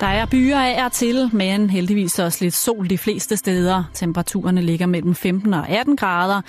Der 0.00 0.06
er 0.06 0.26
byer 0.26 0.58
af 0.58 0.84
er 0.84 0.88
til, 0.88 1.30
men 1.32 1.70
heldigvis 1.70 2.18
også 2.18 2.44
lidt 2.44 2.54
sol 2.54 2.90
de 2.90 2.98
fleste 2.98 3.36
steder. 3.36 3.84
Temperaturerne 3.94 4.62
ligger 4.62 4.86
mellem 4.86 5.14
15 5.14 5.54
og 5.54 5.68
18 5.68 5.96
grader. 5.96 6.40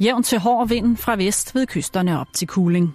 Jævn 0.00 0.22
til 0.22 0.38
hård 0.38 0.68
vind 0.68 0.96
fra 0.96 1.16
vest 1.16 1.54
ved 1.54 1.66
kysterne 1.66 2.20
op 2.20 2.26
til 2.34 2.48
Kuling. 2.48 2.94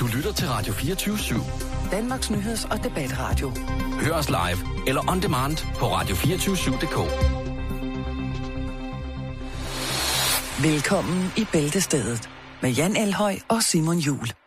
Du 0.00 0.06
lytter 0.16 0.32
til 0.32 0.48
Radio 0.48 0.72
24 0.72 1.14
/7. 1.16 1.90
Danmarks 1.90 2.30
nyheds- 2.30 2.64
og 2.70 2.84
debatradio. 2.84 3.52
Hør 4.00 4.12
os 4.12 4.28
live 4.28 4.88
eller 4.88 5.10
on 5.10 5.22
demand 5.22 5.56
på 5.78 5.86
radio247.dk. 5.86 6.98
Velkommen 10.64 11.32
i 11.36 11.46
Bæltestedet 11.52 12.28
med 12.62 12.70
Jan 12.70 12.96
Elhøj 12.96 13.36
og 13.48 13.62
Simon 13.62 13.98
Jul. 13.98 14.41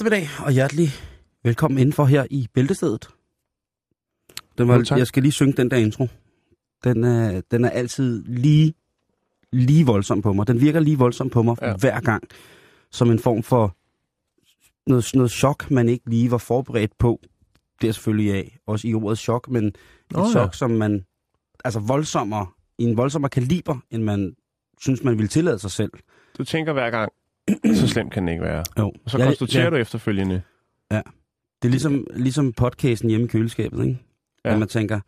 Eftermiddag 0.00 0.28
og 0.46 0.52
hjertelig 0.52 0.88
velkommen 1.44 1.78
indenfor 1.78 2.04
her 2.04 2.26
i 2.30 2.48
Bæltestedet. 2.54 3.08
Den 4.58 4.68
var, 4.68 4.76
Jo, 4.76 4.96
jeg 4.96 5.06
skal 5.06 5.22
lige 5.22 5.32
synge 5.32 5.52
den 5.52 5.70
der 5.70 5.76
intro. 5.76 6.08
Den 6.84 7.04
er, 7.04 7.40
den 7.50 7.64
er 7.64 7.70
altid 7.70 8.24
lige, 8.24 8.74
lige 9.52 9.86
voldsom 9.86 10.22
på 10.22 10.32
mig. 10.32 10.46
Den 10.46 10.60
virker 10.60 10.80
lige 10.80 10.98
voldsom 10.98 11.30
på 11.30 11.42
mig 11.42 11.56
ja. 11.62 11.76
Hver 11.76 12.00
gang. 12.00 12.22
Som 12.90 13.10
en 13.10 13.18
form 13.18 13.42
for 13.42 13.76
noget, 14.90 15.10
noget 15.14 15.30
chok, 15.30 15.70
man 15.70 15.88
ikke 15.88 16.10
lige 16.10 16.30
var 16.30 16.38
forberedt 16.38 16.98
på. 16.98 17.20
Det 17.80 17.88
er 17.88 17.92
selvfølgelig 17.92 18.34
af, 18.34 18.58
også 18.66 18.88
i 18.88 18.94
ordet 18.94 19.18
chok, 19.18 19.48
men 19.48 19.66
et 19.66 19.76
Nå 20.12 20.20
ja. 20.20 20.30
chok, 20.30 20.54
som 20.54 20.70
man, 20.70 21.04
altså 21.64 21.80
voldsommere, 21.80 22.46
i 22.78 22.84
en 22.84 22.96
voldsommere 22.96 23.30
kaliber, 23.30 23.78
end 23.90 24.02
man 24.02 24.34
synes, 24.80 25.04
man 25.04 25.18
ville 25.18 25.28
tillade 25.28 25.58
sig 25.58 25.70
selv. 25.70 25.92
Du 26.38 26.44
tænker 26.44 26.72
hver 26.72 26.90
gang, 26.90 27.12
så 27.74 27.88
slemt 27.88 28.12
kan 28.12 28.22
den 28.22 28.28
ikke 28.28 28.42
være. 28.42 28.64
Jo. 28.78 28.92
Og 29.04 29.10
så 29.10 29.18
konstaterer 29.18 29.64
ja. 29.64 29.70
du 29.70 29.76
efterfølgende. 29.76 30.42
Det 31.62 31.68
er 31.68 31.70
ligesom, 31.70 32.06
ligesom 32.14 32.52
podcasten 32.52 33.08
hjemme 33.08 33.26
i 33.26 33.28
køleskabet, 33.28 33.84
ikke? 33.84 33.98
Ja. 34.44 34.48
Ja. 34.48 34.54
At 34.54 34.58
man 34.58 34.68
tænker... 34.68 35.00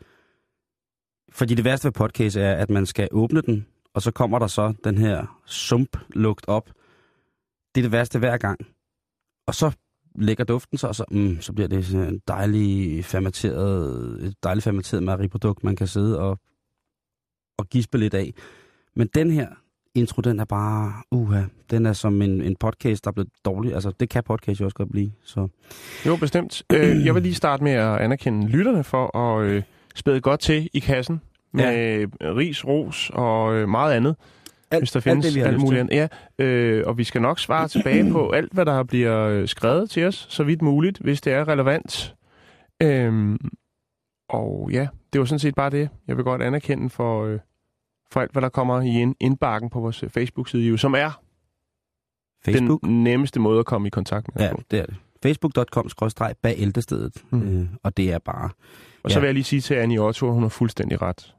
Fordi 1.33 1.55
det 1.55 1.65
værste 1.65 1.85
ved 1.85 1.93
podcast 1.93 2.37
er, 2.37 2.53
at 2.53 2.71
man 2.71 2.87
skal 2.87 3.09
åbne 3.13 3.41
den, 3.41 3.67
og 3.95 4.03
så 4.03 4.11
kommer 4.11 4.39
der 4.39 4.47
så 4.47 4.75
den 4.85 4.99
her 4.99 5.41
sump 5.47 5.97
lugt 6.15 6.45
op. 6.49 6.67
Det 7.75 7.81
er 7.81 7.83
det 7.83 7.93
værste 7.93 8.19
hver 8.19 8.37
gang. 8.37 8.67
Og 9.47 9.55
så 9.55 9.77
lægger 10.15 10.45
duften 10.45 10.79
så, 10.79 10.87
og 10.87 10.95
så, 10.95 11.05
mm, 11.11 11.41
så 11.41 11.53
bliver 11.53 11.69
det 11.69 11.87
sådan 11.87 12.09
en 12.09 12.21
dejlig 12.29 13.05
fermenteret, 13.05 14.25
et 14.25 14.35
dejligt 14.43 14.65
fermenteret 14.65 15.03
mejeriprodukt, 15.03 15.65
man 15.65 15.77
kan 15.77 15.87
sidde 15.87 16.21
og, 16.21 16.39
og 17.59 17.67
gispe 17.69 17.99
lidt 17.99 18.15
af. 18.15 18.35
Men 18.97 19.09
den 19.15 19.31
her 19.31 19.49
intro, 19.95 20.21
den 20.21 20.41
er 20.41 20.45
bare, 20.45 20.93
uha, 21.11 21.43
den 21.71 21.87
er 21.87 21.93
som 21.93 22.23
en, 22.23 22.43
en 22.43 22.57
podcast, 22.57 23.05
der 23.05 23.11
er 23.11 23.13
blevet 23.13 23.31
dårlig. 23.45 23.75
Altså, 23.75 23.93
det 24.01 24.09
kan 24.09 24.23
podcast 24.23 24.61
jo 24.61 24.65
også 24.65 24.75
godt 24.75 24.91
blive, 24.91 25.13
så... 25.25 25.49
Jo, 26.07 26.17
bestemt. 26.17 26.63
Øh, 26.73 27.07
jeg 27.07 27.15
vil 27.15 27.23
lige 27.23 27.35
starte 27.35 27.65
med 27.65 27.73
at 27.73 27.99
anerkende 27.99 28.49
lytterne 28.49 28.85
for 28.85 29.17
at 29.17 29.45
øh, 29.47 29.63
spæde 29.95 30.21
godt 30.21 30.41
til 30.41 30.71
i 30.73 30.79
kassen 30.79 31.21
med 31.53 31.65
ja. 31.65 32.07
ris, 32.21 32.65
ros 32.65 33.11
og 33.15 33.55
øh, 33.55 33.69
meget 33.69 33.95
andet, 33.95 34.17
Alt, 34.71 34.81
hvis 34.81 34.93
der 34.93 35.01
findes 35.01 35.27
alt, 35.27 35.35
det, 35.35 35.43
alt 35.43 35.61
muligt 35.61 35.81
andet. 35.81 35.95
Ja, 35.95 36.09
øh, 36.45 36.87
og 36.87 36.99
vi 36.99 37.05
skal 37.05 37.23
nok 37.23 37.39
svare 37.39 37.69
tilbage 37.69 38.11
på 38.13 38.31
alt, 38.31 38.53
hvad 38.53 38.67
der 38.67 38.83
bliver 38.83 39.29
øh, 39.29 39.49
skrevet 39.49 39.91
til 39.91 40.07
os, 40.07 40.27
så 40.31 40.45
vidt 40.45 40.63
muligt, 40.63 40.99
hvis 40.99 41.21
det 41.21 41.33
er 41.33 41.49
relevant. 41.49 42.15
Øhm, 42.83 43.39
og 44.29 44.71
ja, 44.73 44.89
det 45.13 45.19
var 45.19 45.25
sådan 45.25 45.39
set 45.39 45.55
bare 45.55 45.71
det. 45.71 45.89
Jeg 46.09 46.17
vil 46.17 46.25
godt 46.25 46.43
anerkende 46.43 46.91
for, 46.91 47.25
øh, 47.25 47.39
for 48.13 48.21
alt, 48.21 48.33
hvad 48.33 48.43
der 48.43 48.49
kommer 48.49 48.81
i 48.81 48.89
ind- 49.01 49.17
indbakken 49.21 49.71
på 49.71 49.81
vores 49.81 50.03
øh, 50.03 50.11
Facebook-side, 50.11 50.63
jo, 50.69 50.77
som 50.77 50.95
er 50.95 51.21
Facebook. 52.45 52.83
den 52.83 53.05
nemmeste 53.05 53.41
måde 53.41 53.59
at 53.59 53.67
komme 53.67 53.87
i 53.87 53.91
kontakt 53.91 54.35
med 54.35 54.43
Ja, 54.45 54.51
på. 54.55 54.63
det 54.71 54.79
er 54.79 54.87
det. 54.87 54.95
Facebook.com 55.23 55.89
bag 56.43 56.55
ældrestedet. 56.59 57.25
Mm. 57.31 57.43
Øh, 57.61 57.67
og 57.83 57.97
det 57.97 58.13
er 58.13 58.19
bare... 58.19 58.51
Og 59.03 59.11
så 59.11 59.19
Ja. 59.19 59.21
vil 59.21 59.27
jeg 59.27 59.35
lige 59.35 59.45
sige 59.45 59.61
til 59.61 59.75
Annie 59.75 60.01
Otto, 60.01 60.33
hun 60.33 60.43
har 60.43 60.49
fuldstændig 60.49 61.03
ret. 61.03 61.35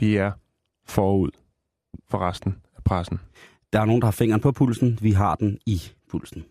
Vi 0.00 0.16
er 0.16 0.32
forud 0.86 1.30
for 2.08 2.18
resten 2.18 2.56
af 2.76 2.84
pressen. 2.84 3.20
Der 3.72 3.80
er 3.80 3.84
nogen, 3.84 4.00
der 4.02 4.06
har 4.06 4.12
fingeren 4.12 4.40
på 4.40 4.52
pulsen. 4.52 4.98
Vi 5.02 5.10
har 5.12 5.34
den 5.34 5.58
i 5.66 5.82
pulsen. 6.10 6.44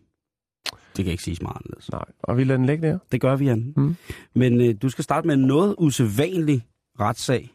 Det 0.97 1.05
kan 1.05 1.11
ikke 1.11 1.23
siges 1.23 1.41
meget 1.41 1.55
anderledes. 1.55 1.91
Nej. 1.91 2.05
Og 2.23 2.37
vi 2.37 2.43
lader 2.43 2.57
den 2.57 2.65
ligge 2.65 2.87
der. 2.87 2.97
Det 3.11 3.21
gør 3.21 3.35
vi, 3.35 3.45
Jan. 3.45 3.73
Mm. 3.77 3.95
Men 4.35 4.61
øh, 4.61 4.75
du 4.81 4.89
skal 4.89 5.03
starte 5.03 5.27
med 5.27 5.35
noget 5.35 5.75
usædvanlig 5.77 6.65
retssag. 6.99 7.52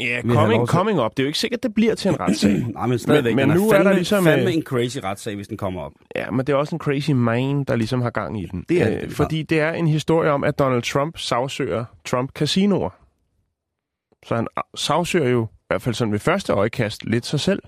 Ja, 0.00 0.20
coming, 0.28 0.66
coming 0.66 1.00
up. 1.00 1.10
Det 1.10 1.18
er 1.18 1.24
jo 1.24 1.26
ikke 1.26 1.38
sikkert, 1.38 1.62
det 1.62 1.74
bliver 1.74 1.94
til 1.94 2.08
en 2.08 2.20
retssag. 2.20 2.52
Nej, 2.74 2.86
men 2.86 2.98
stadigvæk. 2.98 3.34
Men- 3.34 3.48
men 3.48 3.56
nu 3.56 3.64
er 3.68 3.70
der 3.70 3.76
fandme, 3.76 3.94
ligesom, 3.94 4.24
fandme 4.24 4.48
øh, 4.50 4.54
en 4.54 4.62
crazy 4.62 4.98
retssag, 4.98 5.34
hvis 5.34 5.48
den 5.48 5.56
kommer 5.56 5.80
op. 5.80 5.92
ja, 6.16 6.30
men 6.30 6.46
det 6.46 6.52
er 6.52 6.56
også 6.56 6.74
en 6.74 6.78
crazy 6.78 7.10
man, 7.10 7.64
der 7.64 7.76
ligesom 7.76 8.00
har 8.02 8.10
gang 8.10 8.40
i 8.42 8.46
den. 8.46 8.64
Det 8.68 8.82
er 8.82 8.86
Øh, 8.88 8.92
det 9.00 9.02
er 9.04 9.10
fordi 9.10 9.42
det 9.42 9.60
er 9.60 9.72
en 9.72 9.86
historie 9.86 10.30
om, 10.30 10.44
at 10.44 10.58
Donald 10.58 10.82
Trump 10.82 11.18
sagsøger 11.18 11.84
Trump 12.04 12.30
Casinoer. 12.32 12.90
Så 14.26 14.34
han 14.36 14.46
sagsøger 14.76 15.28
jo, 15.28 15.44
i 15.44 15.64
hvert 15.68 15.82
fald 15.82 15.94
sådan 15.94 16.12
ved 16.12 16.18
første 16.18 16.52
øjekast, 16.52 17.04
lidt 17.04 17.26
sig 17.26 17.40
selv. 17.40 17.62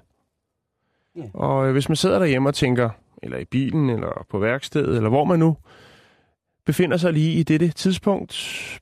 Ja. 1.16 1.22
Og 1.34 1.66
øh, 1.66 1.72
hvis 1.72 1.88
man 1.88 1.96
sidder 1.96 2.18
derhjemme 2.18 2.48
og 2.48 2.54
tænker, 2.54 2.90
eller 3.22 3.38
i 3.38 3.44
bilen, 3.44 3.90
eller 3.90 4.26
på 4.30 4.38
værkstedet, 4.38 4.96
eller 4.96 5.08
hvor 5.08 5.24
man 5.24 5.38
nu 5.38 5.56
befinder 6.66 6.96
sig 6.96 7.12
lige 7.12 7.32
i 7.32 7.42
dette 7.42 7.68
tidspunkt, 7.68 8.34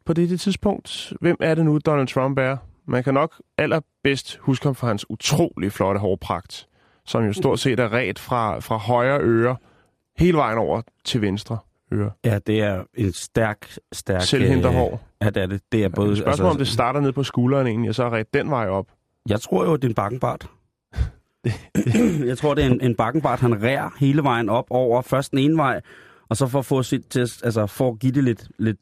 på 0.04 0.12
dette 0.12 0.36
tidspunkt, 0.36 1.12
hvem 1.20 1.36
er 1.40 1.54
det 1.54 1.64
nu, 1.64 1.78
Donald 1.86 2.08
Trump 2.08 2.38
er? 2.38 2.56
Man 2.86 3.04
kan 3.04 3.14
nok 3.14 3.42
allerbedst 3.58 4.36
huske 4.36 4.64
ham 4.64 4.74
for 4.74 4.86
hans 4.86 5.10
utrolig 5.10 5.72
flotte 5.72 6.00
hårpragt, 6.00 6.68
som 7.04 7.24
jo 7.24 7.32
stort 7.32 7.60
set 7.60 7.80
er 7.80 7.92
ret 7.92 8.18
fra, 8.18 8.58
fra 8.58 8.76
højre 8.76 9.20
øre 9.20 9.56
hele 10.18 10.36
vejen 10.36 10.58
over 10.58 10.82
til 11.04 11.20
venstre 11.20 11.58
øre. 11.92 12.10
Ja, 12.24 12.38
det 12.46 12.60
er 12.60 12.84
en 12.94 13.12
stærk, 13.12 13.78
stærk... 13.92 14.22
Selvhænterhår. 14.22 14.92
Øh, 14.92 14.98
ja, 15.22 15.30
det 15.30 15.42
er 15.42 15.46
det. 15.46 15.60
Det 15.72 15.84
er 15.84 15.88
både... 15.88 16.08
Både, 16.08 16.16
Spørgsmålet 16.16 16.50
om 16.50 16.58
det 16.58 16.68
starter 16.68 17.00
ned 17.00 17.12
på 17.12 17.22
skulderen 17.22 17.66
egentlig, 17.66 17.88
og 17.88 17.94
så 17.94 18.04
er 18.04 18.10
ret 18.10 18.34
den 18.34 18.50
vej 18.50 18.68
op. 18.68 18.86
Jeg 19.28 19.40
tror 19.40 19.64
jo, 19.64 19.76
det 19.76 19.84
er 19.84 19.88
en 19.88 19.94
bakkenbart. 19.94 20.48
jeg 22.30 22.38
tror, 22.38 22.54
det 22.54 22.64
er 22.64 22.70
en, 22.70 22.80
en 22.80 22.94
bakkenbart, 22.94 23.40
han 23.40 23.62
rærer 23.62 23.90
hele 24.00 24.22
vejen 24.22 24.48
op 24.48 24.66
over 24.70 25.02
først 25.02 25.30
den 25.30 25.38
ene 25.38 25.56
vej, 25.56 25.80
og 26.28 26.36
så 26.36 26.46
for 26.46 26.58
at 26.58 26.64
få 26.64 26.82
sit 26.82 27.06
til, 27.06 27.20
altså 27.20 27.66
for 27.66 27.90
at 27.90 27.98
give 27.98 28.12
det 28.12 28.24
lidt, 28.24 28.48
lidt, 28.58 28.78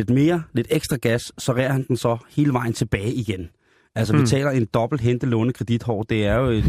lidt 0.00 0.10
mere, 0.10 0.42
lidt 0.52 0.66
ekstra 0.70 0.96
gas, 0.96 1.32
så 1.38 1.52
rærer 1.52 1.72
han 1.72 1.84
den 1.88 1.96
så 1.96 2.16
hele 2.36 2.52
vejen 2.52 2.72
tilbage 2.72 3.12
igen. 3.12 3.50
Altså, 3.94 4.12
vi 4.12 4.18
Hmm. 4.18 4.26
taler 4.26 4.50
en 4.50 4.64
dobbelt 4.74 5.00
hente 5.00 5.26
låne 5.26 5.52
kredithår. 5.52 6.02
Det 6.02 6.26
er 6.26 6.34
jo 6.38 6.50
en, 6.50 6.64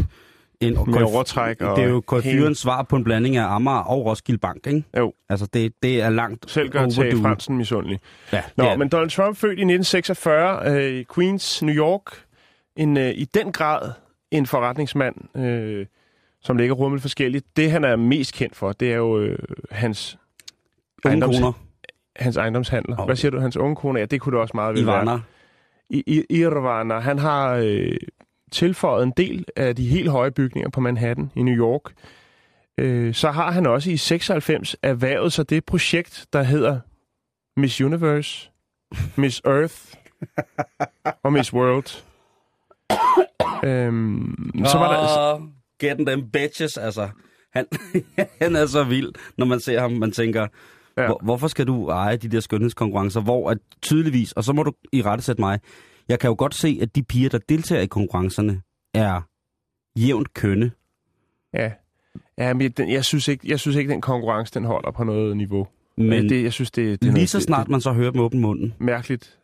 en 0.60 0.78
Med 0.86 1.02
overtræk 1.02 1.60
og 1.62 1.76
Det 1.76 1.84
er 1.84 1.88
jo 1.88 2.02
KF'erens 2.12 2.54
svar 2.54 2.82
på 2.82 2.96
en 2.96 3.04
blanding 3.04 3.36
af 3.36 3.54
Amager 3.54 3.78
og 3.78 4.04
Roskilde 4.06 4.38
Bank, 4.38 4.66
ikke? 4.66 4.84
Jo. 4.98 5.12
Altså, 5.28 5.46
det, 5.52 5.72
det 5.82 6.00
er 6.02 6.10
langt 6.10 6.50
Selv 6.50 6.70
gør 6.70 6.88
Tage. 6.88 7.16
Fransen 7.16 7.56
misundelig. 7.56 7.98
Ja, 8.32 8.42
Nå, 8.56 8.64
er 8.64 8.76
men 8.76 8.88
Donald 8.88 9.10
Trump 9.10 9.36
født 9.36 9.58
i 9.58 9.62
1946 9.62 10.70
øh, 10.76 10.92
i 11.00 11.04
Queens, 11.14 11.62
New 11.62 11.74
York. 11.74 12.02
En, 12.76 12.96
øh, 12.96 13.10
I 13.10 13.24
den 13.24 13.52
grad 13.52 13.90
en 14.30 14.46
forretningsmand, 14.46 15.36
øh, 15.36 15.86
som 16.42 16.56
ligger 16.56 16.74
rummet 16.74 17.02
forskelligt. 17.02 17.46
Det, 17.56 17.70
han 17.70 17.84
er 17.84 17.96
mest 17.96 18.34
kendt 18.34 18.56
for, 18.56 18.72
det 18.72 18.92
er 18.92 18.96
jo 18.96 19.18
øh, 19.20 19.38
hans, 19.70 20.18
ejendoms, 21.04 21.36
hans 22.16 22.36
ejendomshandler. 22.36 22.96
Okay. 22.96 23.04
Hvad 23.08 23.16
siger 23.16 23.30
du? 23.30 23.40
Hans 23.40 23.56
unge 23.56 23.76
kone? 23.76 23.98
Ja, 24.00 24.04
det 24.06 24.20
kunne 24.20 24.32
det 24.32 24.40
også 24.40 24.52
meget 24.54 24.74
vel 24.74 24.82
Ivana. 24.82 25.10
være. 25.10 25.22
I, 25.90 26.02
I, 26.06 26.24
Irvana. 26.40 26.98
Han 26.98 27.18
har 27.18 27.54
øh, 27.54 27.96
tilføjet 28.52 29.02
en 29.02 29.12
del 29.16 29.44
af 29.56 29.76
de 29.76 29.88
helt 29.88 30.10
høje 30.10 30.30
bygninger 30.30 30.70
på 30.70 30.80
Manhattan 30.80 31.30
i 31.34 31.42
New 31.42 31.54
York. 31.54 31.92
Øh, 32.78 33.14
så 33.14 33.30
har 33.30 33.50
han 33.50 33.66
også 33.66 33.90
i 33.90 33.96
96 33.96 34.76
erhvervet 34.82 35.32
sig 35.32 35.50
det 35.50 35.64
projekt, 35.64 36.26
der 36.32 36.42
hedder 36.42 36.80
Miss 37.56 37.80
Universe, 37.80 38.50
Miss 39.16 39.42
Earth 39.44 39.74
og 41.22 41.32
Miss 41.32 41.52
World. 41.52 42.02
øhm, 43.64 44.64
så 44.66 44.78
var 44.78 44.92
der... 44.92 45.34
Åh, 45.34 45.40
getting 45.80 46.08
them 46.08 46.30
bitches, 46.30 46.76
altså. 46.76 47.08
Han, 47.52 47.66
han 48.42 48.56
er 48.56 48.66
så 48.66 48.84
vild, 48.84 49.12
når 49.38 49.46
man 49.46 49.60
ser 49.60 49.80
ham. 49.80 49.92
Man 49.92 50.12
tænker, 50.12 50.48
Ja. 50.96 51.06
hvor, 51.06 51.20
hvorfor 51.22 51.48
skal 51.48 51.66
du 51.66 51.88
eje 51.88 52.16
de 52.16 52.28
der 52.28 52.40
skønhedskonkurrencer, 52.40 53.20
hvor 53.20 53.50
at 53.50 53.58
tydeligvis, 53.82 54.32
og 54.32 54.44
så 54.44 54.52
må 54.52 54.62
du 54.62 54.72
i 54.92 55.02
rette 55.02 55.24
sætte 55.24 55.42
mig, 55.42 55.60
jeg 56.08 56.18
kan 56.18 56.28
jo 56.28 56.34
godt 56.38 56.54
se, 56.54 56.78
at 56.82 56.96
de 56.96 57.02
piger, 57.02 57.28
der 57.28 57.38
deltager 57.48 57.82
i 57.82 57.86
konkurrencerne, 57.86 58.62
er 58.94 59.20
jævnt 59.98 60.34
kønne. 60.34 60.70
Ja, 61.54 61.72
ja 62.38 62.54
men 62.54 62.70
den, 62.70 62.90
jeg, 62.90 63.04
synes 63.04 63.28
ikke, 63.28 63.50
jeg 63.50 63.60
synes 63.60 63.76
ikke, 63.76 63.92
den 63.92 64.00
konkurrence 64.00 64.54
den 64.54 64.64
holder 64.64 64.90
på 64.90 65.04
noget 65.04 65.36
niveau. 65.36 65.66
Men 65.96 66.08
Men 66.08 66.28
det, 66.28 66.44
jeg 66.44 66.52
synes, 66.52 66.70
det, 66.70 67.02
det 67.02 67.08
er 67.08 67.12
lige 67.12 67.26
så 67.26 67.40
snart 67.40 67.66
det, 67.66 67.70
man 67.70 67.80
så 67.80 67.92
hører 67.92 68.10
dem 68.10 68.20
åbne 68.20 68.40
munden, 68.40 68.74
mærkeligt 68.78 69.38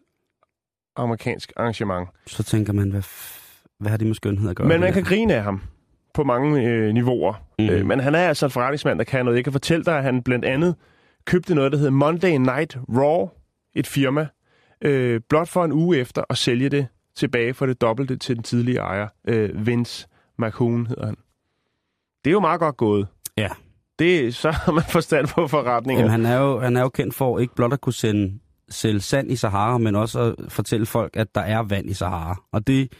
amerikansk 0.96 1.52
arrangement. 1.56 2.08
så 2.26 2.42
tænker 2.42 2.72
man, 2.72 2.90
hvad 2.90 3.02
hvad 3.78 3.90
har 3.90 3.96
det 3.96 4.06
med 4.06 4.14
skønhed 4.14 4.50
at 4.50 4.56
gøre? 4.56 4.68
Men 4.68 4.80
man 4.80 4.92
kan 4.92 5.02
grine 5.02 5.34
af 5.34 5.42
ham 5.42 5.62
på 6.14 6.24
mange 6.24 6.62
øh, 6.62 6.94
niveauer. 6.94 7.34
Mm. 7.58 7.68
Øh, 7.68 7.86
men 7.86 8.00
han 8.00 8.14
er 8.14 8.28
altså 8.28 8.46
en 8.46 8.50
forretningsmand, 8.50 8.98
der 8.98 9.04
kan 9.04 9.24
noget. 9.24 9.36
Jeg 9.36 9.44
kan 9.44 9.52
fortælle 9.52 9.84
dig, 9.84 9.96
at 9.98 10.02
han 10.02 10.22
blandt 10.22 10.44
andet 10.44 10.74
købte 11.24 11.54
noget, 11.54 11.72
der 11.72 11.78
hedder 11.78 11.92
Monday 11.92 12.36
Night 12.36 12.78
Raw, 12.88 13.28
et 13.74 13.86
firma, 13.86 14.26
øh, 14.82 15.20
blot 15.28 15.48
for 15.48 15.64
en 15.64 15.72
uge 15.72 15.98
efter 15.98 16.22
at 16.30 16.38
sælge 16.38 16.68
det 16.68 16.86
tilbage 17.16 17.54
for 17.54 17.66
det 17.66 17.80
dobbelte 17.80 18.16
til 18.16 18.36
den 18.36 18.42
tidlige 18.42 18.78
ejer. 18.78 19.08
Øh, 19.28 19.66
Vince 19.66 20.06
McCoon 20.38 20.86
hedder 20.86 21.06
han. 21.06 21.16
Det 22.24 22.30
er 22.30 22.32
jo 22.32 22.40
meget 22.40 22.60
godt 22.60 22.76
gået. 22.76 23.06
Ja. 23.36 23.48
Det, 23.98 24.34
så 24.34 24.50
har 24.50 24.72
man 24.72 24.84
forstand 24.88 25.28
på 25.28 25.46
forretninger. 25.46 26.04
Jamen, 26.04 26.10
han, 26.10 26.26
er 26.26 26.40
jo, 26.40 26.60
han 26.60 26.76
er 26.76 26.80
jo 26.80 26.88
kendt 26.88 27.14
for 27.14 27.38
ikke 27.38 27.54
blot 27.54 27.72
at 27.72 27.80
kunne 27.80 27.92
sende, 27.92 28.38
sælge 28.68 29.00
sand 29.00 29.32
i 29.32 29.36
Sahara, 29.36 29.78
men 29.78 29.96
også 29.96 30.20
at 30.20 30.52
fortælle 30.52 30.86
folk, 30.86 31.16
at 31.16 31.34
der 31.34 31.40
er 31.40 31.62
vand 31.62 31.90
i 31.90 31.94
Sahara. 31.94 32.42
Og 32.52 32.66
det, 32.66 32.92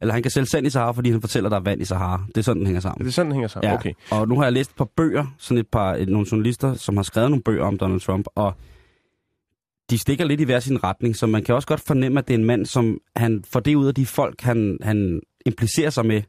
eller 0.00 0.14
han 0.14 0.22
kan 0.22 0.30
sælge 0.30 0.46
sand 0.46 0.66
i 0.66 0.70
Sahara, 0.70 0.92
fordi 0.92 1.10
han 1.10 1.20
fortæller, 1.20 1.48
at 1.48 1.50
der 1.50 1.56
er 1.58 1.62
vand 1.62 1.82
i 1.82 1.84
Sahara. 1.84 2.24
Det 2.28 2.36
er 2.36 2.42
sådan, 2.42 2.60
den 2.60 2.66
hænger 2.66 2.80
sammen. 2.80 3.04
Det 3.04 3.10
er 3.10 3.12
sådan, 3.12 3.30
det 3.30 3.34
hænger 3.34 3.48
sammen. 3.48 3.70
Ja. 3.70 3.74
Okay. 3.74 3.92
Og 4.10 4.28
nu 4.28 4.36
har 4.36 4.42
jeg 4.44 4.52
læst 4.52 4.70
et 4.70 4.76
par 4.76 4.88
bøger, 4.96 5.26
sådan 5.38 5.60
et 5.60 5.68
par 5.68 5.94
et, 5.94 6.08
nogle 6.08 6.26
journalister, 6.32 6.74
som 6.74 6.96
har 6.96 7.02
skrevet 7.02 7.30
nogle 7.30 7.42
bøger 7.42 7.64
om 7.64 7.78
Donald 7.78 8.00
Trump, 8.00 8.26
og 8.34 8.54
de 9.90 9.98
stikker 9.98 10.24
lidt 10.24 10.40
i 10.40 10.44
hver 10.44 10.60
sin 10.60 10.84
retning, 10.84 11.16
så 11.16 11.26
man 11.26 11.42
kan 11.44 11.54
også 11.54 11.68
godt 11.68 11.80
fornemme, 11.86 12.18
at 12.18 12.28
det 12.28 12.34
er 12.34 12.38
en 12.38 12.44
mand, 12.44 12.66
som 12.66 12.98
han 13.16 13.44
får 13.52 13.60
det 13.60 13.74
ud 13.74 13.86
af 13.86 13.94
de 13.94 14.06
folk, 14.06 14.40
han, 14.40 14.78
han 14.82 15.20
implicerer 15.46 15.90
sig 15.90 16.06
med. 16.06 16.22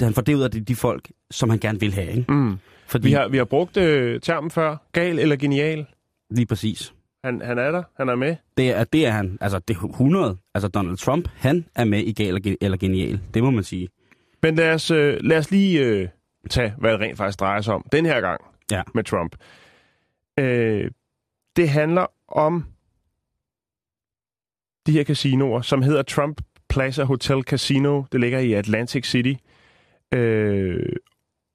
Han 0.00 0.14
får 0.14 0.22
det 0.22 0.34
ud 0.34 0.42
af 0.42 0.50
de, 0.50 0.60
de 0.60 0.76
folk, 0.76 1.10
som 1.30 1.50
han 1.50 1.58
gerne 1.58 1.80
vil 1.80 1.94
have. 1.94 2.10
Ikke? 2.10 2.32
Mm. 2.32 2.56
Fordi, 2.86 3.08
Vi, 3.08 3.12
har, 3.12 3.28
vi 3.28 3.36
har 3.36 3.44
brugt 3.44 3.76
øh, 3.76 4.20
termen 4.20 4.50
før. 4.50 4.76
Gal 4.92 5.18
eller 5.18 5.36
genial. 5.36 5.86
Lige 6.30 6.46
præcis. 6.46 6.94
Han, 7.24 7.40
han 7.40 7.58
er 7.58 7.70
der. 7.70 7.82
Han 7.96 8.08
er 8.08 8.14
med. 8.14 8.36
Det 8.56 8.70
er, 8.70 8.84
det 8.84 9.06
er 9.06 9.10
han. 9.10 9.38
Altså, 9.40 9.58
det 9.58 9.76
er 9.76 9.84
100. 9.84 10.38
Altså, 10.54 10.68
Donald 10.68 10.96
Trump, 10.96 11.28
han 11.34 11.66
er 11.74 11.84
med 11.84 11.98
i 11.98 12.12
gal 12.12 12.26
eller, 12.36 12.56
eller 12.60 12.76
genial. 12.78 13.20
Det 13.34 13.42
må 13.42 13.50
man 13.50 13.64
sige. 13.64 13.88
Men 14.42 14.54
lad 14.54 14.74
os, 14.74 14.90
øh, 14.90 15.18
lad 15.20 15.38
os 15.38 15.50
lige 15.50 15.84
øh, 15.84 16.08
tage, 16.50 16.74
hvad 16.78 16.92
det 16.92 17.00
rent 17.00 17.16
faktisk 17.18 17.40
drejer 17.40 17.60
sig 17.60 17.74
om 17.74 17.86
den 17.92 18.06
her 18.06 18.20
gang 18.20 18.40
Ja. 18.70 18.82
med 18.94 19.04
Trump. 19.04 19.36
Øh, 20.38 20.90
det 21.56 21.68
handler 21.68 22.06
om 22.28 22.64
de 24.86 24.92
her 24.92 25.04
casinoer, 25.04 25.60
som 25.60 25.82
hedder 25.82 26.02
Trump 26.02 26.40
Plaza 26.68 27.04
Hotel 27.04 27.42
Casino. 27.42 28.02
Det 28.12 28.20
ligger 28.20 28.38
i 28.38 28.52
Atlantic 28.52 29.06
City. 29.10 29.32
Øh, 30.14 30.88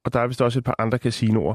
og 0.04 0.12
der 0.12 0.20
er 0.20 0.26
vist 0.26 0.42
også 0.42 0.58
et 0.58 0.64
par 0.64 0.74
andre 0.78 0.98
casinoer. 0.98 1.54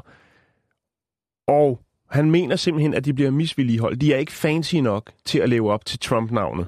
Og 1.47 1.81
han 2.09 2.31
mener 2.31 2.55
simpelthen, 2.55 2.93
at 2.93 3.05
de 3.05 3.13
bliver 3.13 3.31
misvilligeholdt. 3.31 4.01
De 4.01 4.13
er 4.13 4.17
ikke 4.17 4.31
fancy 4.31 4.75
nok 4.75 5.11
til 5.25 5.39
at 5.39 5.49
leve 5.49 5.71
op 5.71 5.85
til 5.85 5.99
Trump-navnet. 5.99 6.67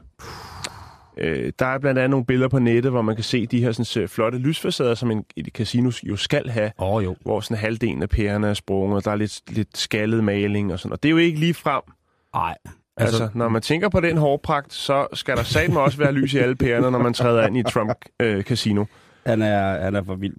Øh, 1.18 1.54
der 1.60 1.66
er 1.66 1.80
blandt 1.80 2.00
andet 2.00 2.10
nogle 2.10 2.26
billeder 2.26 2.50
på 2.50 2.60
nettet, 2.60 2.92
hvor 2.92 3.02
man 3.02 3.16
kan 3.16 3.24
se 3.24 3.46
de 3.46 3.62
her 3.62 3.72
sådan, 3.72 4.04
øh, 4.04 4.10
flotte 4.10 4.38
lysfacader, 4.38 4.96
som 4.96 5.12
en, 5.12 5.26
et 5.36 5.48
casino 5.54 5.92
jo 6.04 6.16
skal 6.16 6.50
have, 6.50 6.72
oh, 6.78 7.04
jo. 7.04 7.16
hvor 7.22 7.40
sådan 7.40 7.58
halvdelen 7.58 8.02
af 8.02 8.10
pærerne 8.10 8.48
er 8.48 8.54
sprunget, 8.54 8.98
og 8.98 9.06
der 9.06 9.12
er 9.12 9.16
lidt, 9.16 9.42
lidt 9.52 9.78
skaldet 9.78 10.24
maling 10.24 10.74
og 10.74 10.80
sådan. 10.80 10.92
Og 10.92 11.04
det 11.04 11.10
er 11.10 11.12
jo 11.12 11.18
ikke 11.18 11.40
lige 11.40 11.54
frem. 11.54 11.82
Nej. 12.34 12.56
Altså, 12.98 13.24
altså, 13.24 13.38
når 13.38 13.50
man 13.50 13.62
tænker 13.62 13.90
på 13.90 14.00
den 14.00 14.18
hårpragt, 14.18 14.74
så 14.74 15.08
skal 15.14 15.38
der 15.38 15.44
satme 15.44 15.80
også 15.80 15.98
være 15.98 16.12
lys 16.12 16.34
i 16.34 16.38
alle 16.38 16.56
pærerne, 16.56 16.92
når 16.92 17.00
man 17.00 17.14
træder 17.14 17.48
ind 17.48 17.58
i 17.58 17.60
et 17.60 17.68
Trump-casino. 17.68 18.86
han 19.26 19.42
er, 19.42 19.84
han 19.84 19.96
er 19.96 20.04
for 20.04 20.16
vild. 20.16 20.36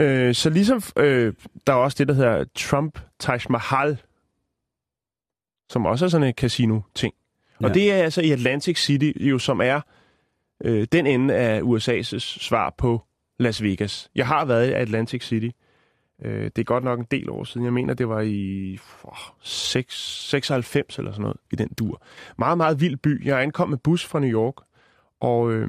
Øh, 0.00 0.34
så 0.34 0.50
ligesom 0.50 0.82
øh, 0.96 1.32
der 1.66 1.72
er 1.72 1.76
også 1.76 1.96
det, 1.98 2.08
der 2.08 2.14
hedder 2.14 2.44
Trump 2.56 2.98
Taj 3.18 3.38
Mahal, 3.50 3.98
som 5.70 5.86
også 5.86 6.04
er 6.04 6.08
sådan 6.08 6.26
en 6.26 6.34
casino-ting. 6.34 7.14
Og 7.60 7.68
Ja. 7.68 7.74
det 7.74 7.92
er 7.92 7.96
altså 7.96 8.20
i 8.22 8.30
Atlantic 8.30 8.78
City, 8.84 9.12
jo, 9.20 9.38
som 9.38 9.60
er 9.60 9.80
øh, 10.64 10.86
den 10.92 11.06
ende 11.06 11.34
af 11.34 11.60
USA's 11.60 12.18
svar 12.18 12.74
på 12.78 13.02
Las 13.38 13.62
Vegas. 13.62 14.10
Jeg 14.14 14.26
har 14.26 14.44
været 14.44 14.68
i 14.68 14.72
Atlantic 14.72 15.24
City. 15.24 15.48
Øh, 16.24 16.44
det 16.44 16.58
er 16.58 16.64
godt 16.64 16.84
nok 16.84 16.98
en 16.98 17.06
del 17.10 17.30
år 17.30 17.44
siden. 17.44 17.64
Jeg 17.64 17.72
mener, 17.72 17.94
det 17.94 18.08
var 18.08 18.20
i 18.20 18.78
oh, 19.04 19.16
6, 19.42 19.94
96 20.28 20.98
eller 20.98 21.12
sådan 21.12 21.22
noget, 21.22 21.36
i 21.52 21.56
den 21.56 21.68
dur. 21.78 22.02
Meget, 22.38 22.56
meget 22.56 22.80
vild 22.80 22.96
by. 22.96 23.26
Jeg 23.26 23.42
ankom 23.42 23.68
med 23.68 23.78
bus 23.78 24.04
fra 24.04 24.20
New 24.20 24.30
York, 24.30 24.54
og 25.20 25.52
øh, 25.52 25.68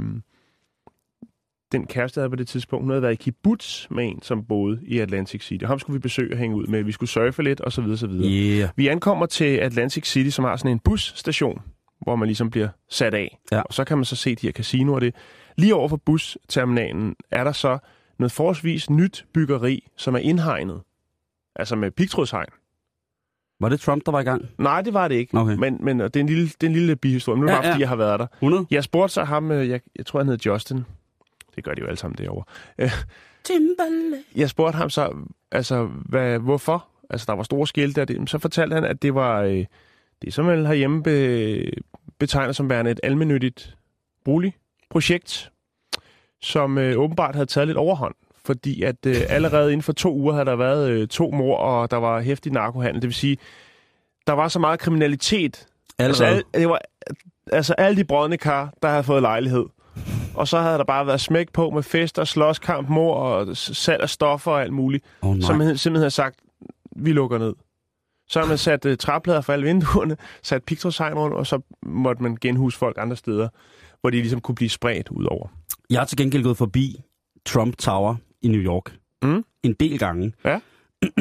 den 1.71 1.85
kæreste, 1.87 2.17
jeg 2.19 2.21
havde 2.21 2.29
på 2.29 2.35
det 2.35 2.47
tidspunkt, 2.47 2.83
hun 2.83 2.89
havde 2.89 3.01
været 3.01 3.13
i 3.13 3.15
kibbutz 3.15 3.87
med 3.89 4.05
en, 4.05 4.21
som 4.21 4.45
boede 4.45 4.79
i 4.83 4.99
Atlantic 4.99 5.43
City. 5.45 5.65
Ham 5.65 5.79
skulle 5.79 5.93
vi 5.93 5.99
besøge 5.99 6.33
og 6.33 6.37
hænge 6.37 6.55
ud 6.55 6.67
med. 6.67 6.83
Vi 6.83 6.91
skulle 6.91 7.09
surfe 7.09 7.43
lidt, 7.43 7.61
og 7.61 7.71
så 7.71 7.81
videre, 7.81 7.97
så 7.97 8.07
videre. 8.07 8.57
Yeah. 8.59 8.69
Vi 8.75 8.87
ankommer 8.87 9.25
til 9.25 9.57
Atlantic 9.57 10.07
City, 10.07 10.29
som 10.29 10.45
har 10.45 10.55
sådan 10.55 10.71
en 10.71 10.79
busstation, 10.79 11.61
hvor 12.01 12.15
man 12.15 12.27
ligesom 12.27 12.49
bliver 12.49 12.69
sat 12.89 13.13
af. 13.13 13.37
Ja. 13.51 13.61
Og 13.61 13.73
så 13.73 13.83
kan 13.83 13.97
man 13.97 14.05
så 14.05 14.15
se 14.15 14.35
de 14.35 14.47
her 14.47 14.51
casinoer. 14.51 14.99
Det. 14.99 15.15
Lige 15.57 15.75
over 15.75 15.89
for 15.89 15.97
busterminalen 15.97 17.15
er 17.31 17.43
der 17.43 17.51
så 17.51 17.77
noget 18.19 18.31
forholdsvis 18.31 18.89
nyt 18.89 19.25
byggeri, 19.33 19.87
som 19.97 20.13
er 20.15 20.19
indhegnet. 20.19 20.81
Altså 21.55 21.75
med 21.75 21.91
pigtrådshegn. 21.91 22.49
Var 23.61 23.69
det 23.69 23.79
Trump, 23.79 24.05
der 24.05 24.11
var 24.11 24.19
i 24.19 24.23
gang? 24.23 24.45
Nej, 24.57 24.81
det 24.81 24.93
var 24.93 25.07
det 25.07 25.15
ikke. 25.15 25.37
Okay. 25.37 25.55
Men, 25.55 25.77
men 25.81 25.99
det, 25.99 26.15
er 26.15 26.19
en 26.19 26.27
lille, 26.27 26.45
det 26.45 26.63
er 26.63 26.67
en 26.67 26.73
lille 26.73 26.95
bihistorie. 26.95 27.37
Men 27.39 27.45
nu 27.45 27.51
er 27.51 27.55
det 27.55 27.57
Ja, 27.57 27.61
bare, 27.61 27.71
fordi 27.73 27.79
ja. 27.79 27.83
jeg 27.83 27.89
har 27.89 27.95
været 27.95 28.19
der. 28.19 28.27
100? 28.33 28.65
Jeg 28.71 28.83
spurgte 28.83 29.13
så 29.13 29.23
ham, 29.23 29.51
øh, 29.51 29.69
jeg, 29.69 29.81
jeg 29.95 30.05
tror, 30.05 30.19
han 30.19 30.27
hed 30.27 30.37
Justin. 30.45 30.83
Det 31.55 31.63
gør 31.63 31.73
de 31.73 31.81
jo 31.81 31.87
alle 31.87 31.97
sammen 31.97 32.17
derovre. 32.17 32.43
Timberlake. 33.43 34.23
jeg 34.35 34.49
spurgte 34.49 34.77
ham 34.77 34.89
så, 34.89 35.13
altså, 35.51 35.85
hvad, 35.85 36.39
hvorfor? 36.39 36.87
Altså, 37.09 37.25
der 37.29 37.33
var 37.33 37.43
store 37.43 37.67
skilte, 37.67 38.01
og 38.01 38.07
det, 38.07 38.29
så 38.29 38.37
fortalte 38.39 38.73
han, 38.73 38.83
at 38.85 39.01
det 39.01 39.15
var, 39.15 39.41
øh, 39.41 39.65
det 40.21 40.33
som 40.33 40.45
man 40.45 40.65
herhjemme 40.65 41.03
be, 41.03 41.63
betegner 42.19 42.51
som 42.53 42.69
værende 42.69 42.91
et 42.91 42.99
almennyttigt 43.03 43.77
boligprojekt, 44.25 45.51
som 46.41 46.77
øh, 46.77 46.97
åbenbart 46.97 47.35
havde 47.35 47.45
taget 47.45 47.67
lidt 47.67 47.77
overhånd. 47.77 48.15
Fordi 48.45 48.83
at 48.83 49.05
øh, 49.07 49.15
allerede 49.29 49.71
inden 49.71 49.83
for 49.83 49.93
to 49.93 50.13
uger 50.15 50.33
havde 50.33 50.45
der 50.45 50.55
været 50.55 50.89
øh, 50.89 51.07
to 51.07 51.31
mor, 51.31 51.57
og 51.57 51.91
der 51.91 51.97
var 51.97 52.21
hæftig 52.21 52.51
narkohandel. 52.51 53.01
Det 53.01 53.07
vil 53.07 53.15
sige, 53.15 53.37
der 54.27 54.33
var 54.33 54.47
så 54.47 54.59
meget 54.59 54.79
kriminalitet. 54.79 55.67
Altså, 55.99 56.23
Allerede. 56.25 56.43
al, 56.53 56.61
det 56.61 56.69
var, 56.69 56.81
altså 57.51 57.73
alle 57.73 57.97
de 57.97 58.03
brødne 58.03 58.37
kar, 58.37 58.73
der 58.81 58.89
havde 58.89 59.03
fået 59.03 59.21
lejlighed. 59.21 59.65
Og 60.35 60.47
så 60.47 60.59
havde 60.59 60.77
der 60.77 60.83
bare 60.83 61.07
været 61.07 61.21
smæk 61.21 61.51
på 61.53 61.69
med 61.69 61.83
fester, 61.83 62.23
slåskamp, 62.23 62.89
mor 62.89 63.15
og 63.15 63.57
salg 63.57 64.01
af 64.01 64.09
stoffer 64.09 64.51
og 64.51 64.61
alt 64.61 64.73
muligt. 64.73 65.05
Oh, 65.21 65.35
nej. 65.35 65.41
som 65.41 65.59
simpelthen 65.59 66.01
har 66.01 66.09
sagt, 66.09 66.39
vi 66.95 67.11
lukker 67.11 67.37
ned. 67.37 67.53
Så 68.27 68.39
har 68.39 68.47
man 68.47 68.57
sat 68.57 68.85
uh, 68.85 68.95
træplader 68.95 69.41
for 69.41 69.53
alle 69.53 69.65
vinduerne, 69.65 70.17
sat 70.43 70.63
pigtrådshegn 70.63 71.13
rundt, 71.13 71.35
og 71.35 71.47
så 71.47 71.59
måtte 71.85 72.23
man 72.23 72.37
genhuse 72.41 72.77
folk 72.77 72.97
andre 72.99 73.15
steder, 73.15 73.49
hvor 74.01 74.09
de 74.09 74.17
ligesom 74.17 74.41
kunne 74.41 74.55
blive 74.55 74.69
spredt 74.69 75.09
ud 75.09 75.25
over. 75.25 75.47
Jeg 75.89 75.99
har 75.99 76.05
til 76.05 76.17
gengæld 76.17 76.43
gået 76.43 76.57
forbi 76.57 77.01
Trump 77.45 77.77
Tower 77.77 78.15
i 78.41 78.47
New 78.47 78.61
York. 78.61 78.95
Mm. 79.21 79.45
En 79.63 79.73
del 79.73 79.99
gange. 79.99 80.33
Ja. 80.45 80.59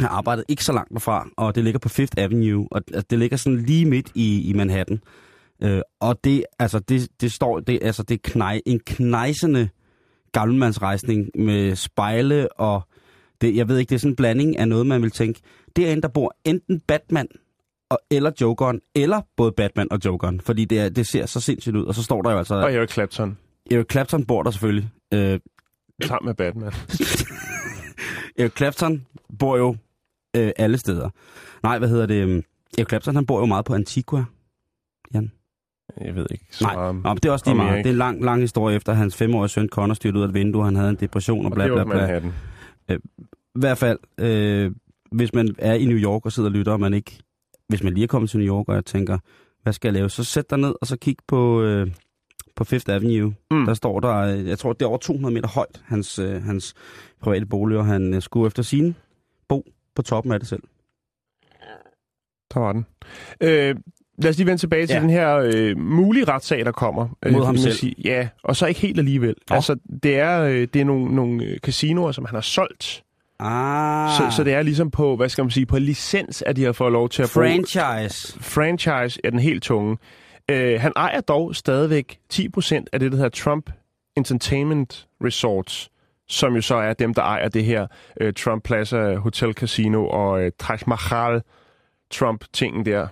Jeg 0.00 0.08
har 0.08 0.16
arbejdet 0.16 0.44
ikke 0.48 0.64
så 0.64 0.72
langt 0.72 0.92
derfra, 0.92 1.28
og 1.36 1.54
det 1.54 1.64
ligger 1.64 1.78
på 1.78 1.88
Fifth 1.88 2.14
Avenue, 2.16 2.68
og 2.70 2.82
det 3.10 3.18
ligger 3.18 3.36
sådan 3.36 3.58
lige 3.58 3.86
midt 3.86 4.10
i, 4.14 4.50
i 4.50 4.52
Manhattan. 4.52 5.00
Øh, 5.62 5.80
og 6.00 6.24
det, 6.24 6.44
altså, 6.58 6.78
det, 6.78 7.08
det 7.20 7.32
står, 7.32 7.60
det, 7.60 7.78
altså, 7.82 8.02
det 8.02 8.14
er 8.14 8.30
knej, 8.30 8.60
en 8.66 8.80
knejsende 8.80 9.68
gammelmandsrejsning 10.32 11.30
med 11.34 11.76
spejle, 11.76 12.52
og 12.52 12.82
det, 13.40 13.56
jeg 13.56 13.68
ved 13.68 13.78
ikke, 13.78 13.90
det 13.90 13.94
er 13.94 13.98
sådan 13.98 14.12
en 14.12 14.16
blanding 14.16 14.58
af 14.58 14.68
noget, 14.68 14.86
man 14.86 15.02
vil 15.02 15.10
tænke. 15.10 15.40
Derinde, 15.76 16.02
der 16.02 16.08
bor 16.08 16.36
enten 16.44 16.80
Batman 16.80 17.28
og, 17.90 17.98
eller 18.10 18.30
Jokeren, 18.40 18.80
eller 18.94 19.20
både 19.36 19.52
Batman 19.52 19.88
og 19.90 19.98
Jokeren, 20.04 20.40
fordi 20.40 20.64
det, 20.64 20.80
er, 20.80 20.88
det 20.88 21.06
ser 21.06 21.26
så 21.26 21.40
sindssygt 21.40 21.76
ud. 21.76 21.84
Og 21.84 21.94
så 21.94 22.02
står 22.02 22.22
der 22.22 22.30
jo 22.30 22.38
altså, 22.38 22.54
Og 22.54 22.74
Eric 22.74 22.92
Clapton, 22.92 23.38
Eric 23.70 23.86
Clapton 23.90 24.24
bor 24.24 24.42
der 24.42 24.50
selvfølgelig. 24.50 24.90
Øh, 25.14 25.40
sammen 26.04 26.26
med 26.26 26.34
Batman. 26.34 26.72
Eric 28.38 28.52
Clapton 28.56 29.06
bor 29.38 29.56
jo 29.56 29.76
øh, 30.36 30.52
alle 30.56 30.78
steder. 30.78 31.10
Nej, 31.62 31.78
hvad 31.78 31.88
hedder 31.88 32.06
det? 32.06 32.22
øhm, 32.22 32.42
Eric 32.78 32.88
Clapton, 32.88 33.14
han 33.14 33.26
bor 33.26 33.38
jo 33.38 33.46
meget 33.46 33.64
på 33.64 33.74
Antigua. 33.74 34.24
Jan. 35.14 35.32
Jeg 36.00 36.14
ved 36.14 36.26
ikke 36.30 36.44
så 36.50 36.64
Nej, 36.64 36.74
meget 36.74 36.88
om... 36.88 36.94
Men 36.94 37.16
det 37.16 37.24
er 37.24 37.32
også 37.32 37.44
lige 37.46 37.60
om 37.60 37.66
meget. 37.66 37.84
Det 37.84 37.86
er 37.86 37.92
en 37.92 37.98
lang, 37.98 38.24
lang 38.24 38.40
historie 38.40 38.76
efter, 38.76 38.92
at 38.92 38.98
hans 38.98 39.16
femårige 39.16 39.48
søn 39.48 39.68
Connor 39.68 39.94
styrte 39.94 40.18
ud 40.18 40.22
af 40.22 40.28
et 40.28 40.34
vindue, 40.34 40.64
han 40.64 40.76
havde 40.76 40.90
en 40.90 40.96
depression 40.96 41.46
og 41.46 41.52
bla 41.52 41.66
bla 41.66 41.84
bla. 41.84 41.94
Manhattan. 41.94 42.32
I 42.88 42.98
hvert 43.54 43.78
fald, 43.78 43.98
øh, 44.18 44.72
hvis 45.12 45.34
man 45.34 45.54
er 45.58 45.74
i 45.74 45.84
New 45.84 45.98
York 45.98 46.26
og 46.26 46.32
sidder 46.32 46.48
og 46.48 46.52
lytter, 46.52 46.72
og 46.72 46.80
man 46.80 46.94
ikke... 46.94 47.18
Hvis 47.68 47.82
man 47.82 47.94
lige 47.94 48.04
er 48.04 48.08
kommet 48.08 48.30
til 48.30 48.38
New 48.38 48.48
York, 48.48 48.68
og 48.68 48.74
jeg 48.74 48.84
tænker, 48.84 49.18
hvad 49.62 49.72
skal 49.72 49.88
jeg 49.88 49.94
lave? 49.94 50.08
Så 50.08 50.24
sæt 50.24 50.50
dig 50.50 50.58
ned 50.58 50.74
og 50.80 50.86
så 50.86 50.96
kig 50.96 51.16
på, 51.28 51.62
øh, 51.62 51.90
på 52.56 52.64
Fifth 52.64 52.94
Avenue. 52.94 53.34
Mm. 53.50 53.66
Der 53.66 53.74
står 53.74 54.00
der, 54.00 54.16
øh, 54.16 54.48
jeg 54.48 54.58
tror, 54.58 54.72
det 54.72 54.82
er 54.82 54.86
over 54.86 54.98
200 54.98 55.34
meter 55.34 55.48
højt, 55.48 55.82
hans, 55.84 56.18
øh, 56.18 56.42
hans 56.42 56.74
private 57.20 57.46
bolig, 57.46 57.78
og 57.78 57.86
han 57.86 58.14
øh, 58.14 58.22
skulle 58.22 58.46
efter 58.46 58.62
sin 58.62 58.96
bo 59.48 59.66
på 59.94 60.02
toppen 60.02 60.32
af 60.32 60.40
det 60.40 60.48
selv. 60.48 60.62
Der 62.54 62.60
var 62.60 62.72
den. 62.72 62.86
Øh, 63.40 63.76
lad 64.20 64.30
os 64.30 64.36
lige 64.36 64.46
vende 64.46 64.60
tilbage 64.60 64.86
til 64.86 64.94
Ja. 64.94 65.00
den 65.00 65.10
her 65.10 65.36
øh, 65.54 65.78
mulige 65.78 66.24
retssag, 66.24 66.64
der 66.64 66.72
kommer. 66.72 67.08
Øh, 67.26 67.32
Mod 67.32 67.44
ham 67.44 67.56
selv. 67.56 67.74
Sige. 67.74 67.94
Ja, 68.04 68.28
og 68.44 68.56
så 68.56 68.66
ikke 68.66 68.80
helt 68.80 68.98
alligevel. 68.98 69.34
Nå. 69.50 69.56
Altså, 69.56 69.76
det 70.02 70.18
er, 70.18 70.40
øh, 70.42 70.68
det 70.74 70.76
er 70.80 70.84
nogle, 70.84 71.14
nogle 71.14 71.44
øh, 71.44 71.58
casinoer, 71.58 72.12
som 72.12 72.24
han 72.24 72.34
har 72.34 72.40
solgt. 72.42 73.02
Ah, 73.42 74.10
Så, 74.10 74.36
så 74.36 74.44
det 74.44 74.52
er 74.54 74.62
ligesom 74.62 74.90
på, 74.90 75.16
hvad 75.16 75.28
skal 75.28 75.44
man 75.44 75.50
sige, 75.50 75.66
på 75.66 75.78
licens, 75.78 76.42
at 76.46 76.56
de 76.56 76.64
har 76.64 76.72
fået 76.72 76.92
lov 76.92 77.08
til 77.08 77.22
at 77.22 77.30
bruge... 77.34 77.46
franchise. 77.46 78.38
Franchise 78.40 79.20
er 79.24 79.30
den 79.30 79.38
helt 79.38 79.62
tunge. 79.62 79.96
Øh, 80.50 80.80
han 80.80 80.92
ejer 80.96 81.20
dog 81.20 81.56
stadigvæk 81.56 82.18
10% 82.32 82.84
af 82.92 83.00
det, 83.00 83.12
der 83.12 83.16
hedder 83.16 83.30
Trump 83.30 83.70
Entertainment 84.16 85.06
Resorts, 85.24 85.90
som 86.28 86.54
jo 86.54 86.60
så 86.60 86.74
er 86.76 86.92
dem, 86.92 87.14
der 87.14 87.22
ejer 87.22 87.48
det 87.48 87.64
her 87.64 87.86
øh, 88.20 88.32
Trump 88.32 88.64
Plaza 88.64 89.14
Hotel 89.14 89.52
Casino 89.52 90.06
og 90.06 90.42
øh, 90.42 90.52
Taj 90.58 90.78
Mahal 90.86 91.42
Trump-tingen 92.10 92.84
der. 92.86 93.06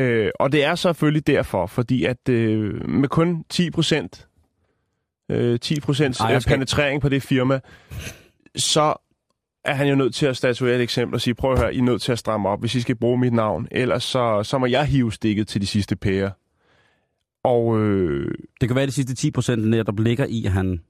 Øh, 0.00 0.30
og 0.40 0.52
det 0.52 0.64
er 0.64 0.74
selvfølgelig 0.74 1.26
derfor, 1.26 1.66
fordi 1.66 2.04
at 2.04 2.28
øh, 2.28 2.88
med 2.88 3.08
kun 3.08 3.44
10 3.48 3.70
procent 3.70 4.28
øh, 5.30 5.60
10 5.60 5.80
procent 5.80 6.20
Ejerskab. 6.20 6.50
penetrering 6.50 7.02
på 7.02 7.08
det 7.08 7.22
firma, 7.22 7.60
så 8.56 8.94
er 9.64 9.74
han 9.74 9.88
jo 9.88 9.94
nødt 9.94 10.14
til 10.14 10.26
at 10.26 10.36
statuere 10.36 10.76
et 10.76 10.82
eksempel 10.82 11.14
og 11.14 11.20
sige, 11.20 11.34
prøv 11.34 11.52
at 11.52 11.58
høre, 11.58 11.74
I 11.74 11.78
er 11.78 11.82
nødt 11.82 12.02
til 12.02 12.12
at 12.12 12.18
stramme 12.18 12.48
op, 12.48 12.60
hvis 12.60 12.74
I 12.74 12.80
skal 12.80 12.96
bruge 12.96 13.18
mit 13.18 13.32
navn. 13.32 13.68
Ellers 13.70 14.04
så, 14.04 14.42
så 14.42 14.58
må 14.58 14.66
jeg 14.66 14.86
hive 14.86 15.12
stikket 15.12 15.48
til 15.48 15.60
de 15.60 15.66
sidste 15.66 15.96
pærer. 15.96 16.30
Og, 17.44 17.80
øh, 17.80 18.34
Det 18.60 18.68
kan 18.68 18.76
være 18.76 18.86
de 18.86 18.92
sidste 18.92 19.14
10 19.14 19.30
procent 19.30 19.68
netop 19.68 20.00
ligger 20.00 20.26
i, 20.26 20.44
at 20.44 20.52
han, 20.52 20.80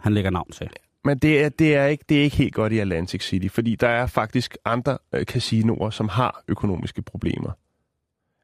han 0.00 0.14
lægger 0.14 0.30
navn 0.30 0.50
til. 0.50 0.68
men 1.04 1.18
det 1.18 1.44
er, 1.44 1.48
det, 1.48 1.74
er 1.74 1.86
ikke, 1.86 2.04
det 2.08 2.18
er 2.18 2.22
ikke 2.22 2.36
helt 2.36 2.54
godt 2.54 2.72
i 2.72 2.78
Atlantic 2.78 3.24
City, 3.24 3.48
fordi 3.48 3.74
der 3.74 3.88
er 3.88 4.06
faktisk 4.06 4.56
andre 4.64 4.98
øh, 5.12 5.24
casinoer, 5.24 5.90
som 5.90 6.08
har 6.08 6.44
økonomiske 6.48 7.02
problemer. 7.02 7.50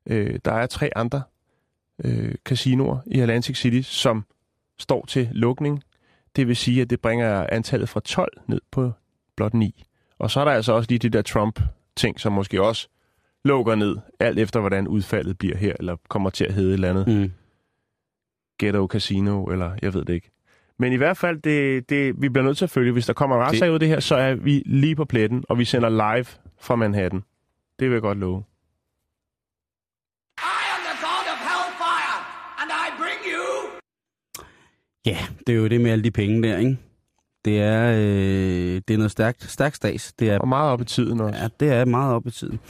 Øh, 0.07 0.39
der 0.45 0.53
er 0.53 0.67
tre 0.67 0.91
andre 0.97 1.23
øh, 2.05 2.35
casinoer 2.45 2.99
i 3.07 3.21
Atlantic 3.21 3.57
City, 3.59 3.89
som 3.89 4.25
står 4.79 5.05
til 5.07 5.29
lukning. 5.33 5.83
Det 6.37 6.49
vil 6.49 6.57
sige, 6.57 6.83
at 6.83 6.91
det 6.91 7.01
bringer 7.01 7.47
antallet 7.53 7.89
fra 7.89 8.01
12 8.01 8.33
ned 8.47 8.61
på 8.71 8.93
blot 9.37 9.55
9. 9.55 9.85
Og 10.19 10.31
så 10.31 10.41
er 10.41 10.45
der 10.45 10.53
altså 10.53 10.73
også 10.73 10.87
lige 10.91 10.99
de 10.99 11.09
der 11.09 11.23
Trump-ting, 11.23 12.21
som 12.21 12.33
måske 12.33 12.63
også 12.63 12.89
lukker 13.45 13.75
ned, 13.75 13.97
alt 14.21 14.39
efter 14.39 14.61
hvordan 14.61 14.89
udfaldet 14.89 15.39
bliver 15.39 15.57
her, 15.57 15.75
eller 15.79 15.97
kommer 16.09 16.31
til 16.31 16.45
at 16.45 16.55
hedde 16.55 16.69
et 16.69 16.75
eller 16.75 16.91
andet 16.91 17.07
Mm. 17.09 17.33
ghetto 18.59 18.87
casino, 18.87 19.45
eller 19.45 19.77
jeg 19.83 19.95
ved 19.95 20.05
det 20.05 20.15
ikke. 20.15 20.31
Men 20.79 20.93
i 20.93 20.97
hvert 20.97 21.17
fald, 21.17 21.43
det, 21.43 21.89
det, 21.91 22.23
vi 22.23 22.29
bliver 22.29 22.45
nødt 22.45 22.59
til 22.59 22.65
at 22.65 22.71
følge. 22.71 22.93
Hvis 22.93 23.07
der 23.07 23.13
kommer 23.13 23.37
en 23.37 23.43
retssag 23.43 23.69
ud 23.69 23.75
af 23.75 23.81
det 23.81 23.89
her, 23.89 24.01
så 24.01 24.15
er 24.15 24.35
vi 24.35 24.63
lige 24.67 24.97
på 24.97 25.05
pletten, 25.05 25.45
og 25.49 25.59
vi 25.59 25.65
sender 25.65 25.89
live 25.89 26.27
fra 26.61 26.77
Manhattan. 26.77 27.23
Det 27.79 27.89
vil 27.89 27.93
jeg 27.93 28.03
godt 28.03 28.19
love. 28.19 28.45
I 30.39 30.65
am 30.75 30.81
the 30.89 30.97
god 31.07 31.25
of 31.35 31.39
hellfire, 31.51 32.19
and 32.61 32.71
I 32.85 32.87
bring 33.01 33.21
you. 33.35 33.45
Ja, 35.07 35.19
det 35.47 35.53
er 35.53 35.57
jo 35.57 35.69
det 35.69 35.81
med 35.81 35.91
alle 35.91 36.05
de 36.05 36.11
penge 36.11 36.43
der, 36.49 36.59
ikke? 36.59 36.79
Det 37.45 37.61
er, 37.61 37.93
øh, 37.93 38.81
det 38.89 38.91
er 38.91 38.97
noget 38.97 39.11
stærkt, 39.11 39.51
stærkt 39.51 39.77
stats. 39.77 40.13
Det 40.13 40.31
er, 40.31 40.39
Og 40.39 40.49
meget 40.49 40.71
op 40.73 40.81
i 40.81 40.85
tiden 40.85 41.21
også. 41.21 41.39
ja, 41.39 41.49
det 41.61 41.69
er 41.73 41.85
meget 41.85 42.15
op 42.15 42.27
i 42.27 42.31
tiden. 42.31 42.61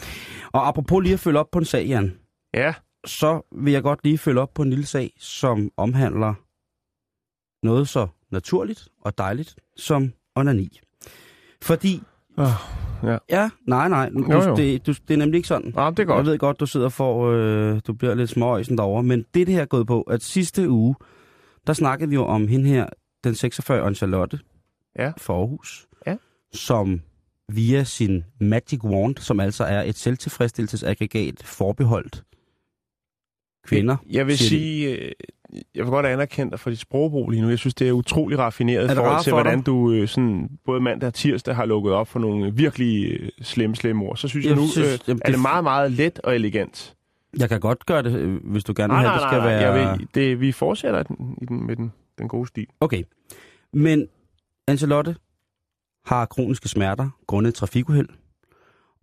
Og 0.53 0.69
apropos 0.69 1.03
lige 1.03 1.13
at 1.13 1.21
følge 1.21 1.39
op 1.39 1.51
på 1.53 1.59
en 1.59 1.65
sag, 1.65 1.87
Jan, 1.87 2.15
Ja, 2.55 2.75
så 3.07 3.41
vil 3.63 3.73
jeg 3.73 3.83
godt 3.83 4.01
lige 4.05 4.19
følge 4.19 4.41
op 4.41 4.55
på 4.55 4.63
en 4.63 4.71
lille 4.71 4.87
sag, 4.87 5.13
som 5.19 5.71
omhandler 5.77 6.35
noget 7.67 7.89
så 7.89 8.07
naturligt 8.31 8.89
og 9.01 9.19
dejligt 9.19 9.57
som 9.77 10.13
onani. 10.35 10.81
Fordi, 11.63 12.03
oh, 12.37 12.47
ja. 13.05 13.19
ja, 13.31 13.51
nej, 13.67 13.89
nej, 13.89 14.09
du, 14.09 14.27
Jo, 14.33 14.43
jo. 14.43 14.57
Det, 14.57 14.87
du, 14.87 14.93
det 15.09 15.15
er 15.15 15.19
nemlig 15.19 15.37
ikke 15.39 15.49
sådan. 15.49 15.75
Ah, 15.77 15.91
det 15.93 15.99
er 15.99 16.05
godt. 16.05 16.17
Jeg 16.19 16.27
ved 16.27 16.39
godt, 16.39 16.61
du 16.61 16.67
sidder 16.67 16.89
for, 16.89 17.27
øh, 17.31 17.81
du 17.87 17.93
bliver 17.93 18.15
lidt 18.15 18.31
småøjsen 18.31 18.79
derovre, 18.79 19.03
men 19.03 19.19
det, 19.35 19.47
det 19.47 19.55
her 19.55 19.63
er 19.63 19.67
gået 19.67 19.87
på, 19.87 20.03
at 20.03 20.23
sidste 20.23 20.71
uge, 20.71 20.95
der 21.67 21.73
snakkede 21.73 22.09
vi 22.11 22.15
jo 22.15 22.25
om 22.25 22.49
hende 22.49 22.69
her, 22.69 22.87
den 23.25 23.35
46 23.35 23.95
Charlotte 23.95 24.39
Ja. 24.99 25.13
for 25.19 25.39
Aarhus, 25.41 25.87
Ja. 26.07 26.17
som 26.53 27.01
via 27.53 27.85
sin 27.85 28.25
Magic 28.41 28.85
Wand, 28.85 29.17
som 29.17 29.41
altså 29.41 29.65
er 29.65 29.83
et 29.83 29.97
selvtilfredsstillelsesaggregat 29.97 31.43
forbeholdt 31.45 32.23
kvinder. 33.67 33.97
Jeg 34.11 34.27
vil 34.27 34.39
sige, 34.39 34.99
øh, 34.99 35.13
jeg 35.75 35.85
vil 35.85 35.91
godt 35.91 36.07
anerkende 36.07 36.51
dig 36.51 36.61
for 36.61 36.71
dit 36.71 36.79
sprogbrug 36.79 37.31
lige 37.31 37.43
nu. 37.43 37.49
Jeg 37.49 37.59
synes, 37.59 37.75
det 37.75 37.89
er 37.89 37.93
utrolig 37.93 38.39
raffineret 38.39 38.93
i 38.93 38.95
forhold 38.95 39.23
til, 39.23 39.31
for 39.31 39.37
hvordan 39.37 39.59
dig? 39.59 39.67
du 39.67 39.93
øh, 39.93 40.09
sådan, 40.09 40.49
både 40.65 40.81
mandag 40.81 41.07
og 41.07 41.15
tirsdag 41.15 41.57
har 41.57 41.65
lukket 41.65 41.93
op 41.93 42.09
for 42.09 42.19
nogle 42.19 42.55
virkelig 42.55 43.13
øh, 43.21 43.29
slemme, 43.43 43.77
slemme 43.77 44.05
ord. 44.05 44.17
Så 44.17 44.29
synes 44.29 44.45
jeg, 44.47 44.51
Jeg 44.51 44.61
nu, 44.61 44.69
synes, 44.69 44.89
øh, 44.93 44.99
jamen, 45.09 45.21
er 45.25 45.27
det 45.27 45.35
det- 45.35 45.43
meget, 45.43 45.65
meget 45.65 45.93
let 45.93 46.19
og 46.19 46.35
elegant. 46.35 46.95
Jeg 47.39 47.49
kan 47.49 47.61
godt 47.61 47.87
gøre 47.87 48.03
det, 48.03 48.19
øh, 48.19 48.45
hvis 48.45 48.65
du 48.65 48.73
gerne 48.77 48.95
vil 48.95 49.01
have, 49.01 49.13
det 49.13 49.23
skal 49.23 49.39
nej, 49.39 49.47
nej. 49.47 49.73
være... 49.73 49.73
Jeg 49.73 49.99
vil, 49.99 50.09
det, 50.15 50.41
vi 50.41 50.53
fortsætter 50.53 51.03
den, 51.03 51.39
i 51.43 51.45
den, 51.45 51.67
med 51.67 51.77
den, 51.77 51.93
den 52.19 52.29
gode 52.29 52.47
stil. 52.47 52.67
Okay. 52.81 53.03
Men 53.73 54.09
Ancelotte 54.67 55.17
har 56.05 56.27
kroniske 56.27 56.69
smerter 56.69 57.11
grundet 57.27 57.49
et 57.49 57.55
trafikuheld. 57.55 58.09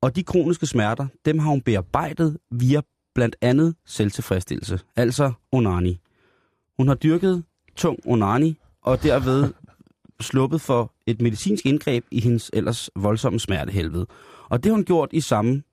Og 0.01 0.15
de 0.15 0.23
kroniske 0.23 0.65
smerter, 0.65 1.07
dem 1.25 1.39
har 1.39 1.49
hun 1.49 1.61
bearbejdet 1.61 2.37
via 2.51 2.81
blandt 3.15 3.35
andet 3.41 3.75
selvtilfredsstillelse, 3.85 4.79
altså 4.95 5.31
onani. 5.51 5.99
Hun 6.77 6.87
har 6.87 6.95
dyrket 6.95 7.43
tung 7.75 7.99
onani, 8.05 8.57
og 8.81 9.03
derved 9.03 9.53
sluppet 10.21 10.61
for 10.61 10.93
et 11.07 11.21
medicinsk 11.21 11.65
indgreb 11.65 12.05
i 12.11 12.21
hendes 12.21 12.51
ellers 12.53 12.89
voldsomme 12.95 13.39
smertehelvede. 13.39 14.05
Og 14.49 14.63
det 14.63 14.69
har 14.69 14.75
hun 14.75 14.85
gjort 14.85 15.09
i 15.11 15.21
samme 15.21 15.63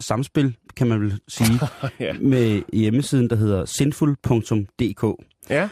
samspil, 0.00 0.56
kan 0.76 0.86
man 0.86 1.00
vel 1.00 1.20
sige, 1.28 1.60
Ja. 2.00 2.12
med 2.20 2.62
hjemmesiden, 2.72 3.30
der 3.30 3.36
hedder 3.36 3.64
sinful.dk. 3.64 5.24
Ja. 5.50 5.68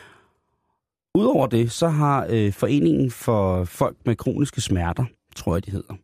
Udover 1.14 1.46
det, 1.46 1.72
så 1.72 1.88
har 1.88 2.26
øh, 2.30 2.52
Foreningen 2.52 3.10
for 3.10 3.64
Folk 3.64 3.96
med 4.06 4.16
Kroniske 4.16 4.60
Smerter, 4.60 5.04
tror 5.36 5.54
jeg 5.56 5.66
de 5.66 5.70
hedder, 5.70 5.94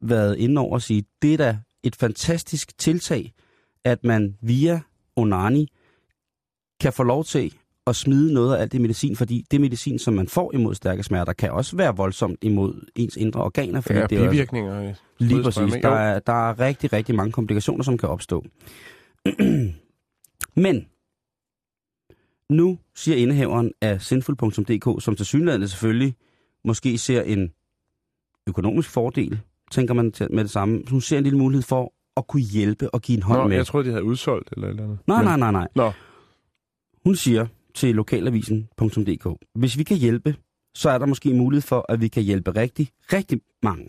været 0.00 0.36
inde 0.38 0.60
over 0.60 0.76
at 0.76 0.82
sige, 0.82 1.04
det 1.22 1.32
er 1.32 1.36
da 1.38 1.58
et 1.82 1.96
fantastisk 1.96 2.78
tiltag, 2.78 3.32
at 3.84 4.04
man 4.04 4.36
via 4.40 4.80
Onani 5.16 5.68
kan 6.80 6.92
få 6.92 7.02
lov 7.02 7.24
til 7.24 7.54
at 7.86 7.96
smide 7.96 8.34
noget 8.34 8.56
af 8.56 8.60
alt 8.60 8.72
det 8.72 8.80
medicin, 8.80 9.16
fordi 9.16 9.44
det 9.50 9.60
medicin, 9.60 9.98
som 9.98 10.14
man 10.14 10.28
får 10.28 10.54
imod 10.54 10.74
stærke 10.74 11.02
smerter, 11.02 11.32
kan 11.32 11.50
også 11.52 11.76
være 11.76 11.96
voldsomt 11.96 12.38
imod 12.42 12.86
ens 12.94 13.16
indre 13.16 13.42
organer, 13.44 13.80
fordi 13.80 13.98
Ja, 13.98 14.06
det 14.06 14.18
er 14.18 14.30
bivirkninger. 14.30 14.82
øh, 14.88 14.94
Lige 15.18 15.42
præcis. 15.42 15.72
Der 15.82 15.88
er, 15.88 16.18
der 16.18 16.50
er 16.50 16.60
rigtig, 16.60 16.92
rigtig 16.92 17.14
mange 17.14 17.32
komplikationer, 17.32 17.84
som 17.84 17.98
kan 17.98 18.08
opstå. 18.08 18.44
Men 20.56 20.86
nu 22.50 22.78
siger 22.94 23.16
indehaveren 23.16 23.72
af 23.80 24.02
sinful.dk, 24.02 25.02
som 25.04 25.16
til 25.16 25.26
synligheden 25.26 25.68
selvfølgelig 25.68 26.14
måske 26.64 26.98
ser 26.98 27.22
en 27.22 27.52
økonomisk 28.48 28.90
fordel, 28.90 29.40
tænker 29.70 29.94
man 29.94 30.12
med 30.30 30.44
det 30.44 30.50
samme. 30.50 30.82
Hun 30.90 31.00
ser 31.00 31.18
en 31.18 31.24
lille 31.24 31.38
mulighed 31.38 31.62
for 31.62 31.92
at 32.16 32.26
kunne 32.26 32.42
hjælpe 32.42 32.90
og 32.94 33.02
give 33.02 33.16
en 33.16 33.22
hånd 33.22 33.40
Nå, 33.40 33.48
med. 33.48 33.56
jeg 33.56 33.66
troede, 33.66 33.86
de 33.86 33.90
havde 33.90 34.04
udsolgt 34.04 34.48
eller 34.52 34.68
eller 34.68 34.82
andet. 34.84 34.98
Nej, 35.06 35.24
nej, 35.24 35.36
nej, 35.36 35.50
nej. 35.52 35.68
Nå, 35.74 35.92
Hun 37.04 37.16
siger 37.16 37.46
til 37.74 37.94
lokalavisen.dk, 37.94 39.28
hvis 39.54 39.78
vi 39.78 39.82
kan 39.82 39.96
hjælpe, 39.96 40.36
så 40.74 40.90
er 40.90 40.98
der 40.98 41.06
måske 41.06 41.34
mulighed 41.34 41.62
for, 41.62 41.86
at 41.88 42.00
vi 42.00 42.08
kan 42.08 42.22
hjælpe 42.22 42.50
rigtig, 42.50 42.88
rigtig 43.12 43.40
mange. 43.62 43.88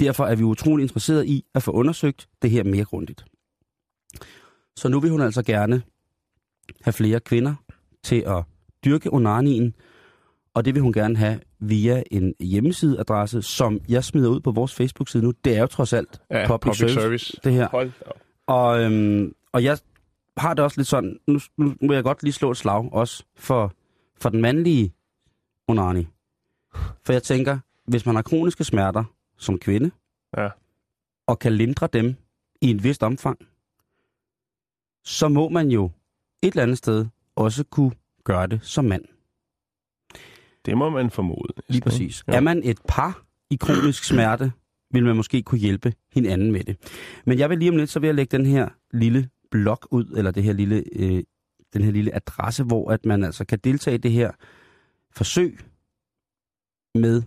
Derfor 0.00 0.24
er 0.24 0.34
vi 0.34 0.42
utrolig 0.42 0.82
interesserede 0.82 1.26
i 1.26 1.44
at 1.54 1.62
få 1.62 1.70
undersøgt 1.70 2.28
det 2.42 2.50
her 2.50 2.64
mere 2.64 2.84
grundigt. 2.84 3.24
Så 4.76 4.88
nu 4.88 5.00
vil 5.00 5.10
hun 5.10 5.20
altså 5.20 5.42
gerne 5.42 5.82
have 6.82 6.92
flere 6.92 7.20
kvinder 7.20 7.54
til 8.02 8.24
at 8.26 8.44
dyrke 8.84 9.12
onanien, 9.12 9.74
og 10.54 10.64
det 10.64 10.74
vil 10.74 10.82
hun 10.82 10.92
gerne 10.92 11.16
have 11.16 11.40
via 11.60 12.02
en 12.10 12.34
hjemmesideadresse, 12.40 13.42
som 13.42 13.80
jeg 13.88 14.04
smider 14.04 14.30
ud 14.30 14.40
på 14.40 14.50
vores 14.50 14.74
Facebook-side 14.74 15.22
nu. 15.22 15.32
Det 15.44 15.56
er 15.56 15.60
jo 15.60 15.66
trods 15.66 15.92
alt 15.92 16.20
ja, 16.30 16.46
public, 16.46 16.76
public, 16.76 16.78
service, 16.78 17.00
service. 17.00 17.40
det 17.44 17.52
her. 17.52 17.68
Hold 17.68 17.92
op. 18.06 18.20
Og, 18.46 18.82
øhm, 18.82 19.34
og 19.52 19.64
jeg 19.64 19.78
har 20.36 20.54
det 20.54 20.64
også 20.64 20.78
lidt 20.80 20.88
sådan, 20.88 21.18
nu, 21.26 21.38
nu 21.56 21.74
må 21.82 21.92
jeg 21.92 22.02
godt 22.02 22.22
lige 22.22 22.32
slå 22.32 22.50
et 22.50 22.56
slag 22.56 22.92
også 22.92 23.24
for, 23.36 23.72
for 24.20 24.28
den 24.28 24.40
mandlige 24.42 24.92
onani. 25.68 26.06
For 27.04 27.12
jeg 27.12 27.22
tænker, 27.22 27.58
hvis 27.86 28.06
man 28.06 28.14
har 28.14 28.22
kroniske 28.22 28.64
smerter 28.64 29.04
som 29.36 29.58
kvinde, 29.58 29.90
Ja. 30.36 30.48
og 31.26 31.38
kan 31.38 31.52
lindre 31.52 31.88
dem 31.92 32.14
i 32.60 32.70
et 32.70 32.84
vist 32.84 33.02
omfang, 33.02 33.38
så 35.04 35.28
må 35.28 35.48
man 35.48 35.68
jo 35.70 35.90
et 36.42 36.48
eller 36.52 36.62
andet 36.62 36.78
sted 36.78 37.06
også 37.36 37.64
kunne 37.64 37.92
gøre 38.24 38.46
det 38.46 38.60
som 38.62 38.84
mand. 38.84 39.04
Det 40.66 40.78
må 40.78 40.90
man 40.90 41.10
formode. 41.10 41.52
Lige 41.68 41.82
præcis. 41.82 42.24
Ja. 42.28 42.32
Er 42.32 42.40
man 42.40 42.60
et 42.64 42.78
par 42.88 43.22
i 43.50 43.56
kronisk 43.56 44.04
smerte, 44.04 44.52
vil 44.90 45.04
man 45.04 45.16
måske 45.16 45.42
kunne 45.42 45.58
hjælpe 45.58 45.94
hinanden 46.12 46.52
med 46.52 46.64
det. 46.64 46.76
Men 47.26 47.38
jeg 47.38 47.50
vil 47.50 47.58
lige 47.58 47.70
om 47.70 47.76
lidt, 47.76 47.90
så 47.90 48.00
vil 48.00 48.06
jeg 48.08 48.14
lægge 48.14 48.36
den 48.38 48.46
her 48.46 48.68
lille 48.90 49.28
blog 49.52 49.78
ud, 49.90 50.04
eller 50.16 50.30
det 50.30 50.42
her 50.42 50.52
lille, 50.52 50.84
øh, 50.92 51.22
den 51.72 51.82
her 51.82 51.90
lille 51.90 52.14
adresse, 52.14 52.64
hvor 52.64 52.90
at 52.90 53.04
man 53.04 53.24
altså 53.24 53.44
kan 53.44 53.58
deltage 53.58 53.94
i 53.94 53.98
det 53.98 54.10
her 54.10 54.30
forsøg 55.16 55.58
med 56.94 57.22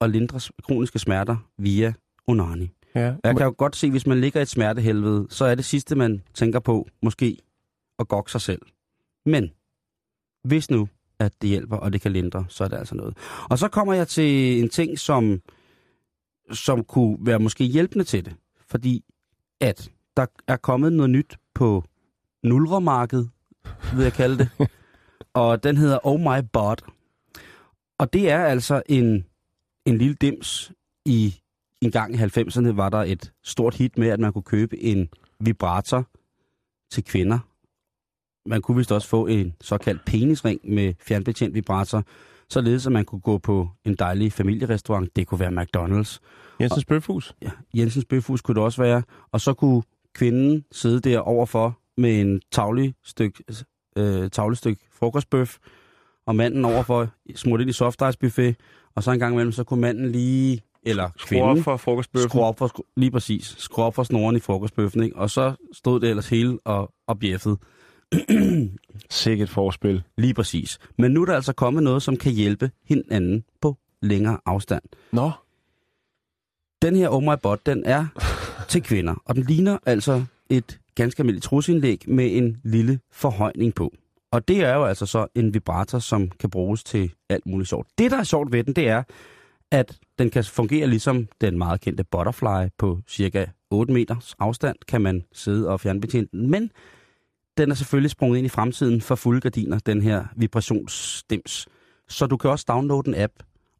at 0.00 0.10
lindre 0.10 0.40
kroniske 0.62 0.98
smerter 0.98 1.36
via 1.58 1.92
onani. 2.26 2.70
Ja. 2.94 3.14
Jeg 3.24 3.36
kan 3.36 3.46
jo 3.46 3.54
godt 3.58 3.76
se, 3.76 3.90
hvis 3.90 4.06
man 4.06 4.20
ligger 4.20 4.40
i 4.40 4.42
et 4.42 4.48
smertehelvede, 4.48 5.26
så 5.30 5.44
er 5.44 5.54
det 5.54 5.64
sidste, 5.64 5.96
man 5.96 6.22
tænker 6.34 6.60
på, 6.60 6.88
måske 7.02 7.36
at 7.98 8.08
gokke 8.08 8.32
sig 8.32 8.40
selv. 8.40 8.62
Men 9.26 9.50
hvis 10.44 10.70
nu, 10.70 10.88
at 11.18 11.42
det 11.42 11.50
hjælper, 11.50 11.76
og 11.76 11.92
det 11.92 12.00
kan 12.00 12.12
lindre, 12.12 12.44
så 12.48 12.64
er 12.64 12.68
det 12.68 12.76
altså 12.76 12.94
noget. 12.94 13.16
Og 13.50 13.58
så 13.58 13.68
kommer 13.68 13.94
jeg 13.94 14.08
til 14.08 14.60
en 14.62 14.68
ting, 14.68 14.98
som, 14.98 15.42
som 16.52 16.84
kunne 16.84 17.18
være 17.20 17.38
måske 17.38 17.64
hjælpende 17.64 18.04
til 18.04 18.24
det. 18.24 18.34
Fordi 18.70 19.04
at 19.60 19.90
der 20.16 20.26
er 20.48 20.56
kommet 20.56 20.92
noget 20.92 21.10
nyt 21.10 21.36
på 21.58 21.84
nulremarkedet, 22.44 23.30
vil 23.94 24.02
jeg 24.02 24.12
kalde 24.12 24.38
det. 24.38 24.48
Og 25.34 25.62
den 25.62 25.76
hedder 25.76 25.98
Oh 26.06 26.20
My 26.20 26.46
Bot. 26.52 26.82
Og 27.98 28.12
det 28.12 28.30
er 28.30 28.44
altså 28.44 28.82
en, 28.88 29.24
en 29.86 29.98
lille 29.98 30.14
dims. 30.14 30.72
I 31.06 31.34
en 31.82 31.90
gang 31.90 32.14
i 32.14 32.18
90'erne 32.18 32.72
var 32.72 32.88
der 32.88 32.98
et 32.98 33.32
stort 33.44 33.74
hit 33.74 33.98
med, 33.98 34.08
at 34.08 34.20
man 34.20 34.32
kunne 34.32 34.42
købe 34.42 34.82
en 34.82 35.08
vibrator 35.40 36.08
til 36.90 37.04
kvinder. 37.04 37.38
Man 38.48 38.62
kunne 38.62 38.76
vist 38.76 38.92
også 38.92 39.08
få 39.08 39.26
en 39.26 39.54
såkaldt 39.60 40.04
penisring 40.06 40.60
med 40.64 40.94
fjernbetjent 41.00 41.54
vibrator, 41.54 42.04
således 42.50 42.86
at 42.86 42.92
man 42.92 43.04
kunne 43.04 43.20
gå 43.20 43.38
på 43.38 43.68
en 43.84 43.94
dejlig 43.94 44.32
familierestaurant. 44.32 45.16
Det 45.16 45.26
kunne 45.26 45.40
være 45.40 45.62
McDonald's. 45.62 46.18
Jensens 46.60 46.84
Bøfhus. 46.84 47.34
Ja, 47.42 47.50
Jensens 47.74 48.04
Bøfhus 48.04 48.42
kunne 48.42 48.54
det 48.54 48.62
også 48.62 48.82
være. 48.82 49.02
Og 49.32 49.40
så 49.40 49.54
kunne 49.54 49.82
kvinden 50.18 50.64
sidde 50.72 51.00
der 51.10 51.18
overfor 51.18 51.78
med 51.96 52.20
en 52.20 52.40
tavlig 52.52 52.94
styk, 53.04 53.40
øh, 53.96 54.30
tavlestykke 54.30 54.82
frokostbøf, 54.92 55.56
og 56.26 56.36
manden 56.36 56.64
overfor 56.64 57.08
smurt 57.34 57.60
ind 57.60 57.70
i 57.70 57.72
soft 57.72 58.02
ice 58.08 58.18
buffet, 58.18 58.56
og 58.94 59.02
så 59.02 59.10
en 59.10 59.18
gang 59.18 59.32
imellem, 59.34 59.52
så 59.52 59.64
kunne 59.64 59.80
manden 59.80 60.12
lige, 60.12 60.62
eller 60.82 61.10
Skruer 61.16 61.42
op 61.42 61.46
kvinden, 61.48 61.64
for 61.64 61.76
frokostbøffen. 61.76 62.28
skrue 62.30 62.44
op 62.44 62.58
for, 62.58 62.66
skru- 62.68 62.92
lige 62.96 63.10
præcis, 63.10 63.54
skrue 63.58 63.84
op 63.84 63.94
for 63.94 64.02
snoren 64.02 64.36
i 64.36 64.40
frokostbøffen, 64.40 65.02
ikke? 65.02 65.16
og 65.16 65.30
så 65.30 65.54
stod 65.72 66.00
det 66.00 66.08
ellers 66.10 66.28
hele 66.28 66.58
og, 66.64 66.92
og 67.06 67.18
bjeffede. 67.18 67.56
Sikkert 69.10 69.48
forspil. 69.48 70.02
Lige 70.18 70.34
præcis. 70.34 70.78
Men 70.98 71.10
nu 71.10 71.22
er 71.22 71.26
der 71.26 71.34
altså 71.34 71.52
kommet 71.52 71.82
noget, 71.82 72.02
som 72.02 72.16
kan 72.16 72.32
hjælpe 72.32 72.70
hinanden 72.84 73.44
på 73.60 73.76
længere 74.02 74.38
afstand. 74.46 74.82
Nå. 75.12 75.30
Den 76.82 76.96
her 76.96 77.08
Oh 77.08 77.22
My 77.22 77.34
Bot, 77.42 77.66
den 77.66 77.82
er 77.84 78.06
til 78.68 78.82
kvinder, 78.82 79.14
og 79.24 79.34
den 79.34 79.44
ligner 79.44 79.78
altså 79.86 80.24
et 80.50 80.80
ganske 80.94 81.20
almindeligt 81.20 81.44
trusindlæg 81.44 82.04
med 82.06 82.36
en 82.36 82.60
lille 82.64 83.00
forhøjning 83.12 83.74
på. 83.74 83.92
Og 84.30 84.48
det 84.48 84.64
er 84.64 84.74
jo 84.74 84.84
altså 84.84 85.06
så 85.06 85.26
en 85.34 85.54
vibrator, 85.54 85.98
som 85.98 86.30
kan 86.30 86.50
bruges 86.50 86.84
til 86.84 87.12
alt 87.28 87.46
muligt 87.46 87.68
sjovt. 87.68 87.88
Det, 87.98 88.10
der 88.10 88.16
er 88.16 88.24
sjovt 88.24 88.52
ved 88.52 88.64
den, 88.64 88.74
det 88.74 88.88
er, 88.88 89.02
at 89.70 89.98
den 90.18 90.30
kan 90.30 90.44
fungere 90.44 90.86
ligesom 90.86 91.28
den 91.40 91.58
meget 91.58 91.80
kendte 91.80 92.04
Butterfly 92.04 92.68
på 92.78 92.98
cirka 93.08 93.46
8 93.70 93.92
meters 93.92 94.34
afstand, 94.38 94.76
kan 94.88 95.00
man 95.00 95.24
sidde 95.32 95.68
og 95.68 95.80
fjernbetjene 95.80 96.28
den. 96.32 96.50
Men 96.50 96.70
den 97.56 97.70
er 97.70 97.74
selvfølgelig 97.74 98.10
sprunget 98.10 98.38
ind 98.38 98.46
i 98.46 98.48
fremtiden 98.48 99.00
for 99.00 99.14
fulde 99.14 99.40
gardiner, 99.40 99.78
den 99.78 100.02
her 100.02 100.24
vibrationsstems. 100.36 101.68
Så 102.08 102.26
du 102.26 102.36
kan 102.36 102.50
også 102.50 102.64
downloade 102.68 103.08
en 103.08 103.14
app, 103.14 103.32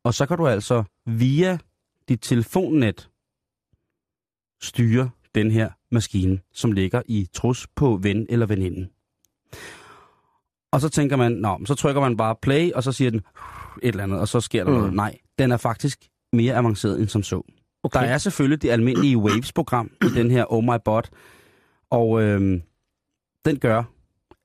og 0.05 0.15
så 0.15 0.27
kan 0.27 0.37
du 0.37 0.47
altså 0.47 0.85
via 1.07 1.59
dit 2.09 2.21
telefonnet 2.23 3.09
styre 4.61 5.11
den 5.35 5.51
her 5.51 5.71
maskine, 5.91 6.39
som 6.53 6.73
ligger 6.73 7.03
i 7.07 7.29
trus 7.33 7.67
på 7.77 7.99
ven 8.03 8.27
eller 8.29 8.47
veninden. 8.47 8.89
Og 10.73 10.81
så 10.81 10.89
tænker 10.89 11.17
man, 11.17 11.33
nå, 11.33 11.61
så 11.67 11.75
trykker 11.75 12.01
man 12.01 12.17
bare 12.17 12.37
play, 12.43 12.73
og 12.73 12.83
så 12.83 12.93
siger 12.93 13.11
den 13.11 13.21
et 13.83 13.89
eller 13.89 14.03
andet, 14.05 14.21
og 14.21 14.29
så 14.29 14.41
sker 14.41 14.65
der 14.65 14.71
Mm. 14.71 14.77
noget. 14.79 14.93
Nej, 14.95 15.19
den 15.39 15.53
er 15.53 15.57
faktisk 15.57 16.09
mere 16.33 16.55
avanceret 16.55 17.01
end 17.01 17.09
som 17.09 17.23
så. 17.23 17.43
Okay. 17.83 18.01
Der 18.01 18.07
er 18.07 18.19
selvfølgelig 18.19 18.63
det 18.63 18.71
almindelige 18.71 19.19
Waves-program 19.19 19.91
i 20.03 20.07
den 20.15 20.31
her 20.31 20.53
Oh 20.53 20.65
My 20.65 20.77
Bot, 20.85 21.11
og 21.91 22.23
øhm, 22.23 22.63
den 23.45 23.59
gør, 23.59 23.83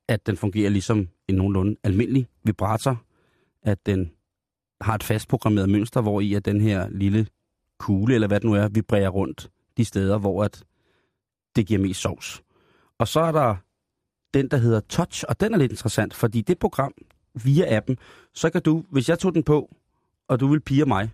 at 0.08 0.26
den 0.28 0.38
fungerer 0.38 0.70
ligesom 0.70 1.08
en 1.28 1.36
nogenlunde 1.36 1.76
almindelig 1.84 2.28
vibrator, 2.44 3.04
at 3.64 3.86
den 3.86 4.12
har 4.82 4.96
et 4.96 5.04
fast 5.04 5.28
programmeret 5.28 5.70
mønster, 5.70 6.02
hvor 6.02 6.22
i 6.22 6.34
at 6.34 6.46
den 6.46 6.62
her 6.62 6.90
lille 6.90 7.28
kugle, 7.80 8.14
eller 8.16 8.28
hvad 8.28 8.40
det 8.40 8.50
nu 8.50 8.54
er, 8.56 8.68
vibrerer 8.70 9.10
rundt 9.10 9.50
de 9.78 9.86
steder, 9.86 10.18
hvor 10.18 10.44
at 10.44 10.64
det 11.56 11.68
giver 11.68 11.82
mest 11.82 12.02
sovs. 12.02 12.44
Og 12.98 13.08
så 13.08 13.20
er 13.20 13.32
der 13.32 13.56
den, 14.34 14.48
der 14.48 14.58
hedder 14.58 14.80
Touch, 14.80 15.24
og 15.30 15.40
den 15.40 15.54
er 15.54 15.58
lidt 15.58 15.72
interessant, 15.72 16.14
fordi 16.14 16.42
det 16.42 16.60
program 16.60 16.94
via 17.44 17.78
appen, 17.78 17.98
så 18.34 18.50
kan 18.50 18.62
du, 18.62 18.84
hvis 18.90 19.10
jeg 19.10 19.20
tog 19.20 19.34
den 19.34 19.44
på, 19.44 19.76
og 20.28 20.40
du 20.40 20.48
vil 20.48 20.60
pige 20.60 20.86
mig, 20.86 21.10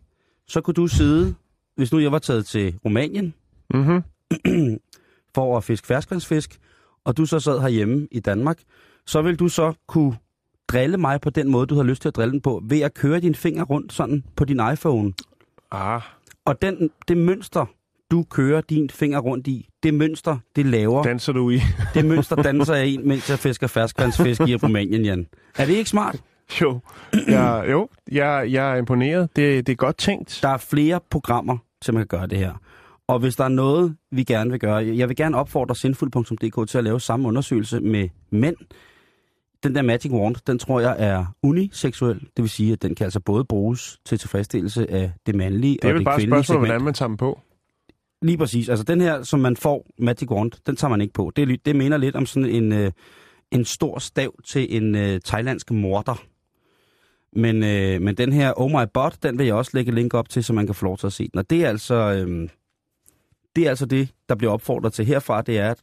så 0.48 0.62
kunne 0.62 0.74
du 0.74 0.88
sidde, 0.88 1.36
hvis 1.76 1.92
nu 1.92 2.00
jeg 2.00 2.12
var 2.12 2.20
taget 2.20 2.46
til 2.46 2.80
Rumænien, 2.86 3.34
Mm-hmm. 3.74 4.04
for 5.36 5.58
at 5.58 5.64
fiske 5.64 5.88
ferskvandsfisk, 5.88 6.60
og 7.04 7.18
du 7.18 7.26
så 7.26 7.40
sad 7.40 7.60
herhjemme 7.60 8.08
i 8.12 8.20
Danmark, 8.20 8.60
så 9.06 9.22
vil 9.22 9.36
du 9.36 9.48
så 9.48 9.74
kunne 9.88 10.18
drille 10.68 10.98
mig 10.98 11.22
på 11.22 11.30
den 11.30 11.52
måde, 11.52 11.66
du 11.66 11.76
har 11.76 11.84
lyst 11.84 12.02
til 12.02 12.10
at 12.10 12.16
drille 12.16 12.32
den 12.32 12.42
på, 12.42 12.62
ved 12.64 12.80
at 12.80 12.94
køre 12.94 13.20
din 13.20 13.36
finger 13.36 13.64
rundt 13.64 13.94
sådan 13.94 14.24
på 14.36 14.46
din 14.46 14.62
iPhone. 14.74 15.14
Ah. 15.72 16.02
Og 16.46 16.62
den, 16.62 16.90
det 17.08 17.18
mønster, 17.18 17.66
du 18.12 18.24
kører 18.24 18.62
din 18.62 18.90
finger 18.90 19.20
rundt 19.20 19.48
i, 19.48 19.70
det 19.84 19.94
mønster, 19.94 20.38
det 20.56 20.66
laver, 20.66 21.04
Danser 21.04 21.34
du 21.34 21.50
i? 21.50 21.60
det 21.94 22.06
mønster 22.06 22.36
danser 22.36 22.76
jeg 22.76 22.88
i, 22.88 22.98
mens 22.98 23.30
jeg 23.30 23.40
fisker 23.40 23.68
ferskvandsfisk 23.68 24.42
i 24.42 24.56
Rumænien, 24.56 25.06
Jan. 25.06 25.28
Er 25.58 25.66
det 25.66 25.74
ikke 25.74 25.90
smart? 25.90 26.22
jo. 26.62 26.80
Jeg, 27.28 27.66
jo, 27.72 27.88
jeg, 28.12 28.48
jeg 28.52 28.72
er 28.72 28.76
imponeret. 28.76 29.30
Det, 29.36 29.68
det 29.68 29.72
er 29.74 29.76
godt 29.78 29.98
tænkt. 29.98 30.40
Der 30.42 30.50
er 30.50 30.58
flere 30.58 31.00
programmer, 31.10 31.58
til 31.82 31.94
man 31.94 32.02
kan 32.08 32.20
gøre 32.20 32.28
det 32.28 32.38
her. 32.38 32.54
Og 33.08 33.20
hvis 33.20 33.36
der 33.36 33.44
er 33.44 33.50
noget, 33.50 33.96
vi 34.12 34.24
gerne 34.24 34.52
vil 34.52 34.60
gøre, 34.60 34.76
jeg 34.76 35.10
vil 35.10 35.16
gerne 35.16 35.38
opfordre 35.38 35.76
sinfuld.dk 35.76 36.70
til 36.70 36.78
at 36.78 36.84
lave 36.84 37.02
samme 37.02 37.28
undersøgelse 37.28 37.80
med 37.80 38.10
mænd. 38.32 38.56
Den 39.64 39.76
der 39.76 39.82
Magic 39.82 40.12
Wand, 40.12 40.36
den 40.48 40.60
tror 40.60 40.80
jeg 40.80 40.96
er 41.00 41.26
uniseksuel. 41.44 42.20
Det 42.20 42.30
vil 42.44 42.50
sige, 42.50 42.74
at 42.74 42.82
den 42.82 42.96
kan 42.96 43.04
altså 43.04 43.20
både 43.20 43.46
bruges 43.46 44.00
til 44.06 44.20
tilfredsstillelse 44.20 44.92
af 44.92 45.12
det 45.26 45.36
mandlige 45.36 45.78
Det 45.82 45.84
er 45.84 45.88
og 45.88 45.94
vel 45.94 46.00
det 46.00 46.06
bare 46.06 46.16
et 46.16 46.20
kvindelige 46.20 46.44
spørgsmål, 46.44 46.56
segment. 46.56 46.68
hvordan 46.70 46.86
man 46.86 46.94
tager 46.94 47.08
dem 47.08 47.18
på. 47.18 47.40
Lige 48.22 48.38
præcis. 48.38 48.70
Altså 48.70 48.84
den 48.84 49.02
her, 49.02 49.24
som 49.24 49.40
man 49.40 49.56
får, 49.56 49.88
Magic 49.98 50.32
Wand, 50.32 50.52
den 50.66 50.76
tager 50.76 50.90
man 50.90 51.02
ikke 51.02 51.14
på. 51.14 51.32
Det, 51.36 51.66
det 51.66 51.76
minder 51.76 51.98
lidt 51.98 52.16
om 52.16 52.26
sådan 52.26 52.50
en, 52.50 52.72
øh, 52.72 52.92
en 53.52 53.66
stor 53.66 54.00
stav 54.00 54.34
til 54.46 54.78
en 54.78 54.96
øh, 54.96 55.22
thailandsk 55.26 55.72
morter. 55.72 56.24
Men, 57.34 57.64
øh, 57.64 58.02
men 58.02 58.18
den 58.18 58.34
her 58.34 58.54
Oh 58.58 58.72
My 58.72 58.88
Bot, 58.94 59.24
den 59.24 59.38
vil 59.38 59.46
jeg 59.46 59.56
også 59.56 59.72
lægge 59.74 59.92
link 59.92 60.14
op 60.14 60.30
til, 60.30 60.44
så 60.44 60.54
man 60.54 60.66
kan 60.66 60.76
få 60.76 60.86
lov 60.86 60.98
til 60.98 61.08
at 61.08 61.14
se 61.14 61.30
den. 61.34 61.38
Og 61.38 61.50
det 61.50 61.66
er 61.66 61.70
altså, 61.70 61.96
øh, 61.96 62.50
det, 63.56 63.66
er 63.66 63.70
altså 63.70 63.86
det, 63.86 64.10
der 64.30 64.36
bliver 64.36 64.54
opfordret 64.54 64.94
til 64.94 65.06
herfra, 65.06 65.42
det 65.42 65.58
er 65.58 65.72
at 65.72 65.80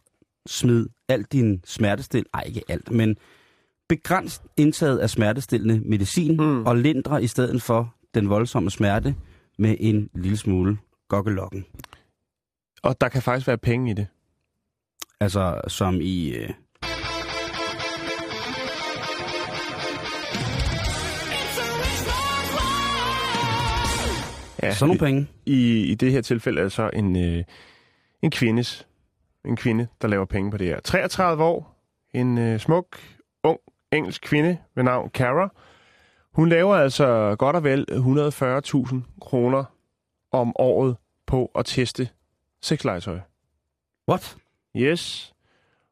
smide 0.47 0.89
alt 1.09 1.33
din 1.33 1.61
smertestil, 1.65 2.25
ej 2.35 2.43
ikke 2.47 2.63
alt, 2.69 2.91
men 2.91 3.17
begræns 3.89 4.43
indtaget 4.57 4.99
af 4.99 5.11
smertestillende 5.11 5.81
medicin, 5.85 6.37
mm. 6.37 6.67
og 6.67 6.77
lindre 6.77 7.23
i 7.23 7.27
stedet 7.27 7.63
for 7.63 7.95
den 8.15 8.29
voldsomme 8.29 8.71
smerte 8.71 9.15
med 9.59 9.77
en 9.81 10.11
lille 10.15 10.37
smule 10.37 10.79
gokkelokken. 11.09 11.65
Og 12.87 13.01
der 13.01 13.09
kan 13.09 13.23
faktisk 13.23 13.47
være 13.47 13.59
penge 13.59 13.91
i 13.91 13.95
det. 13.95 14.07
Altså 15.21 15.61
som 15.69 16.01
i... 16.01 16.29
Øh, 16.29 16.51
Ja, 24.63 24.75
sådan 24.75 24.89
nogle 24.89 24.99
penge. 24.99 25.29
I, 25.47 25.81
I 25.81 25.95
det 25.95 26.13
her 26.13 26.21
tilfælde 26.21 26.59
er 26.59 26.63
det 26.63 26.73
så 26.73 26.91
en, 26.93 27.17
øh, 27.17 27.45
en 28.23 28.31
kvindes, 28.31 28.87
en 29.45 29.57
kvinde, 29.57 29.87
der 30.03 30.09
laver 30.09 30.25
penge 30.25 30.51
på 30.51 30.57
det 30.57 30.67
her. 30.67 30.81
33 30.81 31.45
år, 31.45 31.77
en 32.15 32.39
øh, 32.39 32.61
smuk, 32.61 32.87
ung, 33.43 33.59
engelsk 33.93 34.23
kvinde 34.23 34.59
ved 34.75 34.85
navn 34.85 35.11
Cara. 35.11 35.49
Hun 36.33 36.49
laver 36.49 36.75
altså 36.77 37.37
godt 37.39 37.57
og 37.57 37.65
vel 37.65 37.87
140.000 37.91 39.21
kroner 39.21 39.65
om 40.33 40.53
året 40.57 40.97
på 41.27 41.51
at 41.55 41.67
teste 41.67 42.09
sexlegetøj. 42.63 43.19
What? 44.09 44.37
Yes. 44.77 45.33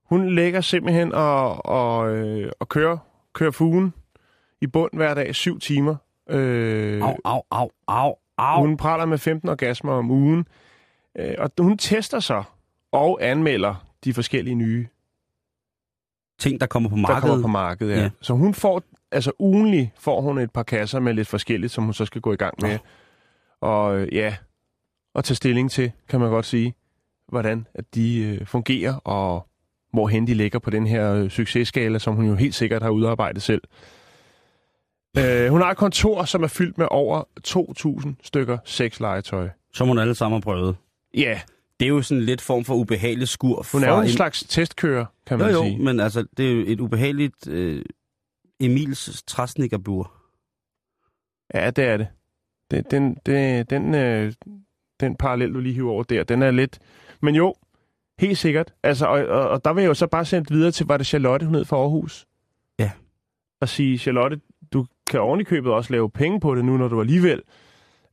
Hun 0.05 0.35
lægger 0.35 0.61
simpelthen 0.61 1.13
og, 1.13 1.67
og, 1.67 2.11
øh, 2.17 2.53
og 2.61 2.69
kører, 2.69 2.99
kører 3.33 3.51
fugen 3.51 3.95
i 4.61 4.67
bund 4.67 4.91
hver 4.93 5.15
dag, 5.15 5.35
syv 5.35 5.61
timer. 5.61 5.97
Øh, 6.31 7.03
Au, 7.03 7.17
au, 7.25 7.43
au, 7.51 7.71
au, 7.87 8.15
au. 8.39 8.61
hun 8.67 8.77
praler 8.77 9.05
med 9.05 9.19
15 9.19 9.49
orgasmer 9.49 9.93
om 9.93 10.11
ugen. 10.11 10.47
Øh, 11.19 11.35
og 11.39 11.51
hun 11.59 11.79
tester 11.79 12.21
så 12.21 12.43
og 12.93 13.19
anmelder 13.23 13.87
de 14.05 14.15
forskellige 14.15 14.55
nye, 14.55 14.87
Ting, 16.39 16.61
der 16.61 16.67
kommer 16.67 16.91
på 16.91 16.97
der 16.97 17.03
markedet. 17.03 17.23
kommer 17.23 17.43
på 17.43 17.49
markedet. 17.49 17.93
Ja. 17.97 18.01
Ja. 18.03 18.11
Så 18.21 18.35
hun 18.35 18.55
får, 18.55 18.83
altså 19.11 19.33
ugenlig 19.39 19.93
får 19.99 20.21
hun 20.21 20.39
et 20.39 20.51
par 20.51 20.63
kasser 20.63 21.01
med 21.01 21.15
lidt 21.15 21.29
forskelligt, 21.29 21.73
som 21.73 21.85
hun 21.85 21.95
så 21.95 22.05
skal 22.05 22.21
gå 22.21 22.33
i 22.33 22.37
gang 22.37 22.55
med. 22.63 22.79
Og 23.61 23.97
øh, 23.99 24.15
ja, 24.15 24.37
og 25.15 25.25
tage 25.25 25.37
stilling 25.37 25.71
til, 25.71 25.93
kan 26.09 26.21
man 26.21 26.31
godt 26.31 26.47
sige, 26.47 26.75
hvordan 27.29 27.67
at 27.75 27.85
de 27.95 28.19
øh, 28.19 28.47
fungerer, 28.47 28.95
og 28.95 29.49
hvorhen 29.93 30.27
de 30.27 30.35
ligger 30.35 30.59
på 30.59 30.71
den 30.71 30.87
her 30.87 31.13
øh, 31.15 31.31
successkala, 31.31 31.99
som 31.99 32.15
hun 32.15 32.27
jo 32.27 32.35
helt 32.35 32.55
sikkert 32.55 32.83
har 32.83 32.91
udarbejdet 32.91 33.43
selv. 33.43 33.63
Øh, 35.19 35.49
hun 35.51 35.61
har 35.61 35.71
et 35.71 35.77
kontor, 35.77 36.25
som 36.25 36.43
er 36.43 36.47
fyldt 36.49 36.79
med 36.79 36.87
over 36.91 37.23
2.000 38.07 38.15
stykker 38.23 38.59
sexlegetøj. 38.65 39.49
Som 39.75 39.89
hun 39.89 39.99
alle 39.99 40.15
sammen 40.15 40.37
har 40.37 40.41
prøvet. 40.41 40.77
Ja, 41.17 41.41
Det 41.81 41.87
er 41.87 41.91
jo 41.91 42.03
sådan 42.03 42.23
lidt 42.25 42.41
form 42.41 42.65
for 42.65 42.75
ubehagelig 42.75 43.29
skur. 43.29 43.67
hun 43.73 43.85
er 43.85 43.95
jo 43.95 44.01
en 44.01 44.09
slags 44.09 44.45
testkører, 44.49 45.07
kan 45.27 45.39
man 45.39 45.51
Jo, 45.51 45.55
jo, 45.57 45.63
sige. 45.65 45.79
men 45.79 46.01
altså, 46.01 46.27
det 46.37 46.49
er 46.49 46.53
jo 46.53 46.65
et 46.67 46.81
ubehageligt 46.81 47.49
øh, 47.49 47.85
Emils 48.61 49.23
træsnikerbur. 49.27 50.13
Ja, 51.55 51.71
det 51.71 51.85
er 51.85 51.97
det. 51.97 52.07
det 52.71 52.91
den, 52.91 53.15
det, 53.27 53.71
den, 53.71 53.95
øh, 53.95 54.33
den 55.01 55.17
parallel, 55.17 55.55
du 55.55 55.61
lige 55.61 55.75
hiver 55.75 55.91
over 55.93 56.03
der, 56.03 56.25
den 56.25 56.43
er 56.43 56.51
lidt... 56.51 56.79
Men 57.23 57.35
jo, 57.35 57.55
helt 58.19 58.39
sikkert. 58.39 58.75
Altså, 58.83 59.07
og, 59.07 59.27
og, 59.27 59.49
og 59.49 59.65
der 59.65 59.73
vil 59.73 59.83
jeg 59.83 59.89
jo 59.89 59.95
så 59.95 60.07
bare 60.07 60.25
sende 60.25 60.55
videre 60.55 60.71
til, 60.71 60.87
var 60.87 60.97
det 60.97 61.07
Charlotte, 61.07 61.47
hun 61.47 61.55
hed 61.55 61.65
fra 61.65 61.77
Aarhus? 61.77 62.27
Ja. 62.79 62.91
og 63.61 63.69
sige, 63.69 63.99
Charlotte, 63.99 64.41
du 64.73 64.87
kan 65.11 65.21
oven 65.21 65.45
købet 65.45 65.73
også 65.73 65.93
lave 65.93 66.11
penge 66.11 66.41
på 66.41 66.55
det 66.55 66.65
nu, 66.65 66.77
når 66.77 66.89
du 66.89 67.01
alligevel 67.01 67.43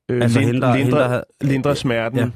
øh, 0.10 0.22
Altså, 0.22 0.40
lind, 0.40 0.52
hindre- 0.76 1.24
lindrer 1.42 1.74
smerten. 1.74 2.34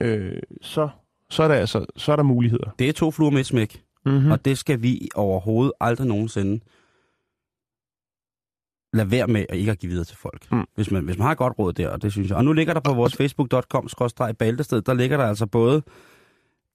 Ja. 0.00 0.06
Øh, 0.06 0.42
så, 0.62 0.88
så, 1.30 1.42
er 1.42 1.48
der 1.48 1.54
altså, 1.54 1.86
så 1.96 2.12
er 2.12 2.16
der 2.16 2.22
muligheder. 2.22 2.70
Det 2.78 2.88
er 2.88 2.92
to 2.92 3.10
fluer 3.10 3.30
med 3.30 3.40
et 3.40 3.46
smæk, 3.46 3.82
Mm-hmm. 4.06 4.22
mm. 4.24 4.30
og 4.30 4.44
det 4.44 4.58
skal 4.58 4.82
vi 4.82 5.08
overhovedet 5.14 5.72
aldrig 5.80 6.06
nogensinde 6.06 6.60
lade 8.92 9.10
være 9.10 9.26
med 9.26 9.44
at 9.48 9.56
ikke 9.56 9.72
at 9.72 9.78
give 9.78 9.90
videre 9.90 10.04
til 10.04 10.16
folk. 10.16 10.50
Mm. 10.52 10.58
Mm. 10.58 10.64
Hvis, 10.74 10.90
man, 10.90 11.04
hvis 11.04 11.18
man 11.18 11.26
har 11.26 11.34
godt 11.34 11.52
råd 11.58 11.72
der, 11.72 11.88
og 11.88 12.02
det 12.02 12.12
synes 12.12 12.28
jeg. 12.28 12.36
Og 12.36 12.44
nu 12.44 12.52
ligger 12.52 12.72
der 12.74 12.80
på 12.80 12.92
vores 12.94 13.16
facebook.com-baltested, 13.20 14.80
der 14.82 14.94
ligger 14.94 15.16
der 15.16 15.24
altså 15.26 15.46
både 15.46 15.82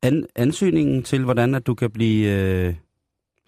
an, 0.04 0.26
ansøgningen 0.36 1.04
til, 1.04 1.24
hvordan 1.24 1.56
at 1.56 1.68
du 1.68 1.74
kan 1.76 1.92
blive 1.92 2.32
øh, 2.32 2.74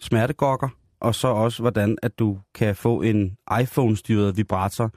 smertegokker, 0.02 0.70
og 1.00 1.16
så 1.16 1.28
også, 1.28 1.62
hvordan 1.64 1.98
at 2.04 2.20
du 2.20 2.38
kan 2.56 2.76
få 2.76 3.02
en 3.02 3.38
iPhone-styret 3.62 4.38
vibrator, 4.38 4.92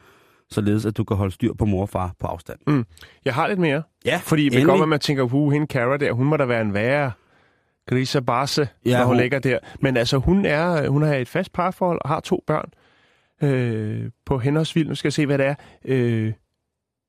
således 0.51 0.87
at 0.87 0.97
du 0.97 1.05
kan 1.05 1.17
holde 1.17 1.35
styr 1.35 1.53
på 1.55 1.65
mor 1.65 1.83
og 1.83 1.89
far 1.89 2.15
på 2.21 2.27
afstand. 2.27 2.85
Jeg 3.25 3.35
har 3.35 3.49
lidt 3.49 3.59
mere. 3.59 3.83
Ja, 4.05 4.21
Fordi 4.25 4.45
det 4.45 4.53
kan 4.53 4.59
endelig. 4.61 4.67
godt 4.71 4.79
være, 4.79 4.83
at 4.85 4.89
man 4.89 5.01
tænker, 5.01 5.25
huh, 5.25 5.53
hende 5.53 5.67
Cara 5.67 5.97
der, 5.97 6.13
hun 6.13 6.27
må 6.27 6.37
da 6.37 6.45
være 6.45 6.61
en 6.63 6.75
værre 6.75 7.13
Grisa 7.89 8.21
Barse, 8.21 8.69
ja, 8.85 8.91
Ja, 8.91 8.97
når 8.99 9.05
hun, 9.05 9.15
hun- 9.15 9.21
ligger 9.23 9.39
der. 9.39 9.59
Men 9.81 9.97
altså, 9.97 10.17
hun, 10.19 10.45
er, 10.45 10.89
hun 10.89 11.03
har 11.03 11.15
et 11.15 11.29
fast 11.29 11.53
parforhold 11.53 11.99
og 12.03 12.09
har 12.09 12.21
to 12.21 12.45
børn 12.47 12.71
øh, 13.43 14.11
på 14.27 14.39
henholdsvis, 14.39 14.87
nu 14.87 14.95
skal 14.95 15.09
jeg 15.09 15.13
se, 15.13 15.27
hvad 15.27 15.39
det 15.39 15.47
er. 15.47 15.55
Øh, 15.85 16.33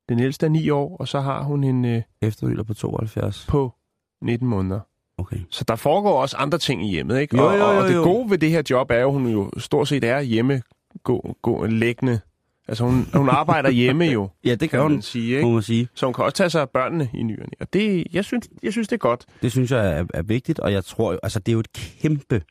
den 0.10 0.20
ældste 0.20 0.46
er 0.46 0.50
9 0.50 0.70
år, 0.70 0.98
og 0.98 1.08
så 1.08 1.20
har 1.20 1.44
hun 1.44 1.63
en 1.63 1.86
øh, 1.86 2.02
Eftermiddag 2.22 2.65
på 2.65 2.74
72. 2.74 3.46
på 3.50 3.74
19 4.22 4.48
måneder. 4.48 4.80
Okay. 5.18 5.38
Så 5.50 5.63
der 5.68 5.76
foregår 5.76 6.22
også 6.22 6.38
andre 6.38 6.58
ting 6.58 6.86
i 6.86 6.89
hjemmet, 6.89 7.20
ikke? 7.20 7.38
Jo, 7.38 7.46
og, 7.46 7.58
jo, 7.58 7.65
og, 7.65 7.74
jo, 7.74 7.80
og 7.80 7.88
det 7.88 7.96
jo. 7.96 8.04
gode 8.04 8.30
ved 8.30 8.38
det 8.38 8.50
her 8.50 8.63
job 8.70 8.92
er 8.92 9.00
jo, 9.00 9.08
at 9.08 9.13
hun 9.13 9.28
jo 9.28 9.52
stort 9.58 9.88
set 9.88 10.04
er 10.04 10.22
hjemme 10.22 10.62
gå, 11.04 11.38
gå, 11.42 11.65
læggende. 11.65 12.20
Altså, 12.68 12.84
hun, 12.84 13.08
hun 13.13 13.30
arbejder 13.30 13.70
hjemme 13.70 14.06
jo, 14.06 14.30
Ja, 14.46 14.56
det 14.56 14.70
kan 14.70 14.82
hun, 14.82 14.92
man 14.92 15.02
sige, 15.02 15.36
ikke? 15.36 15.48
må 15.48 15.54
man 15.54 15.62
sige. 15.62 15.88
Så 15.94 16.06
hun 16.06 16.13
kan 16.13 16.26
også 16.26 16.36
tage 16.36 16.50
sig 16.50 16.62
af 16.62 16.70
børnene 16.70 17.10
i 17.13 17.24
nyerne. 17.24 17.52
Og 17.60 17.74
det, 17.74 18.08
jeg 18.13 18.26
synes, 18.26 18.50
jeg 18.63 18.72
synes, 18.72 18.88
det 18.88 18.96
er 18.96 19.00
godt. 19.00 19.26
Det 19.42 19.52
synes 19.52 19.72
jeg 19.72 20.00
er, 20.00 20.06
er 20.13 20.22
vigtigt, 20.22 20.60
og 20.60 20.72
jeg 20.72 20.86
tror 20.86 21.20
altså 21.24 21.39
det 21.39 21.52
er 21.52 21.54
jo 21.54 21.60
et 21.60 21.74
kæmpe, 21.74 22.42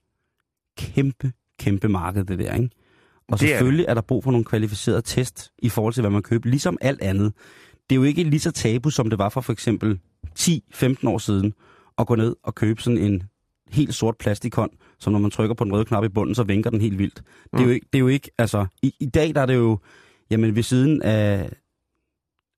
kæmpe, 0.79 1.33
kæmpe 1.59 1.89
marked, 1.89 2.25
det 2.25 2.39
der, 2.39 2.55
ikke? 2.55 2.71
Og 3.33 3.39
selvfølgelig 3.39 3.85
er, 3.85 3.91
er 3.91 3.95
der 3.95 4.01
brug 4.01 4.25
for 4.25 4.31
nogle 4.31 4.45
kvalificerede 4.45 5.03
test 5.03 5.51
i 5.59 5.69
forhold 5.69 5.95
til, 5.95 6.01
hvad 6.01 6.11
man 6.11 6.23
køber, 6.23 6.49
ligesom 6.49 6.79
alt 6.81 7.03
andet. 7.03 7.33
Det 7.91 7.97
er 7.97 8.01
jo 8.01 8.03
ikke 8.03 8.25
lige 8.25 8.41
så 8.41 8.51
tabu, 8.51 8.91
som 8.91 9.11
det 9.11 9.19
var 9.19 9.29
for 9.29 9.41
for 9.41 9.53
eksempel 9.53 9.99
10-15 10.39 11.09
år 11.09 11.19
siden, 11.19 11.55
at 11.99 12.07
gå 12.07 12.15
ned 12.15 12.37
og 12.45 12.55
købe 12.55 12.83
sådan 12.83 12.99
en 12.99 13.23
helt 13.71 13.95
sort 13.95 14.17
plastikhånd, 14.17 14.71
som 14.99 15.13
når 15.13 15.21
man 15.21 15.31
trykker 15.31 15.55
på 15.55 15.65
den 15.65 15.73
røde 15.73 15.85
knap 15.85 16.05
i 16.05 16.09
bunden, 16.09 16.35
så 16.35 16.43
vinker 16.43 16.71
den 16.71 16.81
helt 16.81 16.99
vildt. 16.99 17.15
Det, 17.17 17.23
er 17.53 17.59
Mm. 17.59 17.65
jo 17.65 17.71
ikke, 17.71 17.87
det 17.93 17.99
er 17.99 18.01
jo 18.01 18.09
ikke, 18.09 18.31
altså, 18.39 18.67
i, 18.83 18.95
i 19.01 19.07
dag 19.07 19.35
der 19.35 19.41
er 19.41 19.47
det 19.47 19.55
jo, 19.55 19.79
jamen 20.31 20.55
ved 20.57 20.63
siden 20.63 21.03
af, 21.03 21.51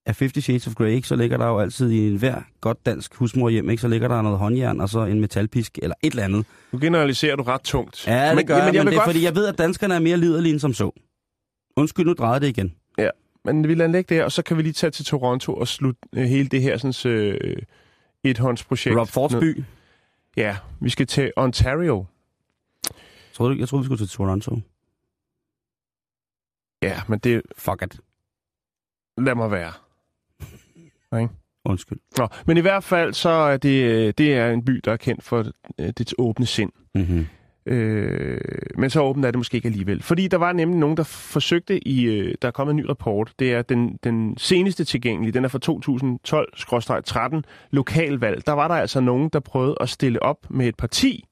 af 0.06 0.16
50 0.18 0.44
Shades 0.44 0.66
of 0.66 0.74
Grey, 0.74 0.90
ikke, 0.90 1.08
så 1.08 1.16
ligger 1.16 1.36
der 1.36 1.46
jo 1.46 1.58
altid 1.58 1.90
i 1.90 2.08
en 2.08 2.16
hver 2.16 2.42
godt 2.60 2.86
dansk 2.86 3.14
husmorhjem, 3.14 3.70
ikke, 3.70 3.80
så 3.80 3.88
ligger 3.88 4.08
der 4.08 4.22
noget 4.22 4.38
håndjern 4.38 4.80
og 4.80 4.88
så 4.88 5.04
en 5.04 5.20
metalpisk 5.20 5.78
eller 5.82 5.94
et 6.02 6.10
eller 6.10 6.24
andet. 6.24 6.46
Nu 6.72 6.78
generaliserer 6.78 7.36
du 7.36 7.42
ret 7.42 7.60
tungt. 7.60 8.06
Ja, 8.06 8.28
det 8.28 8.36
men, 8.36 8.46
gør 8.46 8.56
jeg, 8.56 8.64
men, 8.64 8.74
jeg 8.74 8.84
men 8.84 8.92
det 8.92 8.96
er 8.96 9.00
godt, 9.00 9.08
fordi, 9.08 9.24
jeg 9.24 9.34
ved, 9.34 9.46
at 9.46 9.58
danskerne 9.58 9.94
er 9.94 9.98
mere 9.98 10.16
liderlige 10.16 10.52
end 10.52 10.60
som 10.60 10.74
så. 10.74 10.90
Undskyld, 11.76 12.06
nu 12.06 12.12
drejer 12.12 12.38
det 12.38 12.48
igen. 12.48 12.74
Men 13.44 13.68
vi 13.68 13.74
lader 13.74 13.86
den 13.86 13.92
ligge 13.92 14.14
der, 14.14 14.24
og 14.24 14.32
så 14.32 14.42
kan 14.42 14.56
vi 14.56 14.62
lige 14.62 14.72
tage 14.72 14.90
til 14.90 15.04
Toronto 15.04 15.54
og 15.54 15.68
slutte 15.68 16.00
øh, 16.12 16.24
hele 16.24 16.48
det 16.48 16.62
her 16.62 16.76
sådan, 16.76 17.12
øh, 17.12 17.56
et-håndsprojekt. 18.24 18.96
Rob 18.96 19.08
Fortsby. 19.08 19.64
Ja, 20.36 20.56
vi 20.80 20.90
skal 20.90 21.06
til 21.06 21.32
Ontario. 21.36 22.06
Troede, 23.32 23.58
jeg 23.58 23.68
troede, 23.68 23.82
vi 23.82 23.86
skulle 23.86 24.06
til 24.06 24.08
Toronto. 24.08 24.58
Ja, 26.82 27.02
men 27.08 27.18
det 27.18 27.42
Fuck 27.58 27.82
it. 27.82 28.00
lad 29.18 29.34
mig 29.34 29.50
være. 29.50 29.72
Undskyld. 31.64 31.98
Nå, 32.18 32.28
men 32.46 32.56
i 32.56 32.60
hvert 32.60 32.84
fald 32.84 33.12
så 33.14 33.28
er 33.28 33.56
det, 33.56 33.84
øh, 33.84 34.14
det 34.18 34.34
er 34.34 34.50
en 34.50 34.64
by, 34.64 34.80
der 34.84 34.92
er 34.92 34.96
kendt 34.96 35.22
for 35.24 35.44
øh, 35.78 35.88
dets 35.98 36.14
åbne 36.18 36.46
sind. 36.46 36.72
Mm-hmm. 36.94 37.26
Øh, 37.66 38.40
men 38.76 38.90
så 38.90 39.00
åbent 39.02 39.26
er 39.26 39.30
det 39.30 39.38
måske 39.38 39.54
ikke 39.56 39.66
alligevel. 39.68 40.02
Fordi 40.02 40.28
der 40.28 40.36
var 40.36 40.52
nemlig 40.52 40.78
nogen, 40.78 40.96
der 40.96 41.02
forsøgte 41.02 41.88
i... 41.88 42.04
Øh, 42.04 42.34
der 42.42 42.48
er 42.48 42.52
kommet 42.52 42.72
en 42.72 42.76
ny 42.76 42.84
rapport. 42.84 43.32
Det 43.38 43.52
er 43.52 43.62
den, 43.62 43.98
den 44.04 44.36
seneste 44.38 44.84
tilgængelige. 44.84 45.32
Den 45.32 45.44
er 45.44 45.48
fra 45.48 47.36
2012-13 47.38 47.42
lokalvalg. 47.70 48.46
Der 48.46 48.52
var 48.52 48.68
der 48.68 48.74
altså 48.74 49.00
nogen, 49.00 49.28
der 49.28 49.40
prøvede 49.40 49.76
at 49.80 49.88
stille 49.88 50.22
op 50.22 50.46
med 50.50 50.68
et 50.68 50.76
parti, 50.76 51.24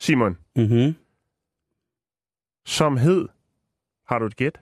Simon, 0.00 0.36
Mm-hmm. 0.56 0.94
som 2.66 2.96
hed... 2.96 3.28
Har 4.08 4.18
du 4.18 4.26
et 4.26 4.36
gæt? 4.36 4.60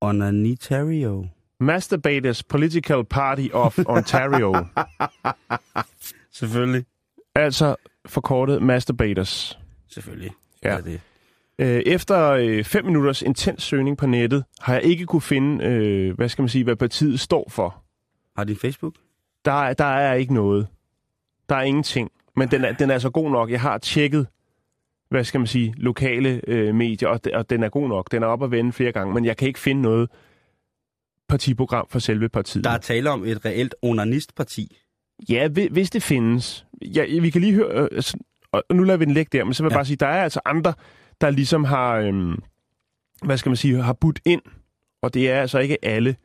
Onanitario. 0.00 1.26
Masturbators 1.60 2.42
Political 2.42 3.04
Party 3.04 3.48
of 3.52 3.78
Ontario. 3.86 4.54
Selvfølgelig. 6.32 6.84
altså 7.34 7.76
forkortet 8.06 8.62
Masturbators. 8.62 9.58
Selvfølgelig. 9.88 10.30
Ja. 10.64 10.68
Er 10.68 10.80
det. 10.80 11.00
Øh, 11.58 11.82
efter 11.86 12.30
øh, 12.30 12.64
fem 12.64 12.84
minutters 12.84 13.22
intens 13.22 13.62
søgning 13.62 13.96
på 13.98 14.06
nettet, 14.06 14.44
har 14.60 14.74
jeg 14.74 14.82
ikke 14.84 15.06
kunne 15.06 15.22
finde, 15.22 15.64
øh, 15.64 16.14
hvad 16.16 16.28
skal 16.28 16.42
man 16.42 16.48
sige, 16.48 16.64
hvad 16.64 16.76
partiet 16.76 17.20
står 17.20 17.46
for. 17.50 17.82
Har 18.36 18.44
din 18.44 18.56
Facebook? 18.56 18.94
Der, 19.44 19.52
er- 19.52 19.72
der 19.72 19.84
er 19.84 20.14
ikke 20.14 20.34
noget. 20.34 20.66
Der 21.48 21.56
er 21.56 21.62
ingenting. 21.62 22.10
Men 22.36 22.50
den 22.50 22.64
er, 22.64 22.72
den 22.72 22.90
er 22.90 22.94
altså 22.94 23.10
god 23.10 23.30
nok. 23.30 23.50
Jeg 23.50 23.60
har 23.60 23.78
tjekket, 23.78 24.26
hvad 25.10 25.24
skal 25.24 25.40
man 25.40 25.46
sige, 25.46 25.74
lokale 25.76 26.40
øh, 26.46 26.74
medier, 26.74 27.08
og, 27.08 27.20
og 27.34 27.50
den 27.50 27.62
er 27.62 27.68
god 27.68 27.88
nok. 27.88 28.12
Den 28.12 28.22
er 28.22 28.26
op 28.26 28.42
at 28.42 28.50
vende 28.50 28.72
flere 28.72 28.92
gange, 28.92 29.14
men 29.14 29.24
jeg 29.24 29.36
kan 29.36 29.48
ikke 29.48 29.60
finde 29.60 29.82
noget 29.82 30.10
partiprogram 31.28 31.86
for 31.90 31.98
selve 31.98 32.28
partiet. 32.28 32.64
Der 32.64 32.70
er 32.70 32.78
tale 32.78 33.10
om 33.10 33.24
et 33.24 33.44
reelt 33.44 33.74
onanistparti. 33.82 34.76
Ja, 35.28 35.48
hvi- 35.48 35.68
hvis 35.72 35.90
det 35.90 36.02
findes. 36.02 36.66
Ja, 36.82 37.04
vi 37.20 37.30
kan 37.30 37.40
lige 37.40 37.54
høre, 37.54 37.88
øh, 37.92 38.02
og 38.52 38.62
nu 38.72 38.82
lader 38.82 38.96
vi 38.98 39.04
den 39.04 39.14
ligge 39.14 39.38
der, 39.38 39.44
men 39.44 39.54
så 39.54 39.62
vil 39.62 39.66
jeg 39.68 39.72
Ja. 39.72 39.76
bare 39.76 39.84
sige, 39.84 39.96
der 39.96 40.06
er 40.06 40.22
altså 40.22 40.40
andre, 40.44 40.72
der 41.20 41.30
ligesom 41.30 41.64
har, 41.64 41.96
øhm, 41.96 42.42
hvad 43.24 43.36
skal 43.36 43.50
man 43.50 43.56
sige, 43.56 43.82
har 43.82 43.92
budt 43.92 44.20
ind, 44.24 44.42
og 45.02 45.14
det 45.14 45.30
er 45.30 45.40
altså 45.40 45.58
ikke 45.58 45.84
alle, 45.84 46.16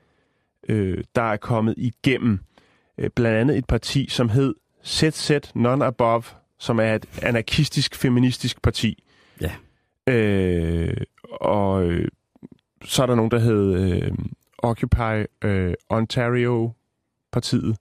øh, 0.70 1.04
der 1.16 1.22
er 1.22 1.38
kommet 1.38 1.74
igennem. 1.78 2.40
Øh, 2.98 3.10
blandt 3.16 3.38
andet 3.38 3.58
et 3.58 3.66
parti, 3.68 4.08
som 4.10 4.30
hed 4.30 4.56
ZZ 4.86 5.32
None 5.56 5.86
Above, 5.86 6.24
som 6.66 6.80
er 6.80 6.96
et 6.96 7.06
anarkistisk, 7.22 7.96
feministisk 7.96 8.62
parti. 8.62 9.04
Ja. 9.42 9.52
Øh, 10.14 10.98
og 11.32 11.84
øh, 11.84 12.08
så 12.86 13.02
er 13.02 13.08
der 13.08 13.16
nogen, 13.16 13.32
der 13.32 13.40
hed 13.40 13.74
øh, 13.80 14.12
Occupy 14.58 15.26
øh, 15.44 15.74
Ontario-partiet, 15.90 17.78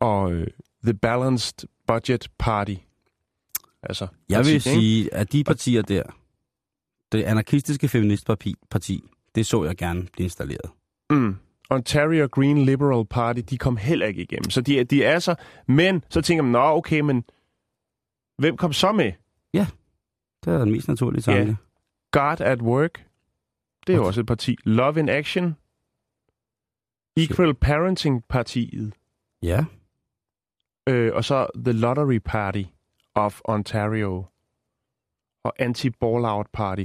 og 0.00 0.32
øh, 0.32 0.46
The 0.84 0.94
Balanced 0.94 1.68
Budget 1.86 2.28
Party. 2.38 2.74
Altså, 3.82 4.06
Jeg 4.28 4.36
parti, 4.38 4.48
vil 4.48 4.54
ikke? 4.54 4.62
sige, 4.70 5.14
at 5.14 5.32
de 5.32 5.44
partier 5.44 5.82
der, 5.82 6.02
det 7.12 7.22
anarkistiske 7.22 7.88
feministparti, 7.88 8.54
parti, 8.70 9.04
det 9.34 9.46
så 9.46 9.64
jeg 9.64 9.76
gerne 9.76 10.06
blive 10.12 10.24
installeret. 10.24 10.70
Mm. 11.10 11.36
Ontario 11.70 12.26
Green 12.26 12.64
Liberal 12.64 13.06
Party, 13.06 13.40
de 13.50 13.58
kom 13.58 13.76
heller 13.76 14.06
ikke 14.06 14.22
igennem. 14.22 14.50
Så 14.50 14.60
de, 14.60 14.80
er- 14.80 14.84
de 14.84 15.04
er 15.04 15.18
så... 15.18 15.34
Men 15.66 16.04
så 16.08 16.20
tænker 16.20 16.42
man, 16.42 16.52
nå 16.52 16.58
okay, 16.76 17.00
men 17.00 17.24
hvem 18.38 18.56
kom 18.56 18.72
så 18.72 18.92
med? 18.92 19.12
Det 20.44 20.54
er 20.54 20.58
den 20.58 20.72
mest 20.72 20.88
naturlige 20.88 21.22
tanke. 21.22 21.46
Ja. 21.50 21.56
God 22.12 22.40
at 22.40 22.62
Work. 22.62 23.06
Det 23.86 23.92
er 23.92 23.96
jo 23.96 24.06
også 24.06 24.20
et 24.20 24.26
parti. 24.26 24.56
Love 24.64 25.00
in 25.00 25.08
Action. 25.08 25.56
Equal 27.16 27.54
Parenting 27.54 28.24
Partiet. 28.28 28.92
Ja. 29.42 29.64
Øh, 30.88 31.14
og 31.14 31.24
så 31.24 31.46
The 31.56 31.72
Lottery 31.72 32.18
Party 32.24 32.62
of 33.14 33.40
Ontario. 33.44 34.24
Og 35.44 35.52
Anti-Ball-Out 35.60 36.50
Party. 36.52 36.84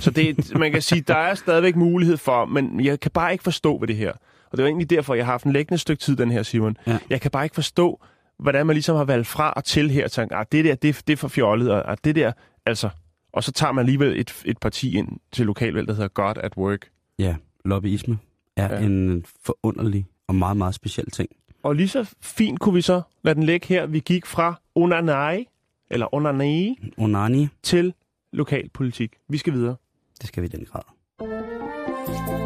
Så 0.00 0.10
det, 0.10 0.36
man 0.60 0.72
kan 0.72 0.82
sige, 0.82 1.00
der 1.00 1.16
er 1.16 1.34
stadigvæk 1.34 1.76
mulighed 1.76 2.16
for, 2.16 2.44
men 2.44 2.84
jeg 2.84 3.00
kan 3.00 3.10
bare 3.10 3.32
ikke 3.32 3.44
forstå 3.44 3.78
ved 3.78 3.88
det 3.88 3.96
her. 3.96 4.12
Og 4.50 4.56
det 4.56 4.62
var 4.62 4.68
egentlig 4.68 4.90
derfor, 4.90 5.14
jeg 5.14 5.24
har 5.24 5.32
haft 5.32 5.44
en 5.44 5.52
læggende 5.52 5.78
stykke 5.78 6.00
tid, 6.00 6.16
den 6.16 6.30
her, 6.30 6.42
Simon. 6.42 6.76
Ja. 6.86 6.98
Jeg 7.10 7.20
kan 7.20 7.30
bare 7.30 7.44
ikke 7.44 7.54
forstå, 7.54 8.04
hvordan 8.38 8.66
man 8.66 8.74
ligesom 8.74 8.96
har 8.96 9.04
valgt 9.04 9.26
fra 9.26 9.52
og 9.52 9.64
til 9.64 9.90
her, 9.90 10.04
og 10.04 10.12
tænkt, 10.12 10.34
ah, 10.34 10.46
det 10.52 10.64
der, 10.64 10.74
det, 10.74 11.02
det 11.06 11.12
er 11.12 11.16
for 11.16 11.28
fjollet, 11.28 11.70
og 11.70 11.90
ah, 11.90 11.96
det 12.04 12.14
der, 12.14 12.32
altså... 12.66 12.88
Og 13.32 13.44
så 13.44 13.52
tager 13.52 13.72
man 13.72 13.82
alligevel 13.82 14.20
et, 14.20 14.42
et 14.44 14.58
parti 14.58 14.96
ind 14.96 15.08
til 15.32 15.46
lokalvalg, 15.46 15.88
der 15.88 15.94
hedder 15.94 16.08
God 16.08 16.34
at 16.36 16.56
Work. 16.56 16.88
Ja, 17.18 17.36
lobbyisme 17.64 18.18
er 18.56 18.74
ja. 18.74 18.86
en 18.86 19.24
forunderlig 19.44 20.06
og 20.26 20.34
meget, 20.34 20.56
meget 20.56 20.74
speciel 20.74 21.10
ting. 21.10 21.30
Og 21.62 21.74
lige 21.74 21.88
så 21.88 22.14
fint 22.20 22.60
kunne 22.60 22.74
vi 22.74 22.80
så 22.80 23.02
lade 23.22 23.34
den 23.34 23.42
ligge 23.42 23.66
her. 23.66 23.86
Vi 23.86 24.00
gik 24.00 24.26
fra 24.26 24.60
onanai, 24.74 25.46
eller 25.90 26.14
onanai, 26.14 26.74
Onani, 26.98 27.48
til 27.62 27.94
lokalpolitik. 28.32 29.12
Vi 29.28 29.38
skal 29.38 29.52
videre. 29.52 29.76
det 30.20 30.28
skal 30.28 30.42
vi 30.42 30.46
i 30.46 30.50
den 30.50 30.64
grad. 30.64 32.43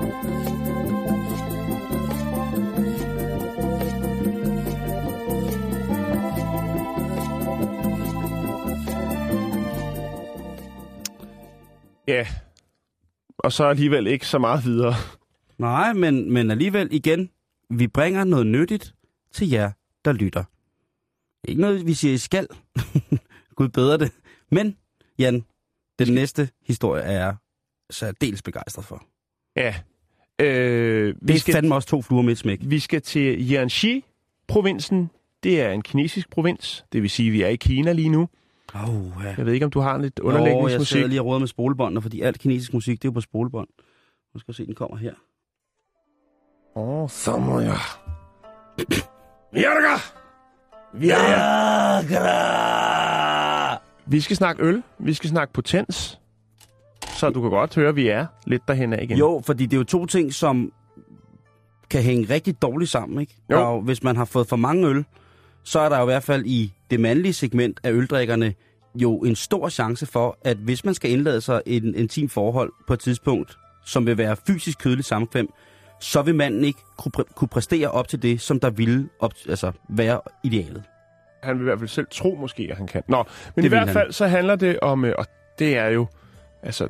Ja. 12.09 12.27
Og 13.39 13.53
så 13.53 13.65
alligevel 13.65 14.07
ikke 14.07 14.27
så 14.27 14.39
meget 14.39 14.65
videre. 14.65 14.95
Nej, 15.59 15.93
men, 15.93 16.33
men 16.33 16.51
alligevel 16.51 16.89
igen, 16.91 17.31
vi 17.71 17.87
bringer 17.89 18.25
noget 18.25 18.47
nyttigt 18.47 18.95
til 19.33 19.49
jer, 19.49 19.71
der 20.05 20.13
lytter. 20.13 20.45
Ikke 21.49 21.61
noget, 21.61 21.87
vi 21.87 21.95
siger, 21.95 22.15
I 22.15 22.19
skal. 22.19 22.47
Gud 23.57 23.69
bedre 23.69 23.99
det. 23.99 24.13
Men, 24.51 24.77
Jan, 25.19 25.45
den 25.99 26.15
næste 26.15 26.49
historie 26.67 27.03
er 27.03 27.13
jeg 27.13 27.37
særdeles 27.91 28.43
begejstret 28.43 28.85
for. 28.85 29.05
Ja. 29.57 29.75
Øh, 30.41 31.07
Det 31.15 31.17
vi, 31.23 31.33
er 31.33 31.39
skal, 31.39 31.55
fandme 31.55 31.75
også 31.75 31.89
to 31.89 32.03
fluer 32.03 32.23
med 32.23 32.33
et 32.33 32.39
smæk. 32.39 32.59
vi 32.63 32.79
skal 32.79 33.03
til 33.03 33.49
Jiangxi-provinsen. 33.49 35.11
Det 35.43 35.61
er 35.61 35.71
en 35.71 35.83
kinesisk 35.83 36.31
provins. 36.31 36.85
Det 36.93 37.03
vil 37.03 37.11
sige, 37.11 37.27
at 37.27 37.33
vi 37.33 37.43
er 37.43 37.49
i 37.49 37.57
Kina 37.57 37.93
lige 37.93 38.09
nu. 38.09 38.29
Oh, 38.75 39.25
ja. 39.25 39.35
Jeg 39.37 39.47
ved 39.47 39.53
ikke, 39.53 39.65
om 39.65 39.71
du 39.71 39.81
har 39.81 39.95
en 39.95 40.03
lidt 40.03 40.19
Nå, 40.19 40.31
jeg 40.31 40.39
underlægningsmusik. 40.39 40.93
sidder 40.93 41.07
lige 41.09 41.21
og 41.21 41.27
råder 41.27 41.39
med 41.39 41.49
spolebåndene, 41.49 42.03
fordi 42.03 42.21
alt 42.21 42.39
kinesisk 42.39 42.75
musik, 42.75 43.03
det 43.03 43.09
er 43.09 43.13
jo 43.13 43.13
på 43.13 43.21
spolebånd. 43.21 43.69
Nu 44.35 44.41
skal 44.41 44.53
vi 44.53 44.57
se, 44.57 44.67
den 44.67 44.75
kommer 44.75 44.97
her. 44.97 45.13
Åh, 46.77 47.03
oh, 47.03 47.09
så 47.09 47.37
må 47.37 47.61
jeg... 47.61 47.79
Virker! 49.53 50.13
Virker! 50.99 52.09
Vi 54.11 54.21
skal 54.21 54.37
snakke 54.37 54.63
øl. 54.63 54.83
Vi 54.99 55.15
skal 55.15 55.31
snakke 55.31 55.53
potens. 55.53 56.21
Så 57.19 57.31
du 57.31 57.41
kan 57.41 57.51
godt 57.51 57.75
høre, 57.75 57.89
at 57.89 57.97
vi 57.97 58.09
er 58.09 58.27
lidt 58.47 58.63
derhen 58.69 58.93
af 58.93 59.03
igen. 59.03 59.19
Jo, 59.19 59.43
fordi 59.47 59.67
det 59.67 59.73
er 59.73 59.79
jo 59.79 59.85
to 59.85 60.07
ting, 60.07 60.35
som 60.35 60.73
kan 61.91 62.03
hænge 62.03 62.35
rigtig 62.35 62.63
dårligt 62.63 62.91
sammen, 62.91 63.21
ikke? 63.21 63.37
Jo. 63.51 63.59
Jo, 63.59 63.81
hvis 63.81 64.03
man 64.03 64.17
har 64.17 64.25
fået 64.25 64.49
for 64.49 64.57
mange 64.57 64.89
øl, 64.89 65.05
så 65.65 65.81
er 65.81 65.89
der 65.89 65.97
jo 65.97 66.03
i 66.03 66.07
hvert 66.07 66.23
fald 66.23 66.47
i 66.47 66.73
det 66.91 67.01
mandlige 67.01 67.33
segment 67.33 67.81
af 67.85 67.93
øldrikkerne 67.93 68.55
jo 68.95 69.19
en 69.19 69.37
stor 69.37 69.69
chance 69.69 70.07
for, 70.07 70.39
at 70.45 70.57
hvis 70.57 70.85
man 70.85 70.95
skal 70.95 71.11
indlade 71.11 71.41
sig 71.41 71.63
i 71.67 71.77
en 71.77 71.95
intim 71.95 72.29
forhold 72.29 72.73
på 72.87 72.93
et 72.93 73.01
tidspunkt, 73.01 73.59
som 73.87 74.07
vil 74.07 74.19
være 74.19 74.37
fysisk 74.47 74.79
kødeligt 74.79 75.09
samkvem, 75.09 75.49
så 76.01 76.23
vil 76.23 76.35
manden 76.35 76.65
ikke 76.65 76.79
kunne 76.99 77.13
præ- 77.19 77.33
kunne 77.35 77.49
præstere 77.49 77.91
op 77.91 78.09
til 78.09 78.23
det, 78.23 78.41
som 78.41 78.61
der 78.61 78.71
ville 78.71 79.09
op, 79.21 79.33
altså 79.49 79.73
være 79.89 80.21
idealet. 80.45 80.83
Han 81.43 81.57
vil 81.57 81.63
i 81.63 81.65
hvert 81.65 81.79
fald 81.79 81.89
selv 81.89 82.07
tro 82.11 82.37
måske, 82.41 82.69
at 82.71 82.77
han 82.77 82.87
kan. 82.87 83.03
Nå, 83.09 83.17
men 83.57 83.63
Det 83.63 83.65
i 83.65 83.69
hvert 83.69 83.87
han. 83.89 83.93
fald 83.95 84.13
så 84.13 84.27
handler 84.27 84.57
det 84.57 84.81
om, 84.81 85.05
øh, 85.05 85.15
og 85.19 85.27
det 85.59 85.77
er 85.77 85.87
jo, 85.89 86.07
altså, 86.63 86.89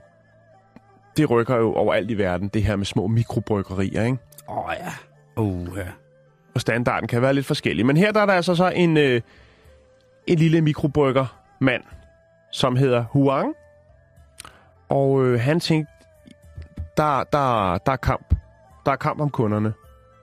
det 1.16 1.30
rykker 1.30 1.56
jo 1.56 1.72
overalt 1.74 2.10
i 2.10 2.18
verden, 2.18 2.48
det 2.48 2.62
her 2.62 2.76
med 2.76 2.86
små 2.86 3.06
mikrobryggerier, 3.06 4.04
ikke? 4.04 4.18
Åh 4.48 4.58
oh, 4.58 4.72
ja. 4.80 4.92
Oh, 5.36 5.68
ja. 5.76 5.86
Og 6.58 6.62
standarden 6.62 7.08
kan 7.08 7.22
være 7.22 7.34
lidt 7.34 7.46
forskellig. 7.46 7.86
Men 7.86 7.96
her 7.96 8.12
der 8.12 8.20
er 8.20 8.26
der 8.26 8.32
altså 8.32 8.54
så 8.54 8.68
en, 8.68 8.96
øh, 8.96 9.20
en 10.26 10.38
lille 10.38 10.60
mikrobryggermand, 10.60 11.82
som 12.52 12.76
hedder 12.76 13.04
Huang. 13.10 13.54
Og 14.88 15.24
øh, 15.24 15.40
han 15.40 15.60
tænkte, 15.60 15.92
der, 16.96 17.24
der, 17.32 17.78
der 17.78 17.92
er 17.92 17.96
kamp. 17.96 18.34
Der 18.86 18.92
er 18.92 18.96
kamp 18.96 19.20
om 19.20 19.30
kunderne. 19.30 19.72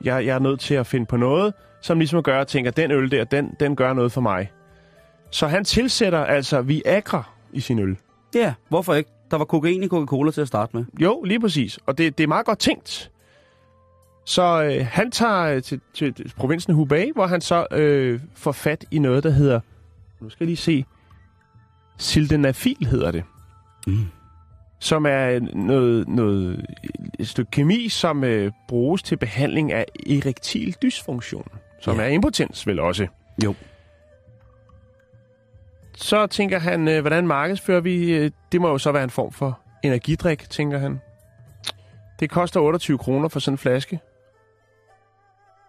Jeg, 0.03 0.25
jeg 0.25 0.35
er 0.35 0.39
nødt 0.39 0.59
til 0.59 0.75
at 0.75 0.87
finde 0.87 1.05
på 1.05 1.17
noget, 1.17 1.53
som 1.81 1.99
ligesom 1.99 2.23
gør, 2.23 2.41
at 2.41 2.47
tænker, 2.47 2.71
den 2.71 2.91
øl 2.91 3.11
der, 3.11 3.23
den, 3.23 3.55
den 3.59 3.75
gør 3.75 3.93
noget 3.93 4.11
for 4.11 4.21
mig. 4.21 4.51
Så 5.31 5.47
han 5.47 5.63
tilsætter 5.63 6.25
altså 6.25 6.61
Viagra 6.61 7.23
i 7.53 7.59
sin 7.59 7.79
øl. 7.79 7.97
Ja, 8.35 8.53
hvorfor 8.69 8.93
ikke? 8.93 9.09
Der 9.31 9.37
var 9.37 9.45
kokain 9.45 9.83
i 9.83 9.87
Coca-Cola 9.87 10.31
til 10.31 10.41
at 10.41 10.47
starte 10.47 10.77
med. 10.77 10.85
Jo, 10.99 11.23
lige 11.23 11.39
præcis. 11.39 11.79
Og 11.85 11.97
det, 11.97 12.17
det 12.17 12.23
er 12.23 12.27
meget 12.27 12.45
godt 12.45 12.59
tænkt. 12.59 13.11
Så 14.25 14.63
øh, 14.63 14.85
han 14.91 15.11
tager 15.11 15.41
øh, 15.43 15.61
til, 15.61 15.81
til 15.93 16.33
provinsen 16.37 16.73
Hubei, 16.73 17.11
hvor 17.15 17.25
han 17.27 17.41
så 17.41 17.67
øh, 17.71 18.19
får 18.35 18.51
fat 18.51 18.85
i 18.91 18.99
noget, 18.99 19.23
der 19.23 19.29
hedder... 19.29 19.59
Nu 20.21 20.29
skal 20.29 20.43
jeg 20.45 20.47
lige 20.47 20.57
se. 20.57 20.85
Sildenafil 21.97 22.85
hedder 22.85 23.11
det. 23.11 23.23
Mm. 23.87 24.05
Som 24.79 25.05
er 25.05 25.39
noget, 25.55 26.07
noget, 26.07 26.65
et 27.19 27.27
stykke 27.27 27.51
kemi, 27.51 27.89
som 27.89 28.23
øh, 28.23 28.51
bruges 28.67 29.03
til 29.03 29.17
behandling 29.17 29.73
af 29.73 29.85
erektil 30.09 30.75
dysfunktion. 30.81 31.47
Som 31.81 31.97
Ja. 31.97 32.03
er 32.03 32.07
impotens 32.07 32.67
vel 32.67 32.79
også. 32.79 33.07
Jo. 33.43 33.53
Så 35.97 36.27
tænker 36.27 36.59
han, 36.59 36.87
øh, 36.87 37.01
hvordan 37.01 37.27
markedsfører 37.27 37.81
vi? 37.81 38.13
øh, 38.13 38.31
Det 38.51 38.61
må 38.61 38.69
jo 38.69 38.77
så 38.77 38.91
være 38.91 39.03
en 39.03 39.09
form 39.09 39.31
for 39.31 39.59
energidrik, 39.83 40.49
tænker 40.49 40.77
han. 40.77 41.01
Det 42.19 42.29
koster 42.29 42.59
28 42.59 42.97
kroner 42.97 43.27
for 43.29 43.39
sådan 43.39 43.53
en 43.53 43.57
flaske. 43.57 43.99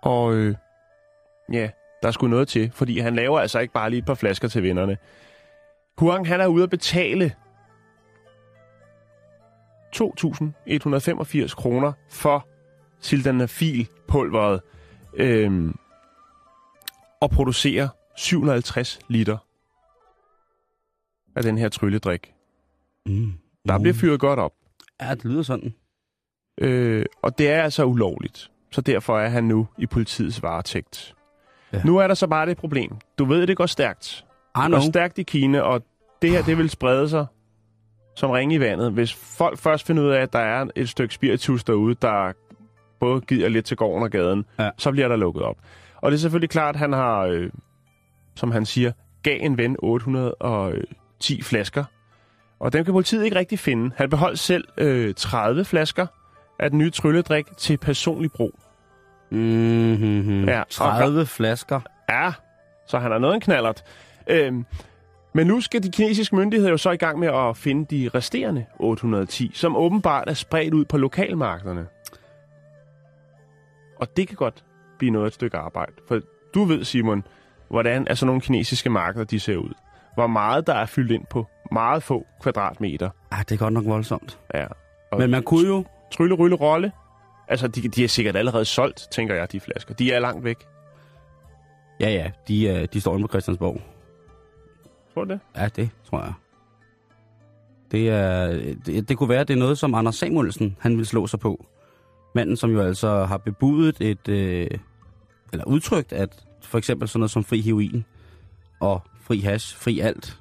Og 0.02 0.34
øh, 0.34 0.54
ja, 1.52 1.70
der 2.02 2.10
skulle 2.10 2.30
noget 2.30 2.48
til, 2.48 2.70
fordi 2.74 2.98
han 2.98 3.14
laver 3.14 3.40
altså 3.40 3.58
ikke 3.58 3.74
bare 3.74 3.90
lige 3.90 3.98
et 3.98 4.06
par 4.06 4.14
flasker 4.14 4.48
til 4.48 4.62
vennerne. 4.62 4.98
Huang, 5.98 6.28
han 6.28 6.40
er 6.40 6.46
ude 6.46 6.62
at 6.62 6.70
betale 6.70 7.34
2.185 9.96 11.54
kroner 11.54 11.92
for 12.10 12.48
sildenafil-pulveret 13.00 14.60
og 17.20 17.30
producerer 17.30 17.88
750 18.16 18.98
liter 19.08 19.38
af 21.36 21.42
den 21.42 21.58
her 21.58 21.68
trylledrik. 21.68 22.34
Mm. 23.06 23.32
Der 23.68 23.78
bliver 23.78 23.94
fyret 23.94 24.20
godt 24.20 24.38
op. 24.38 24.52
Ja, 25.00 25.14
det 25.14 25.24
lyder 25.24 25.42
sådan. 25.42 25.74
Øh, 26.58 27.04
og 27.22 27.38
det 27.38 27.50
er 27.50 27.62
altså 27.62 27.84
ulovligt. 27.84 28.50
Så 28.76 28.82
derfor 28.82 29.18
er 29.18 29.28
han 29.28 29.44
nu 29.44 29.66
i 29.78 29.86
politiets 29.86 30.42
varetægt. 30.42 31.14
Ja. 31.72 31.82
Nu 31.84 31.98
er 31.98 32.06
der 32.06 32.14
så 32.14 32.26
bare 32.26 32.46
det 32.46 32.56
problem. 32.56 32.96
Du 33.18 33.24
ved, 33.24 33.46
det 33.46 33.56
går 33.56 33.66
stærkt. 33.66 34.24
I 34.56 34.60
Det 34.62 34.70
går 34.70 34.80
stærkt 34.80 35.18
i 35.18 35.22
Kina, 35.22 35.60
og 35.60 35.82
det 36.22 36.30
her, 36.30 36.42
det 36.42 36.58
vil 36.58 36.70
sprede 36.70 37.08
sig 37.08 37.26
som 38.16 38.30
ringe 38.30 38.54
i 38.54 38.60
vandet. 38.60 38.92
Hvis 38.92 39.14
folk 39.14 39.58
først 39.58 39.86
finder 39.86 40.02
ud 40.02 40.08
af, 40.08 40.20
at 40.20 40.32
der 40.32 40.38
er 40.38 40.66
et 40.74 40.88
stykke 40.88 41.14
spiritus 41.14 41.64
derude, 41.64 41.94
der 42.02 42.32
både 43.00 43.20
giver 43.20 43.48
lidt 43.48 43.66
til 43.66 43.76
gården 43.76 44.02
og 44.02 44.10
gaden, 44.10 44.44
ja. 44.58 44.70
så 44.78 44.90
bliver 44.90 45.08
der 45.08 45.16
lukket 45.16 45.42
op. 45.42 45.56
Og 45.96 46.10
det 46.10 46.16
er 46.16 46.20
selvfølgelig 46.20 46.50
klart, 46.50 46.74
at 46.74 46.78
han 46.78 46.92
har, 46.92 47.20
øh, 47.20 47.50
som 48.34 48.50
han 48.50 48.66
siger, 48.66 48.92
gav 49.22 49.38
en 49.40 49.58
ven 49.58 49.76
810 49.78 51.42
flasker. 51.42 51.84
Og 52.60 52.72
dem 52.72 52.84
kan 52.84 52.94
politiet 52.94 53.24
ikke 53.24 53.36
rigtig 53.36 53.58
finde. 53.58 53.90
Han 53.96 54.10
beholdt 54.10 54.38
selv 54.38 54.64
øh, 54.78 55.14
30 55.14 55.64
flasker 55.64 56.06
af 56.58 56.70
den 56.70 56.78
nye 56.78 56.90
trylledrik 56.90 57.46
til 57.56 57.76
personlig 57.76 58.32
brug. 58.32 58.54
Mm-hmm. 59.30 60.44
Ja, 60.44 60.56
Ja, 60.56 60.62
30 60.70 61.26
flasker. 61.26 61.80
Ja, 62.10 62.32
så 62.86 62.98
han 62.98 63.12
er 63.12 63.18
noget 63.18 63.34
en 63.34 63.40
knallert. 63.40 63.82
Øhm, 64.26 64.66
men 65.34 65.46
nu 65.46 65.60
skal 65.60 65.82
de 65.82 65.90
kinesiske 65.90 66.36
myndigheder 66.36 66.70
jo 66.70 66.76
så 66.76 66.90
i 66.90 66.96
gang 66.96 67.18
med 67.18 67.28
at 67.28 67.56
finde 67.56 67.96
de 67.96 68.10
resterende 68.14 68.66
810, 68.78 69.50
som 69.54 69.76
åbenbart 69.76 70.28
er 70.28 70.34
spredt 70.34 70.74
ud 70.74 70.84
på 70.84 70.96
lokalmarkederne. 70.96 71.86
Og 74.00 74.16
det 74.16 74.28
kan 74.28 74.36
godt 74.36 74.64
blive 74.98 75.10
noget 75.10 75.24
af 75.24 75.28
et 75.28 75.34
stykke 75.34 75.56
arbejde. 75.56 75.92
For 76.08 76.20
du 76.54 76.64
ved, 76.64 76.84
Simon, 76.84 77.24
hvordan 77.70 78.06
er 78.10 78.14
sådan 78.14 78.26
nogle 78.26 78.40
kinesiske 78.40 78.90
markeder 78.90 79.24
de 79.24 79.40
ser 79.40 79.56
ud. 79.56 79.74
Hvor 80.14 80.26
meget 80.26 80.66
der 80.66 80.74
er 80.74 80.86
fyldt 80.86 81.10
ind 81.12 81.24
på 81.30 81.46
meget 81.72 82.02
få 82.02 82.26
kvadratmeter. 82.42 83.10
Ah, 83.30 83.38
det 83.38 83.52
er 83.52 83.56
godt 83.56 83.72
nok 83.74 83.84
voldsomt. 83.86 84.38
Ja. 84.54 84.66
Og 85.12 85.18
Men 85.18 85.30
man 85.30 85.42
kunne 85.42 85.66
jo... 85.68 85.84
Trylle, 86.12 86.34
rylle, 86.34 86.56
rolle. 86.56 86.92
Altså, 87.48 87.68
de, 87.68 87.88
de 87.88 88.04
er 88.04 88.08
sikkert 88.08 88.36
allerede 88.36 88.64
solgt, 88.64 89.08
tænker 89.10 89.34
jeg, 89.34 89.52
de 89.52 89.60
flasker. 89.60 89.94
De 89.94 90.12
er 90.12 90.18
langt 90.18 90.44
væk. 90.44 90.56
Ja, 92.00 92.10
ja, 92.10 92.30
de, 92.48 92.64
øh, 92.64 92.88
de 92.92 93.00
står 93.00 93.14
inde 93.14 93.24
på 93.24 93.28
Christiansborg. 93.28 93.80
Tror 95.14 95.24
du 95.24 95.30
det? 95.30 95.40
Ja, 95.56 95.68
det 95.76 95.90
tror 96.10 96.20
jeg. 96.20 96.32
Det, 97.90 98.10
er, 98.10 98.46
det, 98.86 99.08
det 99.08 99.18
kunne 99.18 99.28
være, 99.28 99.40
at 99.40 99.48
det 99.48 99.54
er 99.54 99.58
noget, 99.58 99.78
som 99.78 99.94
Anders 99.94 100.16
Samuelsen 100.16 100.76
han 100.80 100.96
vil 100.96 101.06
slå 101.06 101.26
sig 101.26 101.40
på. 101.40 101.66
Manden, 102.34 102.56
som 102.56 102.70
jo 102.70 102.80
altså 102.80 103.24
har 103.24 103.36
bebudet 103.36 104.00
et, 104.00 104.28
øh, 104.28 104.68
eller 105.52 105.64
udtrykt, 105.64 106.12
at 106.12 106.44
for 106.62 106.78
eksempel 106.78 107.08
sådan 107.08 107.20
noget 107.20 107.30
som 107.30 107.44
fri 107.44 107.60
heroin 107.60 108.04
og 108.80 109.02
fri 109.20 109.40
hash, 109.40 109.76
fri 109.76 110.00
alt, 110.00 110.40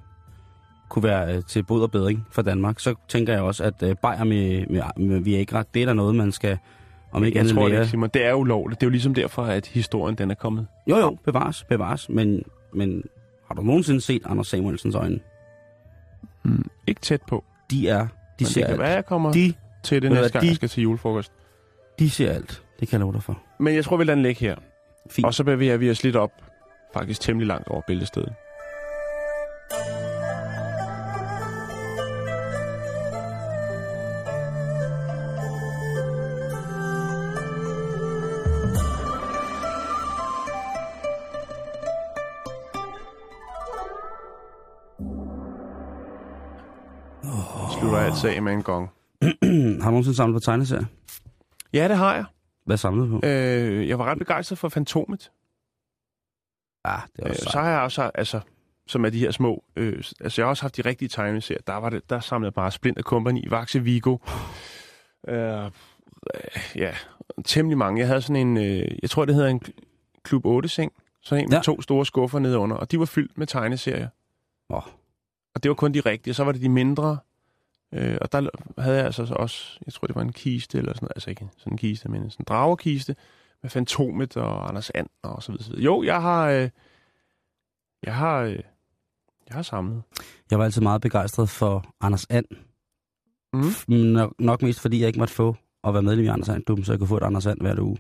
kunne 0.90 1.04
være 1.04 1.36
øh, 1.36 1.44
til 1.44 1.64
bod 1.64 1.82
og 1.82 1.92
bedring 1.92 2.28
for 2.32 2.42
Danmark. 2.42 2.80
Så 2.80 2.96
tænker 3.08 3.34
jeg 3.34 3.42
også, 3.42 3.64
at 3.64 3.84
øh, 3.84 3.96
bajer 4.02 4.24
med, 4.24 4.66
med, 4.68 4.82
med 4.98 5.20
Viagra, 5.20 5.64
det 5.74 5.82
er 5.82 5.86
der 5.86 5.94
noget, 5.94 6.16
man 6.16 6.32
skal, 6.32 6.58
om 7.16 7.24
ikke 7.24 7.38
jeg 7.38 7.42
andet 7.44 7.56
tror 7.56 7.68
det 7.70 7.76
ikke, 7.76 7.88
Simon. 7.88 8.10
Det 8.14 8.26
er 8.26 8.34
ulovligt. 8.34 8.82
Det 8.82 8.86
er 8.86 8.88
jo 8.88 8.92
ligesom 8.92 9.14
derfor, 9.14 9.44
at 9.44 9.68
historien 9.68 10.16
den 10.16 10.32
er 10.32 10.36
kommet. 10.36 10.68
Jo, 10.90 10.98
jo, 10.98 11.18
bevares, 11.26 11.64
bevares. 11.64 12.10
Men, 12.10 12.44
men 12.74 13.04
har 13.48 13.56
du 13.56 13.62
nogensinde 13.62 14.02
set 14.02 14.22
Anders 14.26 14.48
Samuelsens 14.48 14.96
øjne? 14.96 15.20
Mm. 16.44 16.66
Ikke 16.88 17.02
tæt 17.02 17.22
på. 17.28 17.44
De 17.72 17.90
er, 17.90 18.00
de 18.00 18.08
Men 18.40 18.46
ser 18.48 18.62
det 18.62 18.70
kan 18.70 18.80
være, 18.80 18.90
jeg 18.90 19.06
kommer 19.06 19.32
De, 19.32 19.54
til 19.84 20.02
det 20.02 20.12
næste 20.12 20.32
gang, 20.32 20.42
de- 20.44 20.48
jeg 20.48 20.56
skal 20.56 20.70
til 20.70 20.84
julefrokost. 20.84 21.32
de 22.00 22.10
ser 22.10 22.32
alt. 22.32 22.64
Det 22.80 22.88
kan 22.88 22.98
jeg 23.00 23.00
love 23.02 23.14
dig 23.14 23.24
for. 23.24 23.38
Men 23.60 23.76
jeg 23.76 23.84
tror, 23.86 23.98
vi 23.98 24.04
lader 24.04 24.16
den 24.16 24.24
ligge 24.24 24.40
her. 24.40 24.56
Fint. 25.10 25.26
Og 25.26 25.34
så 25.34 25.44
bevæger 25.44 25.78
vi 25.78 25.90
os 25.92 26.04
lidt 26.04 26.16
op, 26.16 26.32
faktisk 26.94 27.22
temmelig 27.22 27.48
langt 27.48 27.68
over 27.68 27.82
bæltestedet. 27.88 28.34
Af 48.26 48.42
med 48.42 48.54
en 48.54 48.64
gong. 48.64 48.90
har 49.22 49.30
du 49.86 49.92
nogensinde 49.92 50.16
samlet 50.18 50.36
på 50.36 50.40
tegneserier? 50.40 50.86
Ja, 51.74 51.88
det 51.88 51.98
har 51.98 52.16
jeg. 52.16 52.26
Hvad 52.66 52.78
samlede 52.78 53.08
du 53.12 53.20
på? 53.20 53.28
Øh, 53.28 53.88
jeg 53.88 54.00
var 54.00 54.06
ret 54.06 54.18
begejstret 54.18 54.58
for 54.60 54.70
Fantomet. 54.70 55.32
Ja, 56.88 56.96
det 57.16 57.22
er 57.22 57.26
Øh, 57.26 57.30
også 57.30 57.44
så 57.44 57.50
sejt. 57.52 57.66
har 57.66 57.72
jeg 57.72 57.82
også, 57.82 58.12
altså, 58.16 58.40
som 58.88 59.06
er 59.06 59.10
de 59.10 59.20
her 59.20 59.32
små, 59.32 59.64
øh, 59.76 60.04
altså 60.20 60.42
jeg 60.42 60.46
har 60.46 60.50
også 60.50 60.64
haft 60.64 60.78
de 60.78 60.82
rigtige 60.82 61.10
tegneserier. 61.10 61.62
Der, 61.68 61.74
var 61.74 61.90
det, 61.90 62.10
der 62.10 62.20
samlede 62.20 62.48
jeg 62.48 62.54
bare 62.54 62.72
Splinter 62.72 63.02
Company, 63.04 63.50
Vaxe 63.50 63.80
Vigo. 63.84 64.18
Øh, 65.28 65.66
øh, 65.66 65.72
ja, 66.76 66.94
temmelig 67.46 67.78
mange. 67.78 68.00
Jeg 68.00 68.08
havde 68.08 68.22
sådan 68.22 68.36
en, 68.48 68.58
øh, 68.58 68.98
jeg 69.02 69.10
tror 69.10 69.26
det 69.26 69.36
hedder 69.36 69.50
en 69.50 69.62
Klub 70.24 70.46
8-seng. 70.46 70.92
Sådan 71.22 71.44
en 71.44 71.50
med 71.50 71.58
Ja. 71.58 71.62
to 71.64 71.82
store 71.82 72.06
skuffer 72.06 72.40
nede 72.40 72.58
under, 72.58 72.76
og 72.76 72.92
de 72.92 73.00
var 73.00 73.06
fyldt 73.06 73.38
med 73.38 73.48
tegneserier. 73.48 74.10
Åh. 74.70 74.82
Og 75.56 75.64
det 75.64 75.70
var 75.70 75.76
kun 75.76 75.94
de 75.94 76.00
rigtige, 76.00 76.34
så 76.34 76.44
var 76.44 76.52
det 76.52 76.62
de 76.62 76.70
mindre. 76.70 77.18
Øh, 77.96 78.18
og 78.22 78.32
der 78.32 78.50
havde 78.82 78.98
jeg 78.98 79.06
altså 79.06 79.26
så 79.26 79.34
også, 79.34 79.80
jeg 79.86 79.94
tror 79.94 80.06
det 80.08 80.16
var 80.16 80.22
en 80.22 80.32
kiste, 80.34 80.78
eller 80.78 80.94
sådan 80.94 81.08
altså 81.16 81.30
ikke 81.30 81.50
sådan 81.58 81.74
en 81.74 81.78
kiste, 81.78 82.10
men 82.10 82.30
sådan 82.30 82.42
en 82.44 82.46
dragerkiste, 82.48 83.16
med 83.62 83.70
Fantomet 83.70 84.38
og 84.38 84.70
Anders 84.70 84.90
And 84.96 85.08
og 85.22 85.44
så 85.44 85.52
videre. 85.52 85.64
så 85.64 85.70
videre. 85.70 85.84
Jo, 85.84 86.04
jeg 86.04 86.22
har, 86.22 86.50
øh, 86.50 86.70
jeg 88.04 88.16
har, 88.16 88.40
øh, 88.42 88.52
jeg 89.48 89.56
har 89.56 89.62
samlet. 89.62 90.04
Jeg 90.52 90.60
var 90.60 90.66
altid 90.66 90.82
meget 90.82 91.02
begejstret 91.02 91.50
for 91.50 91.94
Anders 92.02 92.26
And. 92.30 92.46
Mm. 93.54 93.94
Nok, 93.96 94.34
nok 94.40 94.62
mest 94.62 94.80
fordi 94.80 95.00
jeg 95.00 95.08
ikke 95.08 95.20
måtte 95.20 95.34
få 95.34 95.56
at 95.84 95.94
være 95.94 96.04
medlem 96.04 96.26
i 96.26 96.28
Anders 96.28 96.50
And-klubben, 96.50 96.86
så 96.86 96.92
jeg 96.92 97.00
kunne 97.00 97.08
få 97.08 97.18
et 97.18 97.24
Anders 97.24 97.46
And 97.46 97.62
hver 97.62 97.80
uge. 97.82 97.98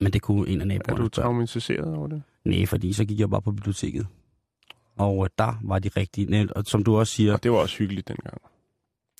Men 0.00 0.12
det 0.12 0.22
kunne 0.22 0.48
en 0.48 0.60
af 0.60 0.64
Er 0.64 0.68
naboerne. 0.68 1.02
du 1.02 1.08
spørge. 1.12 1.24
traumatiseret 1.26 1.94
over 1.96 2.06
det? 2.06 2.22
Nej, 2.44 2.66
fordi 2.66 2.92
så 2.92 3.04
gik 3.04 3.20
jeg 3.20 3.30
bare 3.30 3.42
på 3.42 3.52
biblioteket. 3.52 4.06
Og 4.98 5.24
øh, 5.24 5.30
der 5.38 5.60
var 5.64 5.78
de 5.78 5.90
rigtige, 5.96 6.48
og 6.56 6.64
som 6.66 6.84
du 6.84 6.98
også 6.98 7.12
siger, 7.12 7.32
Og 7.32 7.42
det 7.42 7.50
var 7.52 7.58
også 7.58 7.78
hyggeligt 7.78 8.08
dengang. 8.08 8.38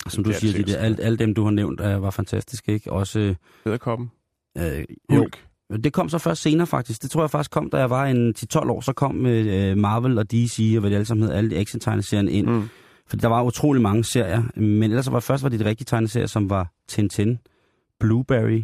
som 0.09 0.25
du 0.25 0.31
det 0.31 0.37
er 0.37 0.41
siger, 0.41 0.53
de 0.53 0.59
altid 0.59 0.75
der, 0.75 0.81
alle, 0.81 1.01
alle 1.01 1.19
dem, 1.19 1.35
du 1.35 1.45
har 1.45 1.51
nævnt, 1.51 1.81
øh, 1.81 2.03
var 2.03 2.11
fantastiske, 2.11 2.73
ikke? 2.73 2.93
Også, 2.93 3.19
øh, 3.21 3.35
Æderkoppen. 3.67 4.11
øh, 4.59 4.85
jo, 5.13 5.17
Hulk. 5.19 5.45
det 5.85 5.93
kom 5.93 6.09
så 6.09 6.19
først 6.19 6.43
senere 6.43 6.67
faktisk. 6.67 7.03
Det 7.03 7.11
tror 7.11 7.23
jeg 7.23 7.31
faktisk 7.31 7.51
kom, 7.51 7.71
da 7.71 7.77
jeg 7.77 7.91
var 7.91 8.05
en 8.07 8.35
10-12 8.39 8.59
år, 8.71 8.81
så 8.81 8.93
kom 8.93 9.27
øh, 9.27 9.77
Marvel 9.77 10.19
og 10.19 10.31
DC, 10.31 10.73
og 10.75 10.81
hvad 10.81 10.91
det 10.91 10.97
alle 10.97 11.05
sammen 11.07 11.27
hed, 11.29 11.35
alle 11.35 11.51
de 11.51 11.57
action-tegneserierne 11.57 12.31
ind. 12.33 12.47
Mm. 12.47 12.69
Fordi 13.07 13.21
der 13.21 13.29
var 13.29 13.43
utrolig 13.43 13.83
mange 13.83 14.05
serier, 14.05 14.43
men 14.57 14.83
ellers 14.83 15.13
var 15.13 15.21
først 15.21 15.43
var 15.43 15.49
det 15.49 15.61
de 15.61 15.65
rigtige 15.65 15.85
tegneserier, 15.85 16.27
som 16.27 16.51
var 16.51 16.73
Tintin, 16.89 17.39
Blueberry, 18.01 18.63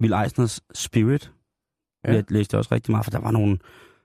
Will 0.00 0.12
Eisners 0.24 0.60
Spirit. 0.74 1.32
Ja. 2.04 2.12
Jeg 2.12 2.24
læste 2.28 2.58
også 2.58 2.74
rigtig 2.74 2.90
meget, 2.90 3.04
for 3.04 3.10
der 3.10 3.18
var 3.20 3.30
nogle... 3.30 3.58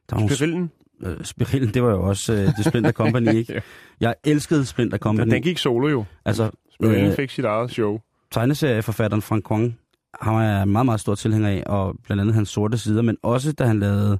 Der 0.09 0.15
var 0.15 0.19
nogle 0.19 0.35
Spirillen. 0.35 0.71
Øh, 1.01 1.23
Spirillen, 1.25 1.73
det 1.73 1.83
var 1.83 1.89
jo 1.89 2.03
også 2.03 2.33
øh, 2.33 2.39
det 2.39 2.65
Splinter 2.65 2.91
Company, 2.91 3.33
ikke? 3.39 3.53
Ja. 3.53 3.59
Jeg 3.99 4.15
elskede 4.23 4.65
Splinter 4.65 4.97
Company. 4.97 5.25
Den, 5.25 5.31
den 5.33 5.41
gik 5.43 5.57
solo 5.57 5.87
jo. 5.87 6.05
Altså, 6.25 6.51
Spirillen 6.73 7.09
øh, 7.09 7.15
fik 7.15 7.29
sit 7.29 7.45
eget 7.45 7.71
show. 7.71 7.99
tegneserieforfatteren 8.31 9.21
Frank 9.21 9.43
Kwong, 9.43 9.79
han 10.21 10.33
var 10.33 10.43
jeg 10.43 10.67
meget, 10.67 10.85
meget 10.85 10.99
stor 10.99 11.15
tilhænger 11.15 11.49
af, 11.49 11.63
og 11.65 11.95
blandt 12.03 12.21
andet 12.21 12.35
hans 12.35 12.49
sorte 12.49 12.77
sider, 12.77 13.01
men 13.01 13.17
også 13.23 13.51
da 13.51 13.65
han 13.65 13.79
lavede, 13.79 14.19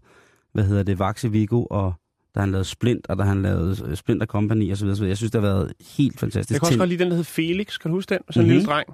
hvad 0.53 0.63
hedder 0.63 0.83
det, 0.83 0.99
Vaxe 0.99 1.31
Vigo, 1.31 1.65
og 1.69 1.93
da 2.35 2.39
han 2.39 2.51
lavede 2.51 2.65
Splint, 2.65 3.07
og 3.09 3.17
da 3.17 3.23
han 3.23 3.41
lavede 3.41 3.77
øh, 3.85 3.95
Splinter 3.95 4.25
Company 4.25 4.71
og 4.71 4.77
så 4.77 4.85
videre, 4.85 4.95
så 4.95 5.01
videre. 5.01 5.09
Jeg 5.09 5.17
synes, 5.17 5.31
det 5.31 5.41
har 5.41 5.49
været 5.49 5.73
helt 5.97 6.19
fantastisk. 6.19 6.51
Jeg 6.53 6.61
kan 6.61 6.67
også 6.67 6.77
godt 6.79 6.89
lide 6.89 7.03
den, 7.03 7.09
der 7.11 7.15
hed 7.15 7.23
Felix. 7.23 7.79
Kan 7.79 7.91
du 7.91 7.97
huske 7.97 8.09
den? 8.09 8.19
Sådan 8.29 8.41
en 8.41 8.47
Mhm. 8.47 8.57
lille 8.57 8.71
dreng. 8.71 8.87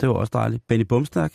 Det 0.00 0.08
var 0.08 0.14
også 0.14 0.30
dejligt. 0.32 0.62
Benny 0.68 0.84
Bumstærk. 0.84 1.32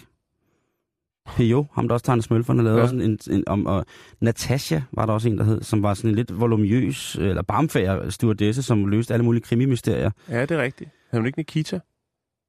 P.O., 1.38 1.66
ham 1.74 1.88
der 1.88 1.94
også 1.94 2.06
tegner 2.06 2.22
smølferne, 2.24 2.64
lavede 2.64 2.78
Ja. 2.78 2.84
også 2.84 2.96
en, 2.96 3.20
en 3.32 3.44
om, 3.48 3.66
og 3.66 3.86
Natasha 4.22 4.82
var 4.92 5.06
der 5.06 5.14
også 5.14 5.30
en, 5.30 5.38
der 5.38 5.44
hed, 5.44 5.62
som 5.62 5.84
var 5.84 5.94
sådan 5.94 6.10
en 6.10 6.16
lidt 6.16 6.40
voluminøs, 6.40 7.16
eller 7.16 7.42
barmfager 7.42 8.10
stewardesse, 8.10 8.64
som 8.64 8.86
løste 8.88 9.14
alle 9.14 9.24
mulige 9.24 9.44
krimimysterier. 9.44 10.12
Ja, 10.30 10.42
det 10.42 10.52
er 10.52 10.62
rigtigt. 10.62 10.90
Havde 11.12 11.22
hun 11.22 11.26
ikke 11.28 11.40
Nikita? 11.40 11.80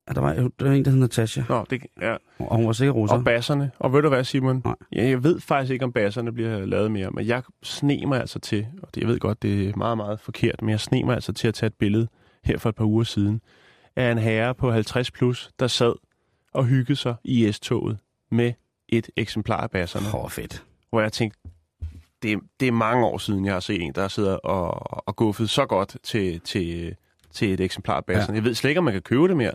Ja, 0.09 0.13
der 0.13 0.21
var, 0.21 0.33
der 0.35 0.65
var 0.69 0.73
en, 0.73 0.85
der 0.85 0.91
hed 0.91 0.99
Natasha, 0.99 1.43
Nå, 1.49 1.65
det, 1.71 1.83
ja. 2.01 2.17
og 2.39 2.57
hun 2.57 2.67
var 2.67 2.73
sikkert 2.73 2.97
russer. 2.97 3.17
Og 3.17 3.25
basserne. 3.25 3.71
Og 3.79 3.93
ved 3.93 4.03
du 4.03 4.09
hvad, 4.09 4.25
Simon? 4.25 4.63
Nej. 4.65 4.75
Ja, 4.93 5.09
jeg 5.09 5.25
ved 5.25 5.41
faktisk 5.41 5.73
ikke, 5.73 5.85
om 5.85 5.93
basserne 5.93 6.33
bliver 6.33 6.67
lavet 6.67 6.91
mere, 6.91 7.11
men 7.11 7.27
jeg 7.27 7.43
sne 7.63 8.03
mig 8.07 8.21
altså 8.21 8.39
til, 8.39 8.67
og 8.83 8.89
det, 8.95 9.01
jeg 9.01 9.09
ved 9.09 9.19
godt, 9.19 9.43
det 9.43 9.69
er 9.69 9.73
meget, 9.77 9.97
meget 9.97 10.21
forkert, 10.21 10.63
men 10.63 10.71
jeg 10.71 10.81
sne 10.81 11.03
mig 11.03 11.15
altså 11.15 11.33
til 11.33 11.49
at 11.49 11.55
tage 11.55 11.67
et 11.69 11.75
billede 11.75 12.09
her 12.45 12.59
for 12.59 12.69
et 12.69 12.75
par 12.75 12.85
uger 12.85 13.05
siden 13.05 13.41
af 13.97 14.13
en 14.13 14.19
herre 14.19 14.55
på 14.55 14.71
50 14.73 15.11
plus, 15.11 15.51
der 15.61 15.67
sad 15.67 15.93
og 16.55 16.65
hyggede 16.65 16.97
sig 16.97 17.15
i 17.25 17.53
S-toget 17.53 17.99
med 18.31 18.53
et 18.89 19.11
eksemplar 19.17 19.61
af 19.61 19.71
basserne. 19.71 20.07
Åh, 20.07 20.25
oh, 20.25 20.31
fedt. 20.31 20.63
hvor 20.91 21.01
jeg 21.01 21.13
tænkte, 21.13 21.39
det, 22.23 22.39
det 22.61 22.69
er 22.69 22.73
mange 22.73 23.07
år 23.07 23.19
siden, 23.19 23.45
jeg 23.45 23.53
har 23.53 23.61
set 23.61 23.83
en, 23.83 23.93
der 23.93 24.09
sidder 24.09 24.37
og, 24.37 25.09
og 25.09 25.17
guffet 25.17 25.51
så 25.51 25.67
godt 25.67 25.97
til, 26.03 26.41
til, 26.41 26.95
til 27.33 27.53
et 27.53 27.61
eksemplar 27.61 27.97
af 27.97 28.05
basserne. 28.05 28.33
Ja. 28.33 28.35
Jeg 28.35 28.45
ved 28.45 28.55
slet 28.55 28.71
ikke, 28.71 28.79
om 28.79 28.85
man 28.85 28.93
kan 28.93 29.03
købe 29.03 29.29
det 29.29 29.37
mere. 29.37 29.53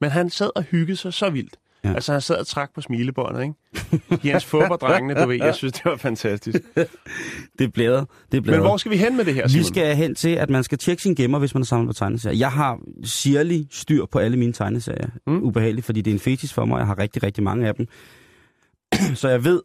Men 0.00 0.10
han 0.10 0.30
sad 0.30 0.50
og 0.54 0.62
hyggede 0.62 0.96
sig 0.96 1.12
så 1.12 1.30
vildt. 1.30 1.56
Ja. 1.84 1.94
Altså, 1.94 2.12
han 2.12 2.20
sad 2.20 2.36
og 2.36 2.46
trak 2.46 2.70
på 2.74 2.80
smilebåndet, 2.80 3.42
ikke? 3.42 4.28
Jens 4.28 4.44
Fubber-drengene, 4.44 5.14
du 5.22 5.28
ved. 5.28 5.36
Jeg 5.36 5.54
synes, 5.54 5.72
det 5.72 5.84
var 5.84 5.96
fantastisk. 5.96 6.58
Det 7.58 7.72
blæder. 7.72 8.04
Det 8.32 8.42
blæder. 8.42 8.58
Men 8.58 8.68
hvor 8.68 8.76
skal 8.76 8.92
vi 8.92 8.96
hen 8.96 9.16
med 9.16 9.24
det 9.24 9.34
her, 9.34 9.48
Simon? 9.48 9.58
Vi 9.58 9.64
skal 9.64 9.96
hen 9.96 10.14
til, 10.14 10.28
at 10.28 10.50
man 10.50 10.64
skal 10.64 10.78
tjekke 10.78 11.02
sin 11.02 11.14
gemmer, 11.14 11.38
hvis 11.38 11.54
man 11.54 11.60
er 11.60 11.64
samlet 11.64 11.88
på 11.88 11.92
tegneserier. 11.92 12.38
Jeg 12.38 12.52
har 12.52 12.78
sirlig 13.04 13.66
styr 13.70 14.06
på 14.06 14.18
alle 14.18 14.36
mine 14.36 14.52
tegneserier. 14.52 15.08
Mm. 15.26 15.42
Ubehageligt, 15.42 15.86
fordi 15.86 16.00
det 16.00 16.10
er 16.10 16.14
en 16.14 16.20
fetis 16.20 16.52
for 16.52 16.64
mig. 16.64 16.78
Jeg 16.78 16.86
har 16.86 16.98
rigtig, 16.98 17.22
rigtig 17.22 17.44
mange 17.44 17.68
af 17.68 17.74
dem. 17.74 17.86
Så 19.20 19.28
jeg 19.28 19.44
ved, 19.44 19.62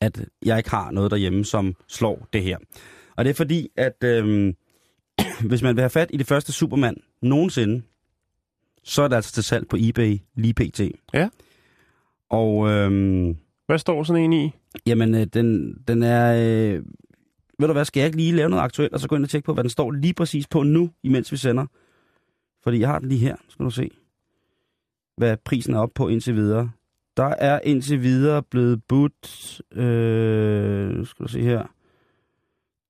at 0.00 0.24
jeg 0.44 0.58
ikke 0.58 0.70
har 0.70 0.90
noget 0.90 1.10
derhjemme, 1.10 1.44
som 1.44 1.74
slår 1.88 2.28
det 2.32 2.42
her. 2.42 2.58
Og 3.16 3.24
det 3.24 3.30
er 3.30 3.34
fordi, 3.34 3.68
at 3.76 4.04
øhm, 4.04 4.54
hvis 5.48 5.62
man 5.62 5.76
vil 5.76 5.82
have 5.82 5.90
fat 5.90 6.10
i 6.12 6.16
det 6.16 6.26
første 6.26 6.52
Superman 6.52 6.96
nogensinde, 7.22 7.82
så 8.82 9.02
er 9.02 9.08
det 9.08 9.16
altså 9.16 9.32
til 9.32 9.44
salg 9.44 9.68
på 9.68 9.76
eBay 9.80 10.18
lige 10.34 10.54
pt. 10.54 10.80
Ja. 11.14 11.28
Og 12.30 12.68
øhm, 12.68 13.36
Hvad 13.68 13.78
står 13.78 14.02
sådan 14.02 14.22
en 14.22 14.32
i? 14.32 14.50
Jamen, 14.86 15.14
øh, 15.14 15.26
den, 15.26 15.78
den 15.88 16.02
er... 16.02 16.34
Øh, 16.34 16.82
ved 17.58 17.66
du 17.68 17.72
hvad, 17.72 17.84
skal 17.84 18.00
jeg 18.00 18.06
ikke 18.06 18.16
lige 18.16 18.32
lave 18.32 18.50
noget 18.50 18.62
aktuelt, 18.62 18.92
og 18.92 19.00
så 19.00 19.08
gå 19.08 19.16
ind 19.16 19.24
og 19.24 19.30
tjekke 19.30 19.46
på, 19.46 19.54
hvad 19.54 19.64
den 19.64 19.70
står 19.70 19.90
lige 19.90 20.14
præcis 20.14 20.46
på 20.46 20.62
nu, 20.62 20.90
imens 21.02 21.32
vi 21.32 21.36
sender? 21.36 21.66
Fordi 22.62 22.80
jeg 22.80 22.88
har 22.88 22.98
den 22.98 23.08
lige 23.08 23.18
her, 23.18 23.36
skal 23.48 23.64
du 23.64 23.70
se. 23.70 23.90
Hvad 25.16 25.36
prisen 25.36 25.74
er 25.74 25.78
op 25.78 25.90
på 25.94 26.08
indtil 26.08 26.34
videre. 26.34 26.70
Der 27.18 27.24
er 27.24 27.60
indtil 27.64 28.02
videre 28.02 28.42
blevet 28.42 28.84
budt... 28.88 29.60
Øh, 29.72 31.06
skal 31.06 31.26
du 31.26 31.28
se 31.28 31.42
her. 31.42 31.66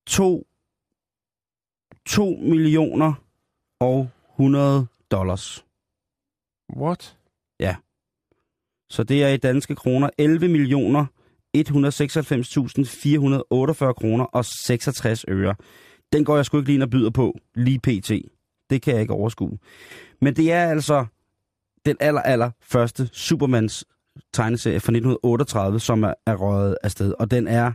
2, 0.07 0.47
2 2.07 2.31
millioner 2.31 3.12
og 3.81 4.11
100 4.33 4.87
dollars. 5.11 5.64
What? 6.77 7.17
Så 8.91 9.03
det 9.03 9.25
er 9.25 9.29
i 9.29 9.37
danske 9.37 9.75
kroner 9.75 10.11
11 10.19 10.49
millioner 10.49 11.07
196.448 11.57 11.62
kroner 13.93 14.25
og 14.25 14.45
66 14.45 15.25
øre. 15.29 15.55
Den 16.12 16.25
går 16.25 16.37
jeg 16.37 16.47
sgu 16.47 16.57
ikke 16.57 16.69
lige 16.69 16.75
ind 16.75 16.83
og 16.83 16.91
byder 16.91 17.11
på, 17.11 17.38
lige 17.55 17.79
pt. 17.79 18.11
Det 18.71 18.83
kan 18.83 18.93
jeg 18.93 19.01
ikke 19.01 19.12
overskue. 19.12 19.59
Men 20.21 20.37
det 20.37 20.53
er 20.53 20.64
altså 20.71 21.07
den 21.87 21.97
aller, 22.01 22.23
aller 22.23 22.51
første 22.61 23.09
Supermans 23.12 23.85
tegneserie 24.33 24.81
fra 24.81 24.90
1938, 24.92 25.81
som 25.81 26.02
er, 26.02 26.14
er 26.26 26.35
røget 26.35 26.76
afsted. 26.83 27.14
Og 27.18 27.31
den 27.31 27.48
er 27.48 27.72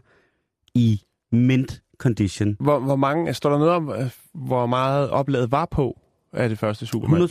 i 0.76 1.02
mint 1.32 1.82
condition. 1.98 2.58
Hvor, 2.60 2.80
hvor 2.80 2.96
mange, 2.96 3.34
står 3.34 3.50
der 3.50 3.58
noget 3.58 3.74
om, 3.74 3.90
øh, 3.90 4.10
hvor 4.34 4.66
meget 4.66 5.10
opladet 5.10 5.52
var 5.52 5.66
på 5.72 6.00
af 6.34 6.50
det 6.50 6.60
første 6.60 6.86
Superman? 6.86 7.22
100.000. 7.22 7.28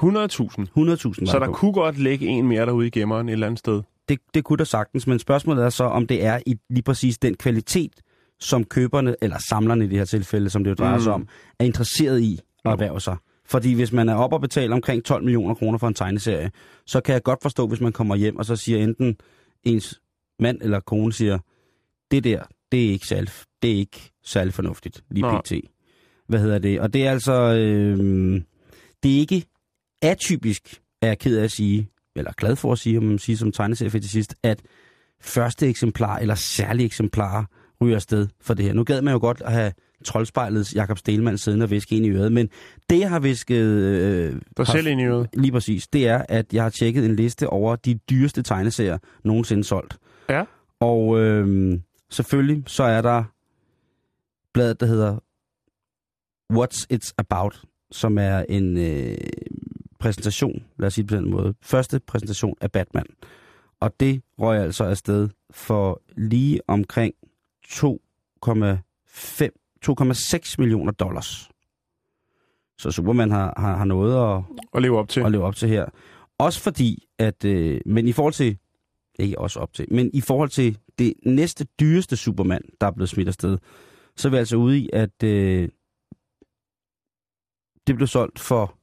100.000. 0.00 0.66
100.000 0.76 1.26
Så 1.26 1.38
der 1.38 1.46
på. 1.46 1.52
kunne 1.52 1.72
godt 1.72 1.98
ligge 1.98 2.26
en 2.26 2.48
mere 2.48 2.66
derude 2.66 2.86
i 2.86 2.90
gemmeren 2.90 3.28
et 3.28 3.32
eller 3.32 3.46
andet 3.46 3.58
sted. 3.58 3.82
det, 4.08 4.18
det 4.34 4.44
kunne 4.44 4.56
der 4.56 4.64
sagtens, 4.64 5.06
men 5.06 5.18
spørgsmålet 5.18 5.64
er 5.64 5.68
så, 5.70 5.84
om 5.84 6.06
det 6.06 6.24
er 6.24 6.38
i 6.46 6.54
lige 6.70 6.82
præcis 6.82 7.18
den 7.18 7.34
kvalitet, 7.36 7.92
som 8.40 8.64
køberne, 8.64 9.16
eller 9.22 9.36
samlerne 9.48 9.84
i 9.84 9.88
det 9.88 9.98
her 9.98 10.04
tilfælde, 10.04 10.50
som 10.50 10.64
det 10.64 10.70
jo 10.70 10.74
drejer 10.74 10.96
Mm. 10.96 11.02
sig 11.02 11.12
om, 11.12 11.28
er 11.58 11.64
interesseret 11.64 12.20
i 12.20 12.40
at 12.64 12.70
erhverve 12.72 13.00
sig. 13.00 13.16
Fordi 13.48 13.74
hvis 13.74 13.92
man 13.92 14.08
er 14.08 14.14
oppe 14.14 14.36
og 14.36 14.40
betaler 14.40 14.74
omkring 14.74 15.04
12 15.04 15.24
millioner 15.24 15.54
kroner 15.54 15.78
for 15.78 15.88
en 15.88 15.94
tegneserie, 15.94 16.50
så 16.86 17.00
kan 17.00 17.12
jeg 17.12 17.22
godt 17.22 17.42
forstå, 17.42 17.66
hvis 17.66 17.80
man 17.80 17.92
kommer 17.92 18.16
hjem 18.16 18.36
og 18.36 18.44
så 18.44 18.56
siger 18.56 18.78
enten 18.78 19.16
ens 19.64 20.00
mand 20.38 20.62
eller 20.62 20.80
kone 20.80 21.12
siger, 21.12 21.38
det 22.10 22.24
der, 22.24 22.42
det 22.72 22.86
er 22.86 22.90
ikke 22.90 23.06
særlig, 23.06 23.30
det 23.62 23.70
er 23.72 23.76
ikke 23.76 24.12
særlig 24.24 24.54
fornuftigt, 24.54 25.04
lige 25.10 25.22
Nej. 25.22 25.40
pt. 25.40 25.52
Hvad 26.28 26.40
hedder 26.40 26.58
det? 26.58 26.80
Og 26.80 26.92
det 26.92 27.06
er 27.06 27.10
altså, 27.10 27.32
øh, 27.32 27.98
det 29.02 29.14
er 29.14 29.18
ikke 29.18 29.44
atypisk, 30.02 30.80
er 31.02 31.06
jeg 31.06 31.18
ked 31.18 31.38
af 31.38 31.44
at 31.44 31.50
sige, 31.50 31.88
eller 32.16 32.32
glad 32.32 32.56
for 32.56 32.72
at 32.72 32.78
sige, 32.78 32.98
om 32.98 33.04
man 33.04 33.18
siger 33.18 33.36
som 33.36 33.52
tegneseriefetischist, 33.52 34.34
at 34.42 34.62
første 35.20 35.68
eksemplar 35.68 36.18
eller 36.18 36.34
særlige 36.34 36.86
eksemplarer 36.86 37.44
ryger 37.80 37.96
afsted 37.96 38.28
for 38.40 38.54
det 38.54 38.64
her. 38.64 38.72
Nu 38.72 38.84
gad 38.84 39.02
man 39.02 39.12
jo 39.12 39.20
godt 39.20 39.42
at 39.44 39.52
have 39.52 39.72
troldspejlets 40.04 40.74
Jakob 40.74 40.98
Stelmann 40.98 41.38
siddende 41.38 41.64
og 41.64 41.70
viske 41.70 41.96
ind 41.96 42.06
i 42.06 42.10
øret, 42.10 42.32
men 42.32 42.48
det, 42.90 42.98
jeg 42.98 43.10
har 43.10 43.20
visket 43.20 43.56
øh, 43.64 44.40
har- 44.56 44.64
selv 44.64 44.86
ind 44.86 45.00
i 45.00 45.04
øret. 45.04 45.28
lige 45.34 45.52
præcis, 45.52 45.88
det 45.88 46.08
er, 46.08 46.22
at 46.28 46.52
jeg 46.52 46.62
har 46.62 46.70
tjekket 46.70 47.04
en 47.04 47.16
liste 47.16 47.48
over 47.48 47.76
de 47.76 47.94
dyreste 47.94 48.42
tegneserier 48.42 48.98
nogensinde 49.24 49.64
solgt. 49.64 49.98
Ja. 50.28 50.44
Og 50.80 51.18
øh, 51.20 51.78
selvfølgelig 52.10 52.62
så 52.66 52.82
er 52.82 53.02
der 53.02 53.24
bladet, 54.54 54.80
der 54.80 54.86
hedder 54.86 55.18
What's 56.52 56.86
It's 56.92 57.12
About, 57.18 57.62
som 57.90 58.18
er 58.18 58.44
en 58.48 58.76
øh, 58.78 59.16
præsentation, 59.98 60.62
lad 60.78 60.86
os 60.86 60.94
sige 60.94 61.02
det 61.02 61.08
på 61.10 61.16
den 61.16 61.30
måde, 61.30 61.54
første 61.62 62.00
præsentation 62.06 62.54
af 62.60 62.72
Batman. 62.72 63.06
Og 63.80 64.00
det 64.00 64.22
røg 64.38 64.60
altså 64.62 64.84
afsted 64.84 65.28
for 65.50 66.02
lige 66.16 66.60
omkring 66.68 67.14
2,5 67.66 67.78
2,6 69.86 70.54
millioner 70.58 70.92
dollars. 70.92 71.50
Så 72.78 72.90
Superman 72.90 73.30
har, 73.30 73.54
har, 73.56 73.76
har 73.76 73.84
noget 73.84 74.12
at, 74.12 74.42
Og 74.72 74.82
leve 74.82 74.98
op 74.98 75.08
til. 75.08 75.20
at 75.20 75.32
leve 75.32 75.44
op 75.44 75.56
til 75.56 75.68
her. 75.68 75.86
Også 76.38 76.60
fordi, 76.60 77.06
at, 77.18 77.44
øh, 77.44 77.80
men 77.86 78.08
i 78.08 78.12
forhold 78.12 78.32
til, 78.34 78.58
ikke 79.18 79.38
også 79.38 79.60
op 79.60 79.72
til, 79.72 79.86
men 79.90 80.10
i 80.14 80.20
forhold 80.20 80.48
til 80.48 80.78
det 80.98 81.14
næste 81.26 81.64
dyreste 81.80 82.16
Superman, 82.16 82.62
der 82.80 82.86
er 82.86 82.90
blevet 82.90 83.08
smidt 83.08 83.28
afsted, 83.28 83.58
så 84.16 84.28
er 84.28 84.30
vi 84.30 84.36
altså 84.36 84.56
ude 84.56 84.78
i, 84.78 84.90
at 84.92 85.22
øh, 85.24 85.68
det 87.86 87.96
blev 87.96 88.06
solgt 88.06 88.38
for 88.38 88.74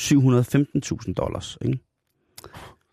715.000 0.00 1.12
dollars. 1.14 1.58
Ikke? 1.62 1.78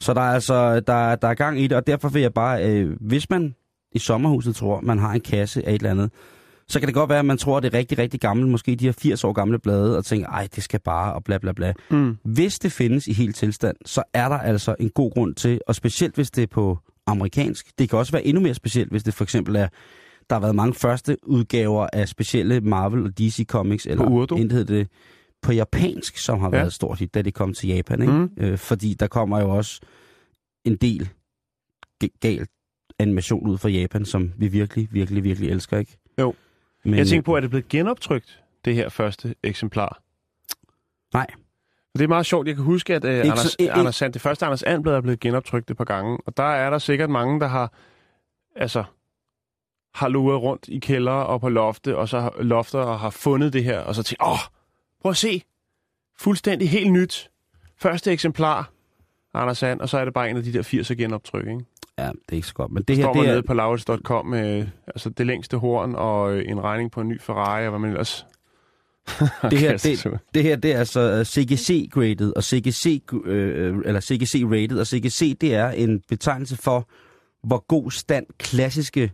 Så 0.01 0.13
der 0.13 0.21
er 0.21 0.33
altså 0.33 0.79
der, 0.79 1.15
der 1.15 1.27
er 1.27 1.33
gang 1.33 1.59
i 1.59 1.67
det, 1.67 1.77
og 1.77 1.87
derfor 1.87 2.09
vil 2.09 2.21
jeg 2.21 2.33
bare, 2.33 2.69
øh, 2.69 2.97
hvis 3.01 3.29
man 3.29 3.55
i 3.91 3.99
sommerhuset 3.99 4.55
tror, 4.55 4.81
man 4.81 4.99
har 4.99 5.13
en 5.13 5.21
kasse 5.21 5.65
af 5.67 5.73
et 5.73 5.75
eller 5.75 5.91
andet, 5.91 6.11
så 6.71 6.79
kan 6.79 6.87
det 6.87 6.95
godt 6.95 7.09
være, 7.09 7.19
at 7.19 7.25
man 7.25 7.37
tror, 7.37 7.57
at 7.57 7.63
det 7.63 7.73
er 7.73 7.77
rigtig, 7.77 7.97
rigtig 7.97 8.19
gammelt, 8.19 8.49
måske 8.49 8.75
de 8.75 8.85
her 8.85 8.91
80 8.91 9.23
år 9.23 9.33
gamle 9.33 9.59
blade, 9.59 9.97
og 9.97 10.05
tænker, 10.05 10.27
ej, 10.27 10.47
det 10.55 10.63
skal 10.63 10.79
bare, 10.79 11.13
og 11.13 11.23
bla 11.23 11.37
bla 11.37 11.51
bla. 11.51 11.73
Mm. 11.89 12.17
Hvis 12.23 12.59
det 12.59 12.71
findes 12.71 13.07
i 13.07 13.13
helt 13.13 13.35
tilstand, 13.35 13.75
så 13.85 14.03
er 14.13 14.29
der 14.29 14.37
altså 14.37 14.75
en 14.79 14.89
god 14.89 15.11
grund 15.11 15.35
til, 15.35 15.61
og 15.67 15.75
specielt 15.75 16.15
hvis 16.15 16.31
det 16.31 16.43
er 16.43 16.47
på 16.47 16.77
amerikansk. 17.07 17.79
Det 17.79 17.89
kan 17.89 17.99
også 17.99 18.11
være 18.11 18.25
endnu 18.25 18.41
mere 18.41 18.53
specielt, 18.53 18.89
hvis 18.91 19.03
det 19.03 19.13
for 19.13 19.23
eksempel 19.23 19.55
er, 19.55 19.67
der 20.29 20.35
har 20.35 20.39
været 20.41 20.55
mange 20.55 20.73
første 20.73 21.17
udgaver 21.23 21.87
af 21.93 22.07
specielle 22.09 22.61
Marvel 22.61 23.03
og 23.05 23.17
DC 23.17 23.45
Comics, 23.47 23.85
eller 23.85 24.05
Urdu? 24.05 24.35
intet 24.35 24.51
hedder 24.57 24.73
det, 24.75 24.87
på 25.41 25.51
japansk, 25.51 26.17
som 26.17 26.39
har 26.39 26.47
Ja. 26.53 26.57
været 26.57 26.73
stort 26.73 26.99
hit, 26.99 27.13
da 27.13 27.21
det 27.21 27.33
kom 27.33 27.53
til 27.53 27.69
Japan. 27.69 28.01
Ikke? 28.01 28.13
Mm. 28.13 28.29
Øh, 28.37 28.57
fordi 28.57 28.93
der 28.93 29.07
kommer 29.07 29.39
jo 29.39 29.49
også 29.49 29.81
en 30.65 30.75
del 30.75 31.09
galt 32.21 32.49
animation 32.99 33.47
ud 33.49 33.57
fra 33.57 33.69
Japan, 33.69 34.05
som 34.05 34.31
vi 34.37 34.47
virkelig, 34.47 34.87
virkelig, 34.91 35.23
virkelig 35.23 35.49
elsker, 35.49 35.77
ikke? 35.77 35.97
Jo. 36.19 36.33
Men, 36.83 36.97
Jeg 36.97 37.07
tænker 37.07 37.21
på, 37.23 37.35
er 37.35 37.39
det 37.39 37.49
blevet 37.49 37.67
genoptrykt, 37.69 38.43
det 38.65 38.75
her 38.75 38.89
første 38.89 39.35
eksemplar? 39.43 40.01
Nej. 41.13 41.27
Det 41.93 42.01
er 42.01 42.07
meget 42.07 42.25
sjovt. 42.25 42.47
Jeg 42.47 42.55
kan 42.55 42.63
huske, 42.65 42.95
at 42.95 43.03
uh, 43.05 43.09
Anders, 43.11 43.39
så- 43.39 43.55
ikke- 43.59 43.73
Anders 43.73 43.95
Sand, 43.95 44.13
det 44.13 44.21
første 44.21 44.45
Anders 44.45 44.63
Andblad 44.63 44.93
er 44.93 45.01
blevet 45.01 45.19
genoptrykt 45.19 45.71
et 45.71 45.77
par 45.77 45.83
gange. 45.83 46.17
Og 46.25 46.37
der 46.37 46.43
er 46.43 46.69
der 46.69 46.77
sikkert 46.77 47.09
mange, 47.09 47.39
der 47.39 47.47
har, 47.47 47.73
altså, 48.55 48.83
har 49.93 50.07
luret 50.09 50.41
rundt 50.41 50.67
i 50.67 50.79
kælder 50.79 51.11
og 51.11 51.41
på 51.41 51.49
lofte, 51.49 51.97
og 51.97 52.09
så 52.09 52.19
har, 52.19 52.33
lofter 52.39 52.79
og 52.79 52.99
har 52.99 53.09
fundet 53.09 53.53
det 53.53 53.63
her, 53.63 53.79
og 53.79 53.95
så 53.95 54.03
tænkt, 54.03 54.21
åh, 54.23 54.37
prøv 55.01 55.09
at 55.09 55.17
se. 55.17 55.43
Fuldstændig 56.19 56.69
helt 56.69 56.91
nyt. 56.91 57.29
Første 57.77 58.11
eksemplar, 58.11 58.71
Anders 59.33 59.57
Sand, 59.57 59.81
og 59.81 59.89
så 59.89 59.97
er 59.97 60.05
det 60.05 60.13
bare 60.13 60.29
en 60.29 60.37
af 60.37 60.43
de 60.43 60.53
der 60.53 60.63
80'er 60.63 60.93
genoptryk, 60.93 61.47
ikke? 61.47 61.65
Ja, 61.97 62.05
det 62.07 62.31
er 62.31 62.35
ikke 62.35 62.47
så 62.47 62.53
godt. 62.53 62.71
Men 62.71 62.77
det 62.77 62.87
Det 62.87 62.97
her, 62.97 63.03
står 63.03 63.13
det 63.13 63.21
man 63.21 63.29
er, 63.29 63.33
nede 63.33 63.43
på 63.43 63.53
laurits.com 63.53 64.25
med 64.25 64.67
altså, 64.87 65.09
det 65.09 65.27
længste 65.27 65.57
horn 65.57 65.95
og 65.95 66.37
øh, 66.37 66.43
en 66.47 66.63
regning 66.63 66.91
på 66.91 67.01
en 67.01 67.07
ny 67.07 67.21
Ferrari, 67.21 67.63
og 67.63 67.69
hvad 67.69 67.79
man 67.79 67.89
ellers... 67.89 68.25
det 69.51 69.59
her, 69.59 69.77
det, 69.77 70.19
det 70.33 70.43
her, 70.43 70.55
det 70.55 70.73
er 70.73 70.79
altså 70.79 71.23
CGC-graded, 71.23 72.33
og 72.35 72.43
CGC, 72.43 73.03
øh, 73.25 73.77
eller 73.85 74.01
CGC-rated, 74.01 74.79
og 74.79 74.87
CGC, 74.87 75.37
det 75.37 75.55
er 75.55 75.69
en 75.69 76.01
betegnelse 76.09 76.57
for, 76.57 76.89
hvor 77.47 77.65
god 77.67 77.91
stand 77.91 78.25
klassiske, 78.37 79.11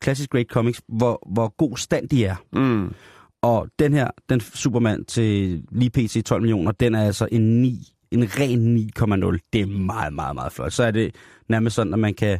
klassisk 0.00 0.30
grade 0.30 0.44
comics, 0.44 0.82
hvor, 0.88 1.28
hvor 1.32 1.54
god 1.56 1.76
stand 1.76 2.08
de 2.08 2.24
er. 2.24 2.36
Mm. 2.52 2.94
Og 3.42 3.68
den 3.78 3.92
her, 3.92 4.10
den 4.28 4.40
Superman 4.40 5.04
til 5.04 5.62
lige 5.70 5.90
pt. 5.90 6.26
12 6.26 6.42
millioner, 6.42 6.72
den 6.72 6.94
er 6.94 7.04
altså 7.06 7.28
en 7.32 7.62
9, 7.62 7.92
en 8.12 8.24
ren 8.24 8.76
9,0. 8.76 9.48
Det 9.52 9.60
er 9.60 9.66
meget, 9.66 10.12
meget, 10.12 10.34
meget 10.34 10.52
flot. 10.52 10.72
Så 10.72 10.84
er 10.84 10.90
det 10.90 11.14
nærmest 11.48 11.76
sådan, 11.76 11.92
at 11.92 11.98
man 11.98 12.14
kan, 12.14 12.38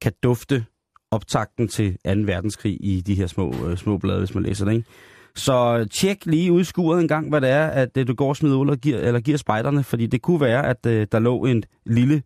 kan 0.00 0.12
dufte 0.22 0.64
optakten 1.10 1.68
til 1.68 1.92
2. 1.92 1.98
verdenskrig 2.04 2.78
i 2.80 3.00
de 3.00 3.14
her 3.14 3.26
små, 3.26 3.54
øh, 3.66 3.76
små 3.76 3.98
blade, 3.98 4.18
hvis 4.18 4.34
man 4.34 4.42
læser 4.42 4.64
det, 4.64 4.72
ikke? 4.72 4.88
Så 5.34 5.88
tjek 5.90 6.26
lige 6.26 6.52
udskuret 6.52 7.00
en 7.00 7.08
gang, 7.08 7.28
hvad 7.28 7.40
det 7.40 7.50
er, 7.50 7.66
at 7.66 7.96
øh, 7.96 8.06
du 8.06 8.14
går 8.14 8.28
og 8.28 8.36
smider 8.36 8.56
ud 8.56 8.68
og 8.68 8.78
giver, 8.78 8.98
eller 8.98 9.20
giver 9.20 9.38
spejderne, 9.38 9.84
fordi 9.84 10.06
det 10.06 10.22
kunne 10.22 10.40
være, 10.40 10.66
at 10.66 10.86
øh, 10.86 11.06
der 11.12 11.18
lå 11.18 11.44
en 11.44 11.64
lille, 11.86 12.22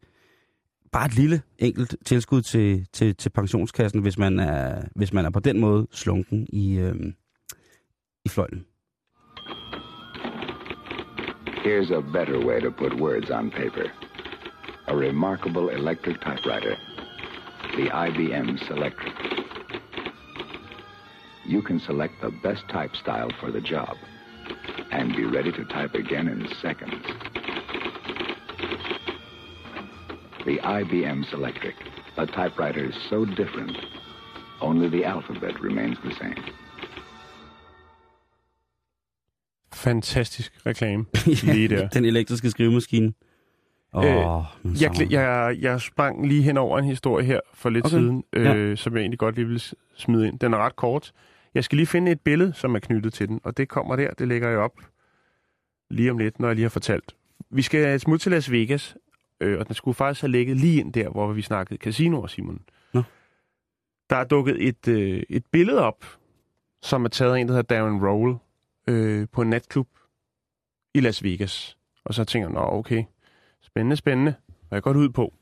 bare 0.93 1.07
et 1.07 1.15
lille 1.15 1.43
enkelt 1.59 1.97
tilskud 2.07 2.43
til, 2.43 2.87
til, 2.93 3.17
til 3.17 3.31
pensionskassen, 3.31 4.01
hvis 4.01 4.19
man, 4.19 4.39
er, 4.39 4.83
hvis 4.95 5.13
man 5.13 5.25
er 5.25 5.31
på 5.31 5.41
den 5.41 5.61
måde 5.61 5.87
slunken 5.91 6.47
i, 6.53 6.79
øh, 6.79 6.95
i 8.25 8.29
fløjlen. 8.29 8.65
Here's 11.63 11.93
a 11.93 12.01
better 12.01 12.45
way 12.45 12.59
to 12.59 12.73
put 12.73 12.99
words 12.99 13.31
on 13.31 13.53
paper. 13.53 13.85
A 14.89 14.97
remarkable 14.97 15.69
electric 15.69 16.21
typewriter, 16.21 16.77
the 17.77 17.89
IBM 17.89 18.59
Selectric. 18.65 19.15
You 21.47 21.63
can 21.63 21.79
select 21.79 22.15
the 22.21 22.33
best 22.43 22.69
type 22.69 22.97
style 22.97 23.31
for 23.39 23.53
the 23.53 23.61
job 23.61 23.97
and 24.91 25.15
be 25.15 25.25
ready 25.25 25.53
to 25.53 25.65
type 25.67 25.95
again 25.95 26.27
in 26.27 26.49
seconds. 26.61 27.07
The 30.45 30.59
IBM 30.59 31.25
Selectric, 31.27 31.75
a 32.17 32.27
typewriter 32.27 32.91
so 33.09 33.25
different, 33.25 33.77
only 34.61 34.89
the 34.89 35.05
alphabet 35.05 35.61
remains 35.61 35.97
the 36.03 36.13
same. 36.17 36.45
Fantastisk 39.83 40.53
reklame. 40.67 41.05
Lige 41.55 41.69
der. 41.69 41.89
Den 41.89 42.05
elektriske 42.05 42.51
skrivemaskine. 42.51 43.13
Øh, 43.97 44.03
oh, 44.27 44.45
Jeg, 44.83 45.11
jeg, 45.11 45.57
jeg 45.61 45.81
sprang 45.81 46.27
lige 46.27 46.43
hen 46.43 46.57
over 46.57 46.79
en 46.79 46.85
historie 46.85 47.25
her 47.27 47.41
for 47.55 47.71
lidt 47.71 47.85
Okay. 47.87 47.97
siden, 47.97 48.25
øh, 48.33 48.45
Ja. 48.71 48.77
som 48.77 48.95
jeg 48.95 49.01
egentlig 49.01 49.19
godt 49.19 49.35
lige 49.35 49.47
vil 49.49 49.61
s- 49.61 49.75
smide 49.95 50.29
ind. 50.29 50.39
Den 50.39 50.53
er 50.55 50.59
ret 50.59 50.77
kort. 50.77 51.13
Jeg 51.55 51.65
skal 51.65 51.77
lige 51.77 51.87
finde 51.87 52.13
et 52.13 52.21
billede, 52.21 52.53
som 52.55 52.75
er 52.75 52.79
knyttet 52.79 53.13
til 53.13 53.29
den, 53.29 53.41
og 53.45 53.57
det 53.57 53.69
kommer 53.69 53.97
der. 53.97 54.11
Det 54.11 54.29
lægger 54.29 54.49
jeg 54.49 54.59
op 54.59 54.73
lige 55.91 56.11
om 56.11 56.19
lidt, 56.19 56.41
når 56.41 56.49
jeg 56.49 56.55
lige 56.55 56.65
har 56.65 56.71
fortalt. 56.71 57.15
Vi 57.51 57.63
skal 57.63 58.01
smutte 58.01 58.25
til 58.25 58.33
Las 58.33 58.51
Vegas, 58.51 58.97
øh, 59.41 59.59
og 59.59 59.67
den 59.67 59.75
skulle 59.75 59.95
faktisk 59.95 60.21
have 60.23 60.31
ligget 60.31 60.57
lige 60.57 60.81
ind 60.81 60.93
der, 60.93 61.09
hvor 61.09 61.33
vi 61.33 61.43
snakkede 61.43 61.79
casinoer, 61.81 62.27
Simon. 62.27 62.61
Nå. 62.95 63.03
Der 64.11 64.17
er 64.17 64.25
dukket 64.25 64.69
et, 64.69 64.89
øh, 64.89 65.23
et 65.29 65.45
billede 65.53 65.79
op, 65.83 66.05
som 66.83 67.05
er 67.05 67.09
taget 67.09 67.35
af 67.35 67.39
en, 67.41 67.49
der 67.49 67.55
hedder 67.55 67.75
Darren 67.75 68.07
Roll, 68.07 68.37
øh, 68.89 69.27
på 69.33 69.43
en 69.43 69.51
natklub 69.51 69.89
i 70.95 71.01
Las 71.01 71.23
Vegas. 71.23 71.77
Og 72.05 72.15
så 72.15 72.25
tænker 72.25 72.49
jeg, 72.49 72.55
nå 72.55 72.61
okay, 72.61 73.05
spændende, 73.63 73.97
spændende. 73.97 74.35
Hvad 74.69 74.77
jeg 74.77 74.83
godt 74.83 74.97
ud 74.97 75.09
på? 75.09 75.35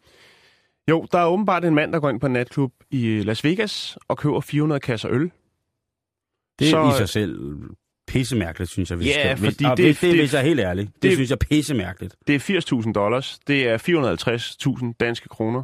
Jo, 0.91 1.07
der 1.13 1.19
er 1.19 1.27
åbenbart 1.27 1.65
en 1.65 1.75
mand, 1.75 1.93
der 1.93 2.01
går 2.01 2.11
ind 2.11 2.21
på 2.21 2.27
en 2.27 2.33
natklub 2.33 2.73
i 2.91 3.23
Las 3.23 3.45
Vegas 3.45 3.99
og 4.09 4.19
køber 4.19 4.41
400 4.41 4.81
kasser 4.81 5.11
øl. 5.11 5.31
Det 6.59 6.67
er 6.67 6.71
så- 6.71 6.95
i 6.95 6.99
sig 6.99 7.09
selv 7.09 7.61
pissemærkeligt, 8.07 8.71
synes 8.71 8.91
jeg. 8.91 8.97
Hvis 8.97 9.09
Ja, 9.09 9.13
skal, 9.13 9.39
hvis, 9.39 9.55
fordi 9.55 9.65
og 9.65 9.77
det- 9.77 9.85
hvis, 9.87 10.01
det, 10.01 10.11
det- 10.11 10.21
hvis 10.21 10.33
jeg 10.33 10.41
er 10.41 10.45
helt 10.45 10.61
ærlig. 10.61 10.87
Det, 10.87 10.95
det 10.95 11.03
det- 11.03 11.13
synes 11.13 11.31
jeg 11.31 11.35
er 11.35 11.47
pissemærkeligt. 11.49 12.17
Det 12.27 12.35
er 12.35 12.39
80.000 12.41 12.93
dollars. 12.93 13.39
Det 13.47 13.69
er 13.69 13.79
450.000 13.79 14.93
danske 15.01 15.29
kroner. 15.29 15.63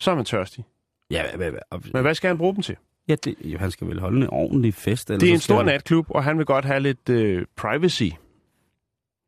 Så 0.00 0.10
er 0.10 0.14
man 0.14 0.24
tørstig. 0.24 0.64
Ja, 1.10 1.36
hvad, 1.36 1.50
hvad, 1.50 1.60
hvad, 1.70 1.92
Men 1.92 2.02
hvad 2.02 2.14
skal 2.14 2.28
han 2.28 2.38
bruge 2.38 2.54
dem 2.54 2.62
til? 2.62 2.76
Ja 3.08 3.14
det, 3.24 3.34
jo, 3.44 3.58
han 3.58 3.70
skal 3.70 3.86
vel 3.86 4.00
holde 4.00 4.20
en 4.22 4.28
ordentlig 4.30 4.74
fest. 4.74 5.10
Eller 5.10 5.18
Det 5.20 5.28
er 5.28 5.32
en 5.34 5.40
stor 5.40 5.56
han- 5.56 5.66
natklub, 5.66 6.06
og 6.08 6.24
han 6.24 6.38
vil 6.38 6.46
godt 6.46 6.64
have 6.64 6.80
lidt 6.80 7.08
øh, 7.08 7.44
privacy 7.56 8.08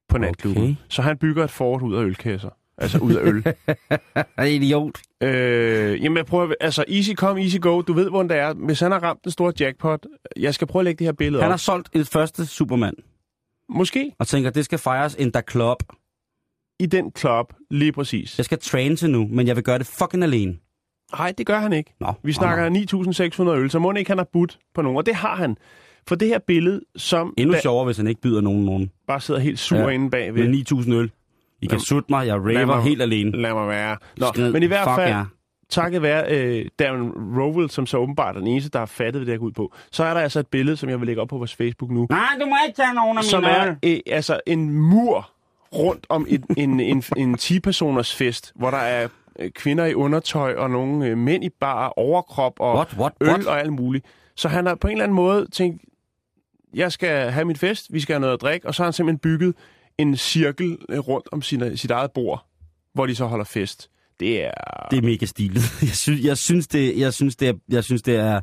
på 0.09 0.18
natklubben. 0.18 0.62
Okay. 0.62 0.75
Så 0.89 1.03
han 1.03 1.18
bygger 1.18 1.45
et 1.45 1.51
fort 1.51 1.83
ud 1.83 1.95
af 1.95 2.03
ølkasser. 2.03 2.51
Altså 2.79 2.99
ud 2.99 3.14
af 3.14 3.20
øl. 3.27 3.45
Er 4.37 4.45
idiot. 4.45 5.01
øh, 5.22 6.03
jamen 6.03 6.16
jeg 6.16 6.27
prøver, 6.27 6.55
altså 6.61 6.85
easy 6.89 7.11
come, 7.14 7.41
easy 7.43 7.57
go. 7.61 7.83
Du 7.83 7.93
ved, 7.93 8.11
hvordan 8.11 8.29
det 8.29 8.37
er. 8.37 8.55
Hvis 8.55 8.81
han 8.81 8.93
har 8.93 8.99
ramt 9.03 9.25
den 9.25 9.33
store 9.33 9.53
jackpot, 9.61 10.07
jeg 10.37 10.55
skal 10.55 10.66
prøve 10.66 10.81
at 10.81 10.85
lægge 10.85 10.99
det 10.99 11.07
her 11.07 11.12
billede 11.12 11.43
Han 11.43 11.49
op. 11.49 11.53
har 11.53 11.57
solgt 11.57 11.89
et 11.93 12.09
første 12.09 12.47
Superman, 12.47 12.95
Måske 13.68 14.12
og 14.18 14.27
tænker, 14.27 14.51
det 14.51 14.64
skal 14.64 14.79
fejres 14.79 15.14
in 15.18 15.33
the 15.33 15.43
club. 15.51 15.83
i 16.81 16.87
den 16.87 17.12
club, 17.18 17.53
lige 17.70 17.93
præcis. 17.93 18.39
Jeg 18.39 18.45
skal 18.45 18.59
train 18.59 18.97
til 18.97 19.11
nu, 19.11 19.27
men 19.31 19.47
jeg 19.47 19.57
vil 19.57 19.64
gøre 19.64 19.79
det 19.79 19.87
fucking 19.87 20.22
alene. 20.22 20.57
Nej, 21.19 21.33
det 21.39 21.47
gør 21.47 21.59
han 21.59 21.73
ikke. 21.73 21.95
Nå, 22.01 22.12
Vi 22.23 22.33
snakker 22.33 22.71
9.600 23.49 23.49
øl, 23.51 23.71
så 23.71 23.79
må 23.79 23.93
ikke 23.93 24.11
han 24.11 24.19
har 24.19 24.29
budt 24.33 24.59
på 24.75 24.83
nogen. 24.83 24.97
Og 24.97 25.07
det 25.07 25.15
har 25.15 25.37
han. 25.37 25.57
For 26.09 26.15
det 26.15 26.29
her 26.29 26.39
billede, 26.39 26.81
som 26.97 27.35
Endnu 27.37 27.55
da- 27.55 27.61
sjovere, 27.61 27.85
hvis 27.85 27.97
han 27.97 28.07
ikke 28.07 28.21
byder 28.21 28.41
nogen 28.41 28.65
nogen. 28.65 28.91
bare 29.09 29.21
sidder 29.21 29.41
helt 29.41 29.59
sur 29.59 29.79
Ja. 29.79 29.89
inde 29.89 30.11
bagved. 30.11 30.43
Med 30.49 30.49
9.000 30.49 30.93
øl. 30.95 31.11
I 31.62 31.67
kan 31.67 31.81
sutte 31.81 32.07
mig, 32.12 32.27
jeg 32.27 32.35
raver 32.37 32.67
mig- 32.67 32.83
helt 32.83 33.03
alene. 33.03 33.31
Lad 33.43 33.53
mig 33.55 33.69
være. 33.69 33.97
Nå, 34.17 34.27
Skrid. 34.27 34.53
men 34.53 34.62
i 34.62 34.67
hvert 34.67 34.89
fald, 34.97 35.11
ja. 35.11 35.23
takket 35.71 36.03
være 36.03 36.25
øh, 36.31 36.67
Darren 36.79 37.11
Rowell, 37.39 37.71
som 37.71 37.87
så 37.87 37.99
åbenbart 37.99 38.37
er 38.37 38.39
den 38.41 38.49
eneste, 38.49 38.71
der 38.71 38.79
har 38.79 38.87
fattet, 38.87 39.15
hvad 39.23 39.27
det 39.27 39.33
her 39.35 39.39
ud 39.47 39.53
på, 39.53 39.75
så 39.93 40.05
er 40.05 40.15
der 40.15 40.21
altså 40.21 40.41
et 40.41 40.47
billede, 40.47 40.77
som 40.77 40.89
jeg 40.89 41.01
vil 41.01 41.07
lægge 41.07 41.23
op 41.23 41.29
på 41.29 41.39
vores 41.39 41.55
Facebook 41.55 41.91
nu, 41.91 42.07
Nej, 42.11 42.21
du 42.41 42.47
må 42.47 42.57
ikke 42.69 42.77
tage 42.77 42.95
nogen 42.95 43.19
af 43.19 43.25
som 43.25 43.43
mine 43.43 43.53
er 43.53 43.75
øl. 43.85 43.91
øh, 43.93 43.99
altså 44.07 44.41
en 44.47 44.71
mur 44.71 45.31
rundt 45.75 46.07
om 46.09 46.27
et, 46.29 46.45
en, 46.57 46.81
en, 46.81 47.03
en 47.17 47.35
10-personers 47.41 48.15
fest, 48.15 48.53
hvor 48.55 48.71
der 48.71 48.79
er 48.79 49.09
kvinder 49.55 49.85
i 49.85 49.95
undertøj 49.95 50.55
og 50.55 50.70
nogle 50.70 51.07
øh, 51.07 51.18
mænd 51.18 51.45
i 51.45 51.49
bar 51.61 51.89
overkrop 51.89 52.53
og 52.61 52.74
What, 52.74 52.93
what, 52.99 53.12
øl 53.20 53.28
what? 53.28 53.47
og 53.47 53.61
alt 53.61 53.72
muligt. 53.72 54.05
Så 54.37 54.49
han 54.49 54.66
har 54.66 54.74
på 54.74 54.87
en 54.87 54.93
eller 54.93 55.05
anden 55.05 55.16
måde 55.16 55.47
tænkt, 55.53 55.82
jeg 56.74 56.93
skal 56.93 57.30
have 57.30 57.45
min 57.45 57.57
fest, 57.57 57.87
vi 57.93 58.01
skal 58.01 58.12
have 58.14 58.20
noget 58.20 58.35
at 58.35 58.41
drikke, 58.41 58.66
og 58.66 58.74
så 58.74 58.82
har 58.82 58.87
han 58.87 58.93
simpelthen 58.93 59.18
bygget 59.18 59.55
en 59.99 60.16
cirkel 60.16 60.78
øh, 60.89 60.99
rundt 60.99 61.28
om 61.32 61.43
sin, 61.43 61.76
sit 61.76 61.91
eget 61.91 62.11
bord, 62.12 62.47
hvor 62.95 63.07
de 63.07 63.14
så 63.14 63.26
holder 63.26 63.45
fest. 63.45 63.91
Det 64.20 64.45
er... 64.45 64.51
Det 64.91 64.99
er 64.99 65.03
mega 65.03 65.26
stilet. 65.26 65.62
Jeg 65.82 65.89
synes, 65.97 66.24
jeg 66.24 66.39
synes, 66.39 66.66
det, 66.68 66.99
jeg 66.99 67.14
synes, 67.14 67.37
det 67.37 67.49
er, 67.49 67.53
jeg 67.68 67.85
synes, 67.85 68.03
det 68.03 68.16
er, 68.16 68.41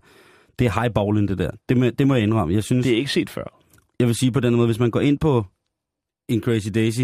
det 0.59 0.67
er 0.67 0.81
highballing, 0.81 1.27
det 1.27 1.37
der. 1.37 1.51
Det 1.69 1.77
må, 1.77 1.89
det 1.89 2.07
må 2.07 2.13
jeg 2.15 2.23
indrømme. 2.23 2.53
Jeg 2.53 2.63
synes, 2.63 2.85
Det 2.85 2.93
er 2.93 2.97
ikke 2.97 3.11
set 3.11 3.29
før. 3.29 3.61
jeg 3.99 4.07
vil 4.07 4.15
sige 4.15 4.31
på 4.31 4.39
den 4.39 4.55
måde, 4.55 4.67
hvis 4.67 4.79
man 4.79 4.91
går 4.91 4.99
ind 4.99 5.19
på 5.19 5.45
en 6.29 6.41
Crazy 6.41 6.67
Daisy 6.73 7.01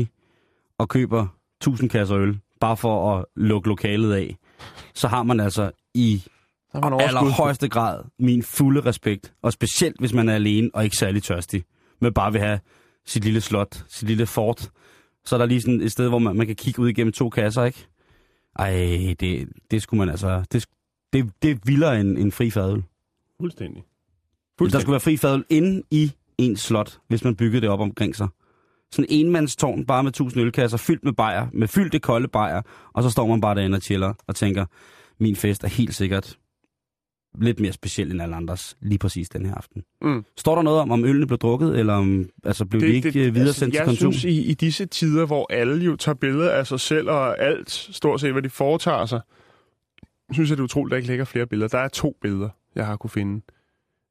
og 0.78 0.90
køber 0.90 1.28
1000 1.62 1.90
kasser 1.90 2.18
øl, 2.18 2.40
bare 2.60 2.78
for 2.78 3.16
at 3.16 3.26
lukke 3.36 3.68
lokalet 3.68 4.14
af, 4.14 4.38
så 4.94 5.08
har 5.08 5.24
man 5.24 5.40
altså 5.40 5.72
i 5.94 6.24
en 6.76 6.84
overskud. 6.84 7.08
allerhøjeste 7.08 7.70
grad 7.70 8.04
min 8.20 8.44
fulde 8.44 8.82
respekt. 8.82 9.34
Og 9.42 9.54
specielt, 9.54 10.00
hvis 10.00 10.14
man 10.14 10.30
er 10.30 10.36
alene 10.36 10.70
og 10.74 10.84
ikke 10.84 10.96
særlig 10.96 11.24
tørstig, 11.24 11.64
men 12.02 12.14
bare 12.14 12.32
vil 12.32 12.42
have 12.42 12.60
sit 13.06 13.24
lille 13.24 13.42
slot, 13.42 13.86
sit 13.88 14.08
lille 14.08 14.26
fort. 14.26 14.70
Så 15.26 15.36
er 15.36 15.38
der 15.38 15.46
lige 15.46 15.62
sådan 15.62 15.82
et 15.82 15.92
sted, 15.92 16.10
hvor 16.10 16.20
man, 16.20 16.36
man 16.36 16.48
kan 16.48 16.56
kigge 16.56 16.82
ud 16.82 16.90
igennem 16.90 17.14
to 17.14 17.30
kasser, 17.30 17.64
ikke? 17.64 17.88
Ej, 18.60 19.16
det, 19.20 19.50
det 19.72 19.82
skulle 19.82 19.98
man 19.98 20.10
altså... 20.10 20.44
Det, 20.52 20.66
det, 21.14 21.32
det 21.42 21.52
er 21.52 21.56
vildere 21.66 22.00
end 22.00 22.18
en 22.18 22.32
fri 22.32 22.50
fadøl. 22.52 22.84
Fuldstændig. 23.40 23.84
Der 24.60 24.80
skulle 24.80 24.92
være 24.92 25.00
fri 25.00 25.18
fadøl 25.18 25.46
inde 25.50 25.84
i 25.92 26.12
ens 26.38 26.60
slot, 26.60 27.00
hvis 27.08 27.24
man 27.24 27.36
byggede 27.36 27.62
det 27.62 27.70
op 27.70 27.80
omkring 27.80 28.16
sig. 28.16 28.28
Sådan 28.92 29.06
en 29.10 29.26
enmandstårn, 29.26 29.86
bare 29.86 30.04
med 30.04 30.12
tusind 30.12 30.44
ølkasser, 30.44 30.78
fyldt 30.78 31.04
med 31.04 31.14
bajer, 31.14 31.48
med 31.54 31.68
fyldte 31.68 32.00
kolde 32.00 32.28
bajer, 32.28 32.62
og 32.94 33.04
så 33.04 33.10
står 33.10 33.28
man 33.28 33.42
bare 33.42 33.56
derinde 33.56 33.76
og 33.76 33.82
chiller 33.82 34.14
og 34.28 34.36
tænker, 34.36 34.66
min 35.20 35.36
fest 35.36 35.64
er 35.64 35.68
helt 35.68 35.96
sikkert 35.96 36.38
lidt 37.42 37.60
mere 37.60 37.72
speciel 37.72 38.12
end 38.12 38.22
alle 38.22 38.36
andres, 38.36 38.78
lige 38.82 39.00
præcis 39.00 39.30
den 39.30 39.46
her 39.46 39.56
aften. 39.56 39.84
Mm. 40.02 40.26
Står 40.38 40.56
der 40.56 40.62
noget 40.62 40.80
om, 40.80 40.92
om 40.92 41.06
ølene 41.06 41.28
blev 41.28 41.38
drukket, 41.38 41.80
eller 41.80 41.94
om, 41.94 42.30
altså 42.44 42.66
blev 42.66 42.82
det, 42.82 42.90
de 42.90 42.96
ikke 42.96 43.12
det, 43.12 43.36
videre 43.36 43.54
sendt 43.54 43.76
jeg 43.76 43.82
til 43.82 43.88
konsum? 43.88 44.14
synes, 44.14 44.38
i, 44.38 44.50
i 44.50 44.54
disse 44.54 44.86
tider, 44.86 45.26
hvor 45.26 45.54
alle 45.54 45.86
jo 45.86 45.96
tager 45.96 46.16
billeder 46.16 46.52
af 46.52 46.68
sig 46.68 46.80
selv 46.80 47.10
og 47.10 47.44
alt, 47.44 47.72
stort 47.72 48.22
set, 48.22 48.32
hvad 48.32 48.42
de 48.42 48.50
foretager 48.50 49.06
sig, 49.06 49.22
synes 50.32 50.50
jeg, 50.50 50.58
det 50.58 50.62
er 50.62 50.66
utroligt, 50.66 50.92
at 50.92 50.92
der 50.92 50.98
ikke 50.98 51.08
ligger 51.08 51.26
flere 51.26 51.48
billeder. 51.48 51.68
Der 51.68 51.80
er 51.80 51.88
to 51.88 52.18
billeder, 52.22 52.50
jeg 52.76 52.86
har 52.86 52.96
kunne 52.96 53.10
finde. 53.10 53.42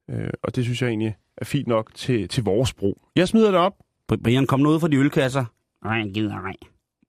Øh, 0.09 0.29
og 0.43 0.55
det 0.55 0.63
synes 0.63 0.81
jeg 0.81 0.87
egentlig 0.87 1.15
er 1.37 1.45
fint 1.45 1.67
nok 1.67 1.91
til, 1.95 2.27
til 2.27 2.43
vores 2.43 2.73
brug. 2.73 3.01
Jeg 3.15 3.27
smider 3.27 3.51
det 3.51 3.59
op. 3.59 3.73
Bri- 4.07 4.17
Brian, 4.23 4.47
kom 4.47 4.59
nu 4.59 4.69
ud 4.69 4.79
fra 4.79 4.87
de 4.87 4.95
ølkasser. 4.97 5.45
Nej, 5.83 5.93
jeg 5.93 6.11
gider 6.13 6.35
ej. 6.35 6.53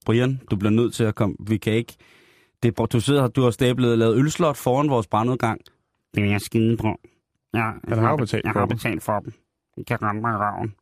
Brian, 0.06 0.40
du 0.50 0.56
bliver 0.56 0.70
nødt 0.70 0.94
til 0.94 1.04
at 1.04 1.14
komme. 1.14 1.36
Vi 1.48 1.56
kan 1.56 1.72
ikke... 1.72 1.94
Det, 2.62 2.78
er- 2.78 2.86
du 2.86 3.00
sidder 3.00 3.20
her, 3.20 3.28
du 3.28 3.42
har 3.42 3.50
stablet 3.50 3.92
og 3.92 3.98
lavet 3.98 4.16
ølslot 4.16 4.56
foran 4.56 4.90
vores 4.90 5.06
brandudgang. 5.06 5.60
Det 6.14 6.22
vil 6.22 6.30
jeg 6.30 6.40
skide 6.40 6.76
på. 6.76 7.00
Ja, 7.54 7.70
Han 7.88 7.98
har 7.98 8.10
jo 8.10 8.16
betalt 8.16 8.44
jeg 8.44 8.52
for 8.52 8.60
har 8.60 8.66
dem. 8.66 8.76
betalt 8.76 9.02
for 9.02 9.20
dem. 9.20 9.32
De 9.76 9.84
kan 9.84 10.02
ramme 10.02 10.20
mig 10.20 10.32
i 10.32 10.36
røven. 10.36 10.74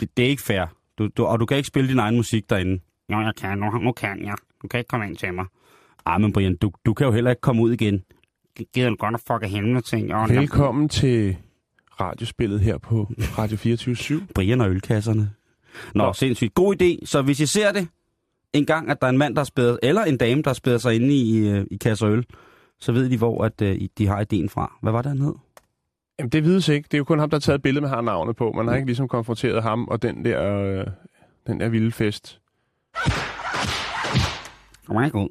Det, 0.00 0.16
det 0.16 0.24
er 0.24 0.28
ikke 0.28 0.42
fair. 0.42 0.66
Du, 0.98 1.08
du, 1.16 1.24
og 1.24 1.40
du 1.40 1.46
kan 1.46 1.56
ikke 1.56 1.66
spille 1.66 1.90
din 1.90 1.98
egen 1.98 2.16
musik 2.16 2.50
derinde. 2.50 2.82
Jo, 3.12 3.20
jeg 3.20 3.32
kan. 3.36 3.58
Nu, 3.58 3.70
nu 3.70 3.92
kan 3.92 4.24
jeg. 4.24 4.34
Du 4.62 4.68
kan 4.68 4.78
ikke 4.78 4.88
komme 4.88 5.06
ind 5.06 5.16
til 5.16 5.34
mig. 5.34 5.46
Ej, 6.06 6.18
men 6.18 6.32
Brian, 6.32 6.56
du, 6.56 6.72
du 6.86 6.94
kan 6.94 7.06
jo 7.06 7.12
heller 7.12 7.30
ikke 7.30 7.40
komme 7.40 7.62
ud 7.62 7.72
igen. 7.72 8.02
Gider 8.74 8.88
du 8.90 8.96
godt 8.96 9.14
at 9.14 9.22
fucke 9.26 9.48
helvede 9.48 9.80
ting? 9.80 10.08
Velkommen 10.28 10.88
til 10.88 11.36
radiospillet 12.00 12.60
her 12.60 12.78
på 12.78 13.12
Radio 13.38 13.56
24 13.56 14.26
Brian 14.34 14.60
og 14.60 14.70
ølkasserne. 14.70 15.30
Nå, 15.94 16.04
Nå. 16.04 16.12
sindssygt. 16.12 16.54
God 16.54 16.82
idé. 16.82 17.06
Så 17.06 17.22
hvis 17.22 17.40
I 17.40 17.46
ser 17.46 17.72
det 17.72 17.88
en 18.52 18.66
gang, 18.66 18.90
at 18.90 19.00
der 19.00 19.06
er 19.06 19.10
en 19.10 19.18
mand, 19.18 19.34
der 19.34 19.40
har 19.40 19.44
spædet, 19.44 19.78
eller 19.82 20.04
en 20.04 20.16
dame, 20.16 20.42
der 20.42 20.48
har 20.50 20.54
spædet 20.54 20.82
sig 20.82 20.94
inde 20.94 21.14
i, 21.14 21.48
øh, 21.48 21.66
i 21.70 21.76
kasser 21.76 22.08
øl, 22.08 22.26
så 22.80 22.92
ved 22.92 23.10
de, 23.10 23.18
hvor 23.18 23.44
at, 23.44 23.62
øh, 23.62 23.80
de 23.98 24.06
har 24.06 24.20
ideen 24.20 24.48
fra. 24.48 24.78
Hvad 24.82 24.92
var 24.92 25.02
det, 25.02 25.08
han 25.10 25.20
hed? 25.20 25.34
Jamen, 26.18 26.30
det 26.30 26.44
vides 26.44 26.68
ikke. 26.68 26.86
Det 26.86 26.94
er 26.94 26.98
jo 26.98 27.04
kun 27.04 27.18
ham, 27.18 27.30
der 27.30 27.36
har 27.36 27.40
taget 27.40 27.58
et 27.58 27.62
billede 27.62 27.80
med 27.80 27.88
har 27.88 28.00
navnet 28.00 28.36
på. 28.36 28.52
Man 28.52 28.68
har 28.68 28.74
ikke 28.74 28.86
ligesom 28.86 29.08
konfronteret 29.08 29.62
ham 29.62 29.84
og 29.84 30.02
den 30.02 30.24
der, 30.24 30.54
øh, 30.54 30.86
den 31.46 31.60
der 31.60 31.68
vilde 31.68 31.92
fest. 31.92 32.40
Kom 34.86 35.04
ikke 35.04 35.18
ud. 35.18 35.28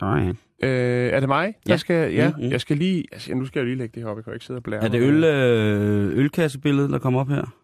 Nej. 0.00 0.32
Øh, 0.62 1.08
er 1.12 1.20
det 1.20 1.28
mig? 1.28 1.54
Ja. 1.66 1.70
Jeg 1.70 1.80
skal, 1.80 2.14
ja, 2.14 2.30
Mm, 2.36 2.44
mm. 2.44 2.50
jeg 2.50 2.60
skal 2.60 2.76
lige... 2.76 3.04
Altså, 3.12 3.34
nu 3.34 3.46
skal 3.46 3.58
jeg 3.60 3.66
lige 3.66 3.76
lægge 3.78 3.92
det 3.94 4.02
her 4.02 4.10
op. 4.10 4.16
Jeg 4.16 4.24
kan 4.24 4.32
ikke 4.32 4.44
sidde 4.46 4.58
og 4.58 4.62
blære 4.62 4.82
Er 4.84 4.88
det 4.88 5.00
øl, 5.00 5.24
øh, 5.24 6.18
ølkassebilledet, 6.18 6.90
der 6.90 6.98
kommer 6.98 7.20
op 7.20 7.28
her? 7.28 7.54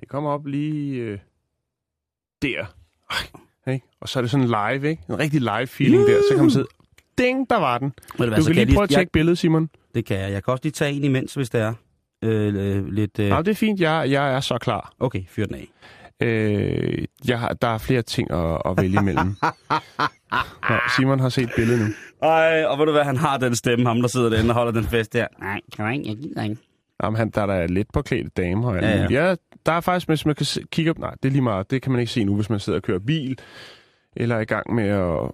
Det 0.00 0.08
kommer 0.08 0.30
op 0.30 0.46
lige 0.46 1.00
øh, 1.00 1.18
der. 2.42 2.64
Ej, 3.10 3.74
ikke? 3.74 3.86
Og 4.00 4.08
så 4.08 4.18
er 4.18 4.20
det 4.20 4.30
sådan 4.30 4.46
live, 4.46 4.90
ikke? 4.90 5.02
En 5.08 5.18
rigtig 5.18 5.40
live 5.40 5.66
feeling 5.66 6.02
der. 6.02 6.20
Så 6.28 6.34
kan 6.34 6.38
man 6.44 6.50
sidde... 6.50 6.66
Ding, 7.18 7.50
der 7.50 7.58
var 7.58 7.78
den. 7.78 7.92
Ved 8.18 8.26
Du 8.26 8.32
hvad, 8.32 8.42
så 8.42 8.52
kan 8.54 8.66
lige 8.66 8.74
prøve 8.76 8.84
at 8.84 8.90
jeg, 8.90 8.96
tjekke 8.96 9.12
billedet, 9.12 9.38
Simon. 9.38 9.70
Det 9.94 10.04
kan 10.04 10.18
jeg. 10.18 10.32
Jeg 10.32 10.44
kan 10.44 10.52
også 10.52 10.64
lige 10.64 10.72
tage 10.72 10.92
en 10.92 11.04
imens, 11.04 11.34
hvis 11.34 11.50
det 11.50 11.60
er. 11.60 11.74
Øh, 12.24 12.76
øh, 12.76 12.86
lidt... 12.86 13.18
Øh, 13.18 13.26
Ja. 13.28 13.38
det 13.38 13.48
er 13.48 13.54
fint. 13.54 13.80
Jeg, 13.80 14.10
jeg 14.10 14.34
er 14.34 14.40
så 14.40 14.58
klar. 14.58 14.92
okay, 15.00 15.22
fyr 15.28 15.46
den 15.46 15.54
af. 15.54 15.68
Øh, 16.20 17.04
jeg 17.28 17.40
har, 17.40 17.48
der 17.52 17.68
er 17.68 17.78
flere 17.78 18.02
ting 18.02 18.30
at, 18.30 18.62
at 18.64 18.76
vælge 18.76 19.00
imellem. 19.00 19.26
Nå, 20.70 20.76
Simon 20.96 21.20
har 21.20 21.28
set 21.28 21.50
billedet 21.56 21.80
nu. 21.80 21.86
Ej, 22.28 22.64
og 22.64 22.78
ved 22.78 22.86
du 22.86 22.92
hvad, 22.92 23.04
han 23.04 23.16
har 23.16 23.38
den 23.38 23.54
stemme, 23.56 23.86
ham 23.86 24.00
der 24.00 24.08
sidder 24.08 24.28
derinde 24.28 24.50
og 24.50 24.54
holder 24.54 24.72
den 24.72 24.84
fest 24.84 25.12
der. 25.12 25.26
Nej, 25.40 25.60
kan 25.76 25.84
jeg 25.84 25.94
ikke, 25.94 26.08
jeg 26.08 26.16
gider 26.16 26.42
ikke. 26.42 26.56
Jamen, 27.02 27.16
han, 27.18 27.30
der 27.30 27.42
er 27.42 27.46
da 27.46 27.66
lidt 27.66 27.92
påklædte 27.92 28.30
damer. 28.36 28.68
Og 28.68 28.74
Ja, 28.80 28.88
ja, 28.88 28.96
ja. 28.96 29.06
ja. 29.10 29.28
ja. 29.28 29.34
der 29.66 29.72
er 29.72 29.80
faktisk, 29.80 30.08
hvis 30.08 30.26
man 30.26 30.34
kan 30.34 30.46
se, 30.46 30.62
kigge 30.70 30.90
op... 30.90 30.98
Nej, 30.98 31.14
det 31.22 31.28
er 31.28 31.32
lige 31.32 31.42
meget. 31.42 31.70
Det 31.70 31.82
kan 31.82 31.92
man 31.92 32.00
ikke 32.00 32.12
se 32.12 32.24
nu, 32.24 32.34
hvis 32.34 32.50
man 32.50 32.60
sidder 32.60 32.78
og 32.78 32.82
kører 32.82 32.98
bil, 32.98 33.38
eller 34.16 34.36
er 34.36 34.40
i 34.40 34.44
gang 34.44 34.74
med 34.74 34.88
at 34.88 35.30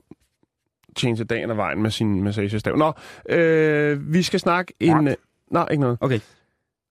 tjene 0.96 1.16
til 1.16 1.26
dagen 1.26 1.50
og 1.50 1.56
vejen 1.56 1.82
med 1.82 1.90
sin 1.90 2.22
massagestav. 2.22 2.76
Nå, 2.76 2.92
øh, 3.28 4.12
vi 4.12 4.22
skal 4.22 4.40
snakke 4.40 4.74
en... 4.80 5.08
Øh, 5.08 5.14
nej, 5.50 5.66
ikke 5.70 5.80
noget. 5.80 5.98
Okay. 6.00 6.20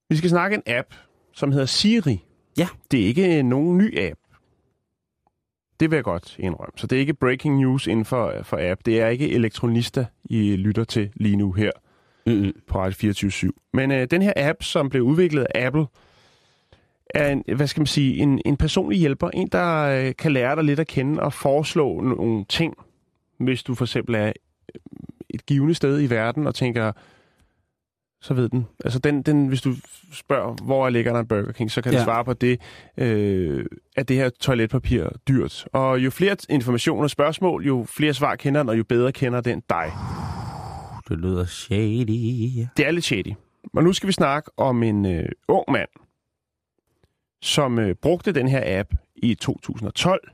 Vi 0.09 0.15
skal 0.15 0.29
snakke 0.29 0.55
en 0.55 0.63
app, 0.67 0.88
som 1.33 1.51
hedder 1.51 1.65
Siri. 1.65 2.23
Ja. 2.58 2.68
Det 2.91 3.01
er 3.01 3.05
ikke 3.05 3.43
nogen 3.43 3.78
ny 3.78 3.99
app. 3.99 4.20
Det 5.80 5.91
vil 5.91 5.97
jeg 5.97 6.03
godt 6.03 6.36
indrømme. 6.39 6.74
Så 6.76 6.88
det 6.88 6.95
er 6.95 6.99
ikke 6.99 7.14
breaking 7.14 7.58
news 7.58 7.88
inden 7.88 8.05
for, 8.05 8.34
for 8.43 8.72
app. 8.72 8.82
Det 8.86 9.01
er 9.01 9.08
ikke 9.08 9.32
elektronista, 9.32 10.05
I 10.26 10.55
lytter 10.55 10.84
til 10.84 11.12
lige 11.16 11.36
nu 11.36 11.51
her 11.51 11.72
Mm-hmm. 12.28 12.51
på 12.68 12.80
Radio 12.80 12.95
24 12.95 13.51
Men 13.74 13.91
øh, 13.91 14.08
den 14.12 14.22
her 14.22 14.34
app, 14.36 14.64
som 14.64 14.89
blev 14.89 15.03
udviklet 15.03 15.47
af 15.55 15.66
Apple, 15.66 15.86
er 17.10 17.32
en, 17.32 17.43
hvad 17.55 17.68
skal 17.68 17.82
man 17.82 17.88
sige, 17.88 18.18
en, 18.18 18.41
en 18.45 18.58
personlig 18.58 18.99
hjælper. 18.99 19.30
En, 19.30 19.47
der 19.47 19.84
øh, 19.84 20.14
kan 20.16 20.32
lære 20.32 20.55
dig 20.55 20.64
lidt 20.64 20.80
at 20.80 20.88
kende 20.88 21.24
og 21.24 21.34
foreslå 21.34 22.01
nogle 22.01 22.45
ting, 22.49 22.74
hvis 23.39 23.64
du 23.64 23.76
for 23.76 23.86
eksempel 23.86 24.16
er 24.16 24.26
øh, 24.28 24.32
et 25.30 25.45
givende 25.45 25.74
sted 25.74 26.01
i 26.01 26.10
verden 26.10 26.47
og 26.47 26.55
tænker, 26.55 26.91
så 28.28 28.34
ved 28.34 28.49
den. 28.49 28.67
Altså 28.84 28.99
den, 28.99 29.21
den 29.21 29.47
hvis 29.47 29.61
du 29.61 29.75
spørger, 30.11 30.63
hvor 30.63 30.89
ligger 30.89 31.13
der 31.13 31.19
en 31.19 31.28
Burger 31.28 31.51
King, 31.51 31.71
så 31.71 31.82
kan 31.82 31.91
ja. 31.91 31.97
Den 31.97 32.05
svare 32.05 32.25
på 32.25 32.34
det, 32.34 32.61
øh, 32.97 33.65
er 33.95 34.03
det 34.03 34.15
her 34.15 34.30
toiletpapir 34.30 35.09
dyrt? 35.28 35.67
Og 35.73 35.99
jo 35.99 36.09
flere 36.09 36.36
informationer 36.49 37.03
og 37.03 37.09
spørgsmål, 37.09 37.65
jo 37.65 37.86
flere 37.89 38.13
svar 38.13 38.36
kender 38.36 38.63
den, 38.63 38.69
og 38.69 38.78
jo 38.78 38.84
bedre 38.84 39.11
kender 39.11 39.41
den 39.41 39.63
dig. 39.69 39.91
Det 41.09 41.17
lyder 41.17 41.45
shady. 41.45 42.65
Det 42.78 42.88
er 42.88 42.91
lidt 42.91 43.05
shady. 43.05 43.34
Og 43.73 43.84
nu 43.84 43.93
skal 43.93 44.07
vi 44.07 44.13
snakke 44.13 44.51
om 44.57 44.84
en 44.84 45.05
øh, 45.05 45.30
ung 45.47 45.65
mand, 45.71 45.89
som 47.41 47.80
øh, 47.80 47.95
brugte 47.95 48.32
den 48.32 48.47
her 48.47 48.80
app 48.80 48.93
i 49.15 49.36
2012. 49.36 50.30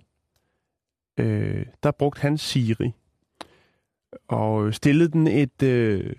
Øh, 1.19 1.65
der 1.83 1.91
brugte 1.91 2.21
han 2.21 2.37
Siri 2.37 2.91
og 4.27 4.67
øh, 4.67 4.73
stillede 4.73 5.11
den 5.11 5.27
et, 5.27 5.63
øh, 5.63 6.13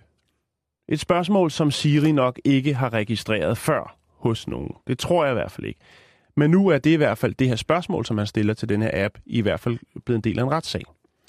et 0.88 1.00
spørgsmål, 1.00 1.50
som 1.50 1.70
Siri 1.70 2.12
nok 2.12 2.40
ikke 2.44 2.74
har 2.74 2.92
registreret 2.92 3.58
før 3.58 3.96
hos 4.08 4.48
nogen. 4.48 4.70
Det 4.86 4.98
tror 4.98 5.24
jeg 5.24 5.32
i 5.32 5.34
hvert 5.34 5.52
fald 5.52 5.66
ikke. 5.66 5.80
Men 6.36 6.50
nu 6.50 6.68
er 6.68 6.78
det 6.78 6.90
i 6.90 6.96
hvert 6.96 7.18
fald 7.18 7.34
det 7.34 7.48
her 7.48 7.56
spørgsmål, 7.56 8.04
som 8.06 8.18
han 8.18 8.26
stiller 8.26 8.54
til 8.54 8.68
den 8.68 8.82
her 8.82 8.90
app, 9.04 9.18
i 9.26 9.40
hvert 9.40 9.60
fald 9.60 9.78
blevet 10.04 10.18
en 10.18 10.24
del 10.24 10.38
af 10.38 10.42
en 10.42 10.50
retssag. 10.50 10.82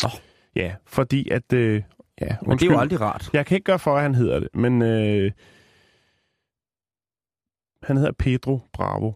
Åh. 0.05 0.11
Ja, 0.55 0.75
fordi 0.85 1.29
at... 1.29 1.53
Øh, 1.53 1.73
ja, 2.21 2.25
Men 2.25 2.27
det 2.27 2.31
er 2.31 2.49
undskyld. 2.51 2.69
jo 2.71 2.79
aldrig 2.79 3.01
rart. 3.01 3.29
Jeg 3.33 3.45
kan 3.45 3.55
ikke 3.55 3.65
gøre 3.65 3.79
for, 3.79 3.95
at 3.95 4.01
han 4.01 4.15
hedder 4.15 4.39
det, 4.39 4.49
men 4.53 4.81
øh, 4.81 5.31
han 7.83 7.97
hedder 7.97 8.11
Pedro 8.11 8.59
Bravo. 8.73 9.13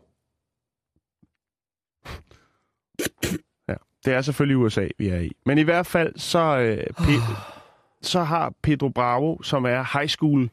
ja, 3.69 3.75
det 4.05 4.13
er 4.13 4.21
selvfølgelig 4.21 4.57
USA, 4.57 4.87
vi 4.97 5.07
er 5.09 5.19
i. 5.19 5.31
Men 5.45 5.57
i 5.57 5.61
hvert 5.61 5.87
fald, 5.87 6.13
så, 6.19 6.39
øh, 6.59 6.83
Pe- 6.99 7.58
så 8.01 8.23
har 8.23 8.53
Pedro 8.63 8.89
Bravo, 8.89 9.41
som 9.41 9.65
er 9.65 9.97
high 9.99 10.09
school 10.09 10.49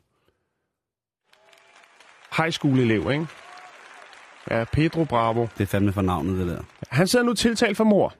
high 2.36 2.52
school 2.52 2.78
elev, 2.78 3.10
ikke? 3.12 3.26
Ja, 4.50 4.64
Pedro 4.64 5.04
Bravo. 5.04 5.46
Det 5.58 5.60
er 5.60 5.66
fandme 5.66 5.92
for 5.92 6.02
navnet, 6.02 6.38
det 6.38 6.46
der. 6.46 6.62
Han 6.90 7.06
sidder 7.06 7.24
nu 7.24 7.34
tiltalt 7.34 7.76
for 7.76 7.84
mor. 7.84 8.14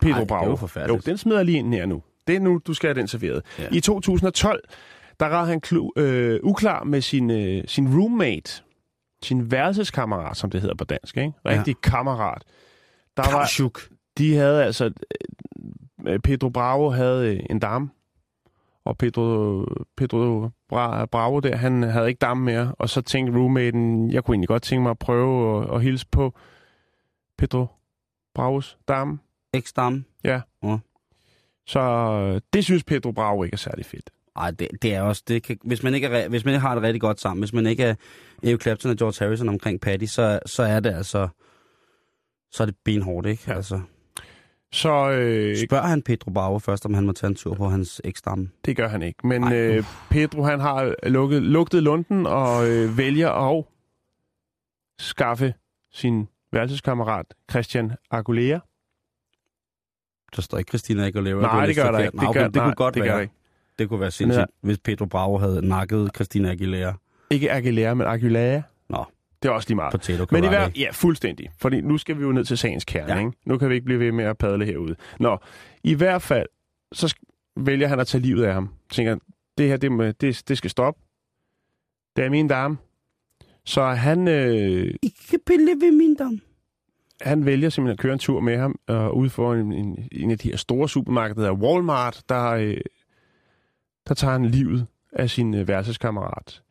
Pedro 0.00 0.14
Ej, 0.14 0.20
det 0.20 0.28
Bravo. 0.28 0.50
jo 0.50 0.56
forfærdeligt. 0.56 1.06
Jo, 1.06 1.10
den 1.10 1.18
smider 1.18 1.38
jeg 1.38 1.46
lige 1.46 1.58
ind 1.58 1.74
her 1.74 1.86
nu. 1.86 2.02
Det 2.26 2.36
er 2.36 2.40
nu, 2.40 2.60
du 2.66 2.74
skal 2.74 2.88
have 2.88 3.00
den 3.00 3.08
serveret. 3.08 3.42
Ja. 3.58 3.68
I 3.72 3.80
2012, 3.80 4.60
der 5.20 5.26
var 5.26 5.44
han 5.44 5.60
klu, 5.60 5.90
øh, 5.96 6.40
uklar 6.42 6.84
med 6.84 7.00
sin, 7.00 7.30
øh, 7.30 7.64
sin 7.66 7.98
roommate, 8.00 8.62
sin 9.22 9.50
værelseskammerat, 9.50 10.36
som 10.36 10.50
det 10.50 10.60
hedder 10.60 10.74
på 10.74 10.84
dansk, 10.84 11.16
ikke? 11.16 11.32
Rigtig 11.46 11.76
ja. 11.84 11.90
kammerat. 11.90 12.42
Der 13.16 13.22
var, 13.22 13.30
Kausjuk. 13.30 13.88
de 14.18 14.34
havde 14.34 14.64
altså, 14.64 14.90
Pedro 16.24 16.48
Bravo 16.48 16.90
havde 16.90 17.34
øh, 17.36 17.40
en 17.50 17.58
dame, 17.58 17.90
og 18.84 18.98
Pedro, 18.98 19.64
Pedro 19.96 20.50
Bra, 20.68 21.06
Bravo 21.06 21.40
der, 21.40 21.56
han 21.56 21.82
havde 21.82 22.08
ikke 22.08 22.18
damme 22.18 22.44
mere, 22.44 22.74
og 22.78 22.88
så 22.88 23.00
tænkte 23.00 23.38
roommaten, 23.38 24.12
jeg 24.12 24.24
kunne 24.24 24.34
egentlig 24.34 24.48
godt 24.48 24.62
tænke 24.62 24.82
mig 24.82 24.90
at 24.90 24.98
prøve 24.98 25.62
at, 25.62 25.74
at 25.74 25.82
hilse 25.82 26.06
på 26.10 26.34
Pedro 27.38 27.66
Bravos 28.34 28.78
dame. 28.88 29.18
Eksdam. 29.52 30.04
Så 31.66 31.80
øh, 31.80 32.40
det 32.52 32.64
synes 32.64 32.84
Pedro 32.84 33.12
Bravo 33.12 33.42
ikke 33.42 33.54
er 33.54 33.58
særlig 33.58 33.86
fedt. 33.86 34.10
Ej, 34.36 34.50
det, 34.50 34.68
det 34.82 34.94
er 34.94 35.02
også... 35.02 35.22
Det 35.28 35.42
kan, 35.42 35.58
hvis, 35.64 35.82
man 35.82 35.94
ikke 35.94 36.06
er, 36.06 36.28
hvis 36.28 36.44
man 36.44 36.54
ikke 36.54 36.60
har 36.66 36.74
det 36.74 36.82
rigtig 36.82 37.00
godt 37.00 37.20
sammen, 37.20 37.42
hvis 37.42 37.52
man 37.52 37.66
ikke 37.66 37.82
er 37.82 37.94
Eric 38.42 38.62
Clapton 38.62 38.90
og 38.90 38.96
George 38.96 39.24
Harrison 39.24 39.48
omkring 39.48 39.80
Patty, 39.80 40.04
så, 40.04 40.38
så 40.46 40.62
er 40.62 40.80
det 40.80 40.94
altså... 40.94 41.28
Så 42.50 42.62
er 42.62 42.66
det 42.66 42.76
benhårdt, 42.84 43.26
ikke? 43.26 43.42
Ja. 43.46 43.52
Ja. 43.52 43.56
Altså, 43.56 43.80
Så 44.72 45.10
øh, 45.10 45.56
spørger 45.68 45.86
han 45.86 46.02
Pedro 46.02 46.30
Bauer 46.30 46.58
først, 46.58 46.86
om 46.86 46.94
han 46.94 47.06
må 47.06 47.12
tage 47.12 47.28
en 47.28 47.34
tur 47.36 47.54
på 47.54 47.68
hans 47.68 48.00
eksdamme. 48.04 48.48
det 48.64 48.76
gør 48.76 48.88
han 48.88 49.02
ikke. 49.02 49.26
Men 49.26 49.44
Ej, 49.44 49.56
øh, 49.56 49.84
Pedro 50.10 50.42
han 50.42 50.60
har 50.60 50.94
lukket, 51.08 51.42
lugtet 51.42 51.82
lunden 51.82 52.26
og 52.26 52.68
øh, 52.70 52.98
vælger 52.98 53.30
at 53.30 53.64
skaffe 54.98 55.54
sin 55.92 56.28
værelseskammerat 56.52 57.26
Christian 57.50 57.92
Aguilera. 58.10 58.60
Der 60.36 60.42
står 60.42 60.58
ikke 60.58 60.68
Christina 60.68 61.06
Aguilera. 61.06 61.40
Nej, 61.40 61.66
det 61.66 61.76
gør 61.76 61.90
der 61.90 61.98
ikke. 61.98 62.18
Det, 62.18 62.34
gør, 62.34 62.44
det 62.44 62.54
nej, 62.54 62.64
kunne 62.64 62.74
godt 62.74 62.94
det 62.94 63.02
være. 63.02 63.18
Gør. 63.18 63.26
Det 63.78 63.88
kunne 63.88 64.00
være 64.00 64.06
er- 64.06 64.10
sindssygt, 64.10 64.46
hvis 64.60 64.78
Pedro 64.78 65.04
Bravo 65.06 65.38
havde 65.38 65.68
nakket 65.68 66.10
Christina 66.14 66.50
Aguilera. 66.50 66.94
ikke 67.30 67.52
Aguilera, 67.52 67.94
men 67.94 68.06
Aguilera. 68.06 68.62
Det 69.42 69.48
er 69.48 69.52
også 69.52 69.68
lige 69.68 69.76
meget. 69.76 69.90
potato 69.92 70.26
Men 70.30 70.44
i 70.44 70.48
hver, 70.48 70.70
ja, 70.76 70.88
fuldstændig. 70.92 71.50
Fordi 71.60 71.80
nu 71.80 71.98
skal 71.98 72.18
vi 72.18 72.22
jo 72.22 72.32
ned 72.32 72.44
til 72.44 72.58
sagens 72.58 72.84
kerne, 72.84 73.12
ja. 73.12 73.18
Ikke? 73.18 73.32
Nu 73.44 73.58
kan 73.58 73.68
vi 73.68 73.74
ikke 73.74 73.84
blive 73.84 74.00
ved 74.00 74.12
med 74.12 74.24
at 74.24 74.38
padle 74.38 74.64
herude. 74.64 74.96
Nå, 75.20 75.38
i 75.84 75.94
hvert 75.94 76.22
fald, 76.22 76.46
så 76.92 77.14
vælger 77.56 77.88
han 77.88 78.00
at 78.00 78.06
tage 78.06 78.22
livet 78.22 78.44
af 78.44 78.54
ham. 78.54 78.74
Tænker, 78.90 79.16
det 79.58 79.68
her, 79.68 79.76
det, 79.76 79.92
må- 79.92 80.04
det, 80.10 80.42
det 80.48 80.58
skal 80.58 80.70
stoppe. 80.70 81.00
Det 82.16 82.24
er 82.24 82.30
min 82.30 82.48
dame. 82.48 82.76
Så 83.64 83.84
han, 83.84 84.28
øh, 84.28 84.94
Ikke 85.02 85.38
pille 85.46 85.70
ved 85.80 85.92
min 85.92 86.14
dam. 86.14 86.40
han 87.20 87.46
vælger 87.46 87.68
simpelthen 87.70 87.92
at 87.92 87.98
køre 87.98 88.12
en 88.12 88.18
tur 88.18 88.40
med 88.40 88.56
ham 88.58 88.78
øh, 88.90 89.10
ude 89.10 89.30
for 89.30 89.54
en, 89.54 89.72
en, 89.72 90.08
en 90.12 90.30
af 90.30 90.38
de 90.38 90.48
her 90.50 90.56
store 90.56 90.88
supermarkeder, 90.88 91.52
Walmart, 91.52 92.22
der, 92.28 92.44
øh, 92.50 92.76
der 94.08 94.14
tager 94.14 94.32
han 94.32 94.44
livet 94.46 94.86
af 95.12 95.30
sin 95.30 95.54
øh, 95.54 95.68
værelseskammerat. 95.68 96.62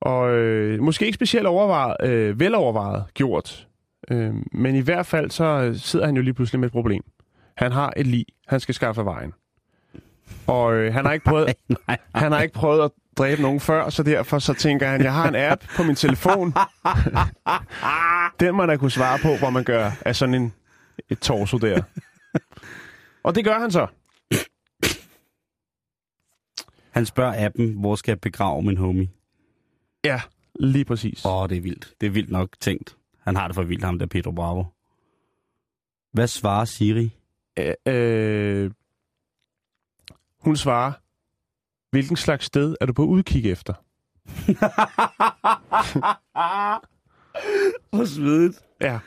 Og 0.00 0.30
øh, 0.30 0.82
måske 0.82 1.06
ikke 1.06 1.16
specielt 1.16 1.46
overvejet, 1.46 1.96
øh, 2.02 2.40
velovervejet 2.40 3.04
gjort, 3.14 3.68
øh, 4.10 4.34
men 4.52 4.74
i 4.74 4.80
hvert 4.80 5.06
fald 5.06 5.30
så 5.30 5.44
øh, 5.44 5.76
sidder 5.76 6.06
han 6.06 6.16
jo 6.16 6.22
lige 6.22 6.34
pludselig 6.34 6.60
med 6.60 6.68
et 6.68 6.72
problem. 6.72 7.02
Han 7.56 7.72
har 7.72 7.92
et 7.96 8.06
lig, 8.06 8.26
han 8.46 8.60
skal 8.60 8.74
skaffe 8.74 9.00
af 9.00 9.04
vejen. 9.04 9.32
Og 10.46 10.74
øh, 10.74 10.94
han 10.94 11.04
har 11.04 11.12
ikke 11.12 11.24
prøvet, 11.24 11.54
Nej, 11.88 11.98
han 12.14 12.32
har 12.32 12.42
ikke 12.42 12.54
prøvet 12.54 12.84
at 12.84 12.90
dræbe 13.18 13.42
nogen 13.42 13.60
før, 13.60 13.88
så 13.88 14.02
derfor 14.02 14.38
så 14.38 14.54
tænker 14.54 14.88
han, 14.88 15.02
jeg 15.02 15.12
har 15.14 15.28
en 15.28 15.36
app 15.36 15.62
på 15.76 15.82
min 15.82 15.94
telefon. 15.94 16.54
Den 18.40 18.54
må 18.54 18.66
da 18.66 18.76
kunne 18.76 18.90
svare 18.90 19.18
på, 19.22 19.36
hvor 19.36 19.50
man 19.50 19.64
gør 19.64 19.90
af 20.00 20.16
sådan 20.16 20.34
en, 20.34 20.52
et 21.08 21.18
torso 21.18 21.58
der. 21.58 21.82
Og 23.22 23.34
det 23.34 23.44
gør 23.44 23.58
han 23.58 23.70
så. 23.70 23.86
Han 26.90 27.06
spørger 27.06 27.46
appen, 27.46 27.80
hvor 27.80 27.94
skal 27.94 28.12
jeg 28.12 28.20
begrave 28.20 28.62
min 28.62 28.76
homie? 28.76 29.08
Ja, 30.04 30.20
lige 30.60 30.84
præcis. 30.84 31.24
Åh, 31.24 31.48
det 31.48 31.56
er 31.56 31.60
vildt. 31.62 31.94
Det 32.00 32.06
er 32.06 32.10
vildt 32.10 32.30
nok 32.30 32.48
tænkt. 32.60 32.96
Han 33.20 33.36
har 33.36 33.48
det 33.48 33.54
for 33.54 33.62
vildt, 33.62 33.84
ham 33.84 33.98
der 33.98 34.06
Pedro 34.06 34.30
Bravo. 34.30 34.64
Hvad 36.12 36.26
svarer 36.26 36.64
Siri? 36.64 37.10
Øh, 37.58 37.74
øh, 37.86 38.70
hun 40.38 40.56
svarer, 40.56 40.92
hvilken 41.90 42.16
slags 42.16 42.44
sted 42.44 42.76
er 42.80 42.86
du 42.86 42.92
på 42.92 43.04
udkig 43.04 43.50
efter? 43.50 43.74
Hvor 47.90 48.04
svedigt. 48.04 48.60
Ja. 48.80 48.98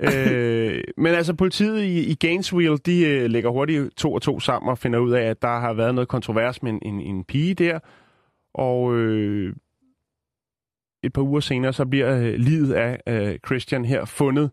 øh, 0.00 0.84
men 0.96 1.14
altså 1.14 1.34
politiet 1.34 1.82
i, 1.82 2.10
i 2.10 2.14
Gainesville, 2.14 2.78
de 2.78 3.06
øh, 3.06 3.30
lægger 3.30 3.50
hurtigt 3.50 3.96
to 3.96 4.12
og 4.12 4.22
to 4.22 4.40
sammen 4.40 4.70
og 4.70 4.78
finder 4.78 4.98
ud 4.98 5.12
af, 5.12 5.22
at 5.22 5.42
der 5.42 5.60
har 5.60 5.72
været 5.72 5.94
noget 5.94 6.08
kontrovers 6.08 6.62
med 6.62 6.72
en, 6.72 6.78
en, 6.82 7.00
en 7.00 7.24
pige 7.24 7.54
der. 7.54 7.78
Og 8.54 8.94
øh, 8.94 9.54
et 11.02 11.12
par 11.12 11.22
uger 11.22 11.40
senere, 11.40 11.72
så 11.72 11.86
bliver 11.86 12.18
øh, 12.18 12.34
livet 12.34 12.74
af 12.74 13.00
øh, 13.06 13.38
Christian 13.46 13.84
her 13.84 14.04
fundet 14.04 14.50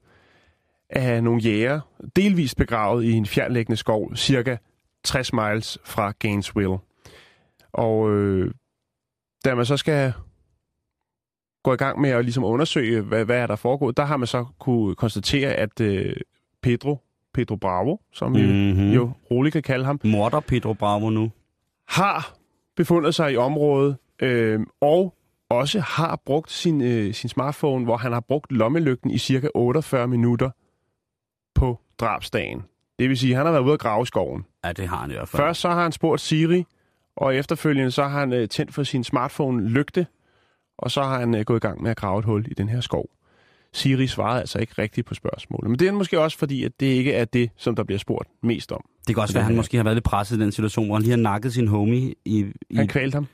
af 0.90 1.24
nogle 1.24 1.42
jæger, 1.42 1.80
delvist 2.16 2.58
begravet 2.58 3.04
i 3.04 3.12
en 3.12 3.26
fjernlæggende 3.26 3.78
skov, 3.78 4.16
cirka 4.16 4.58
60 5.04 5.34
miles 5.34 5.78
fra 5.86 6.12
Gainesville. 6.12 6.78
Og 7.74 8.12
øh, 8.12 8.52
da 9.46 9.56
man 9.56 9.66
så 9.66 9.78
skal 9.78 10.14
gå 11.64 11.74
i 11.74 11.78
gang 11.78 12.02
med 12.02 12.10
at 12.10 12.26
ligesom 12.26 12.44
undersøge, 12.44 13.02
hvad, 13.02 13.26
hvad 13.26 13.38
er 13.38 13.48
der 13.48 13.56
foregået, 13.56 13.98
der 13.98 14.06
har 14.06 14.18
man 14.18 14.28
så 14.28 14.46
kunne 14.60 14.96
konstatere, 14.96 15.54
at 15.54 15.82
øh, 15.82 16.16
Pedro, 16.62 17.00
Pedro 17.34 17.56
Bravo, 17.56 17.98
som 18.14 18.32
mm. 18.32 18.38
Mm-hmm. 18.40 18.92
jo 18.92 19.12
roligt 19.32 19.54
kan 19.54 19.64
kalde 19.64 19.86
ham, 19.86 20.00
Morder 20.04 20.40
Pedro 20.40 20.74
Bravo 20.74 21.10
nu. 21.10 21.32
har 21.88 22.36
befundet 22.76 23.16
sig 23.16 23.34
i 23.34 23.38
området, 23.38 23.98
øh, 24.22 24.60
og 24.82 25.15
også 25.50 25.80
har 25.80 26.22
brugt 26.26 26.52
sin, 26.52 26.82
øh, 26.82 27.14
sin 27.14 27.30
smartphone, 27.30 27.86
hvor 27.86 27.98
han 27.98 28.12
har 28.14 28.20
brugt 28.20 28.52
lommelygten 28.52 29.12
i 29.12 29.18
cirka 29.18 29.48
48 29.56 30.08
minutter 30.08 30.50
på 31.56 31.80
drabsdagen. 32.00 32.64
Det 33.00 33.10
vil 33.10 33.18
sige, 33.18 33.32
at 33.32 33.38
han 33.38 33.46
har 33.46 33.54
været 33.54 33.64
ude 33.64 33.74
at 33.74 33.80
grave 33.80 34.04
i 34.04 34.06
skoven. 34.06 34.46
Ja, 34.66 34.74
det 34.74 34.88
har 34.88 34.98
han 34.98 35.12
i 35.12 35.14
hvert 35.14 35.28
fald. 35.28 35.42
Først 35.42 35.62
så 35.62 35.70
har 35.70 35.84
han 35.84 35.92
spurgt 35.92 36.22
Siri, 36.22 36.66
og 37.18 37.36
efterfølgende 37.36 37.92
så 37.92 38.04
har 38.04 38.20
han 38.20 38.34
øh, 38.34 38.50
tændt 38.50 38.74
for 38.74 38.84
sin 38.84 39.04
smartphone 39.04 39.70
lygte, 39.70 40.08
og 40.78 40.92
så 40.92 41.04
har 41.04 41.20
han 41.20 41.36
øh, 41.36 41.46
gået 41.46 41.58
i 41.58 41.60
gang 41.68 41.82
med 41.82 41.92
at 41.92 41.98
grave 41.98 42.20
et 42.20 42.26
hul 42.26 42.46
i 42.52 42.54
den 42.54 42.70
her 42.70 42.82
skov. 42.82 43.10
Siri 43.74 44.08
svarede 44.08 44.40
altså 44.40 44.60
ikke 44.60 44.74
rigtigt 44.78 45.08
på 45.08 45.14
spørgsmålet. 45.14 45.70
Men 45.70 45.80
det 45.80 45.88
er 45.88 45.92
måske 45.92 46.20
også 46.20 46.38
fordi, 46.38 46.64
at 46.64 46.72
det 46.80 46.86
ikke 46.86 47.14
er 47.14 47.26
det, 47.26 47.50
som 47.58 47.76
der 47.76 47.84
bliver 47.84 48.00
spurgt 48.00 48.30
mest 48.44 48.72
om. 48.72 48.86
Det 49.08 49.16
kan 49.16 49.22
også 49.22 49.34
være, 49.34 49.42
at 49.42 49.46
han 49.46 49.56
måske 49.56 49.78
har 49.78 49.84
været 49.84 49.96
lidt 49.96 50.06
presset 50.06 50.38
i 50.38 50.40
den 50.40 50.52
situation, 50.52 50.86
hvor 50.86 50.96
han 50.96 51.02
lige 51.02 51.12
har 51.12 51.18
nakket 51.18 51.54
sin 51.54 51.68
homie 51.68 52.14
i... 52.26 52.46
i 52.70 52.76
Han 52.76 52.88
kvalte 52.88 53.16
ham. 53.16 53.28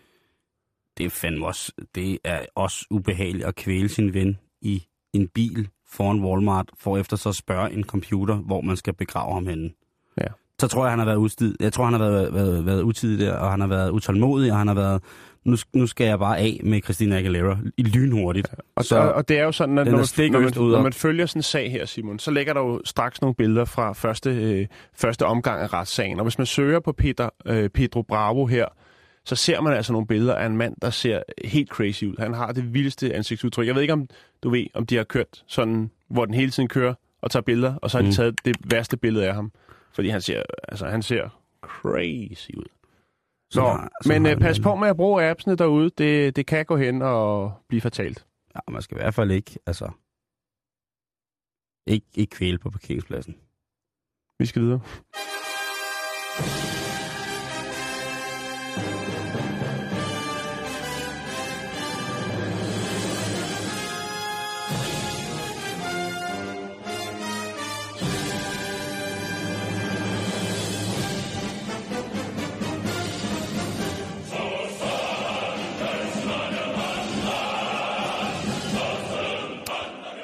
Det 1.02 1.06
er 1.08 1.10
fandme 1.10 1.45
også, 1.45 1.72
det 1.95 2.18
er 2.24 2.39
også 2.56 2.86
ubehageligt 2.89 3.45
at 3.45 3.56
kvæle 3.56 3.89
sin 3.89 4.14
ven 4.14 4.38
i 4.62 4.84
en 5.14 5.28
bil 5.28 5.68
foran 5.89 6.20
Walmart, 6.24 6.70
for 6.80 6.97
efter 6.97 7.18
så 7.18 7.30
at 7.30 7.36
spørge 7.36 7.72
en 7.74 7.84
computer, 7.84 8.36
hvor 8.36 8.62
man 8.62 8.78
skal 8.78 8.93
begrave 8.93 9.34
ham 9.34 9.47
henne. 9.47 9.70
Ja. 10.18 10.26
Så 10.60 10.68
tror 10.68 10.84
jeg, 10.84 10.91
han 10.91 10.99
har 10.99 11.06
været 11.06 11.18
udstid. 11.18 11.56
Jeg 11.60 11.74
tror, 11.74 11.84
han 11.84 11.93
har 11.93 11.99
været, 11.99 12.34
været, 12.34 12.66
været 12.66 12.82
utidig 12.82 13.20
der, 13.20 13.34
og 13.38 13.52
han 13.52 13.62
har 13.62 13.68
været 13.68 13.89
utålmodig, 13.89 14.52
og 14.52 14.58
han 14.58 14.68
har 14.68 14.76
været, 14.76 15.04
nu, 15.45 15.56
nu 15.74 15.88
skal 15.88 16.08
jeg 16.08 16.20
bare 16.20 16.38
af 16.38 16.60
med 16.64 16.82
Christina 16.84 17.18
Aguilera 17.18 17.58
i 17.78 17.84
lynhurtigt. 17.84 18.47
Og, 18.76 18.86
Så- 18.86 18.97
og, 18.97 19.14
og 19.14 19.28
det 19.28 19.39
er 19.39 19.43
jo 19.43 19.52
sådan, 19.52 19.78
at 19.78 19.86
når 19.86 19.91
man, 19.91 20.32
når, 20.32 20.39
man, 20.39 20.58
ud 20.58 20.72
når 20.72 20.82
man 20.82 20.93
følger 20.93 21.26
sådan 21.26 21.39
en 21.39 21.43
sag 21.43 21.72
her, 21.72 21.86
Simon, 21.86 22.20
så 22.20 22.32
lægger 22.32 22.54
der 22.54 22.62
jo 22.62 22.82
straks 22.86 23.22
nogle 23.22 23.36
billeder 23.36 23.66
fra 23.66 23.93
første, 23.93 24.30
øh, 24.30 24.68
første 24.95 25.26
omgang 25.26 25.62
af 25.62 25.74
retssagen. 25.74 26.20
Og 26.20 26.24
hvis 26.26 26.38
man 26.38 26.47
søger 26.47 26.80
på 26.80 26.91
Peter, 26.91 27.30
øh, 27.45 27.70
Pedro 27.70 28.02
Bravo 28.02 28.45
her, 28.45 28.66
så 29.26 29.36
ser 29.36 29.61
man 29.61 29.74
altså 29.74 29.93
nogle 29.93 30.07
billeder 30.07 30.36
af 30.36 30.45
en 30.45 30.57
mand, 30.57 30.76
der 30.82 30.89
ser 30.89 31.24
helt 31.45 31.69
crazy 31.69 32.03
ud. 32.03 32.15
Han 32.19 32.34
har 32.34 32.51
det 32.51 32.74
vildeste 32.74 33.13
ansigtsudtryk. 33.13 33.67
Jeg 33.67 33.76
ved 33.76 33.82
ikke, 33.82 33.93
om 33.93 34.07
du 34.43 34.49
ved, 34.49 34.67
om 34.74 34.86
de 34.86 34.95
har 34.97 35.03
kørt 35.03 35.43
sådan, 35.47 35.91
hvor 36.09 36.26
den 36.26 36.34
hele 36.34 36.51
tiden 36.51 36.69
kører 36.69 36.93
og 37.22 37.32
tager 37.32 37.43
billeder, 37.43 37.76
og 37.76 37.91
så 37.91 37.97
har 37.97 38.01
de 38.01 38.07
Mm. 38.07 38.13
taget 38.13 38.45
det 38.45 38.55
værste 38.72 38.97
billede 38.97 39.28
af 39.28 39.34
ham. 39.34 39.51
Fordi 39.93 40.09
han 40.09 40.22
ser, 40.22 40.43
altså, 40.67 40.88
han 40.88 41.01
ser 41.01 41.30
crazy 41.61 42.49
ud. 42.57 42.65
Så 43.51 43.59
Nå, 43.61 43.67
har- 43.67 44.07
men 44.07 44.26
har 44.26 44.32
øh, 44.36 44.39
pas 44.41 44.59
på 44.59 44.76
med 44.76 44.88
at 44.88 44.95
bruge 44.95 45.24
appsene 45.24 45.55
derude. 45.55 45.89
Det, 45.97 46.36
det 46.36 46.45
kan 46.45 46.65
gå 46.65 46.78
hen 46.78 47.01
og 47.01 47.53
blive 47.67 47.82
fatalt. 47.82 48.26
Ja, 48.55 48.59
man 48.72 48.82
skal 48.82 48.97
i 48.97 49.01
hvert 49.01 49.13
fald 49.13 49.32
ikke, 49.32 49.59
altså... 49.65 49.89
Ikke, 51.88 52.05
ikke 52.15 52.36
kvæle 52.36 52.57
på 52.57 52.69
parkeringspladsen. 52.69 53.36
Vi 54.39 54.45
skal 54.45 54.61
videre. 54.61 54.80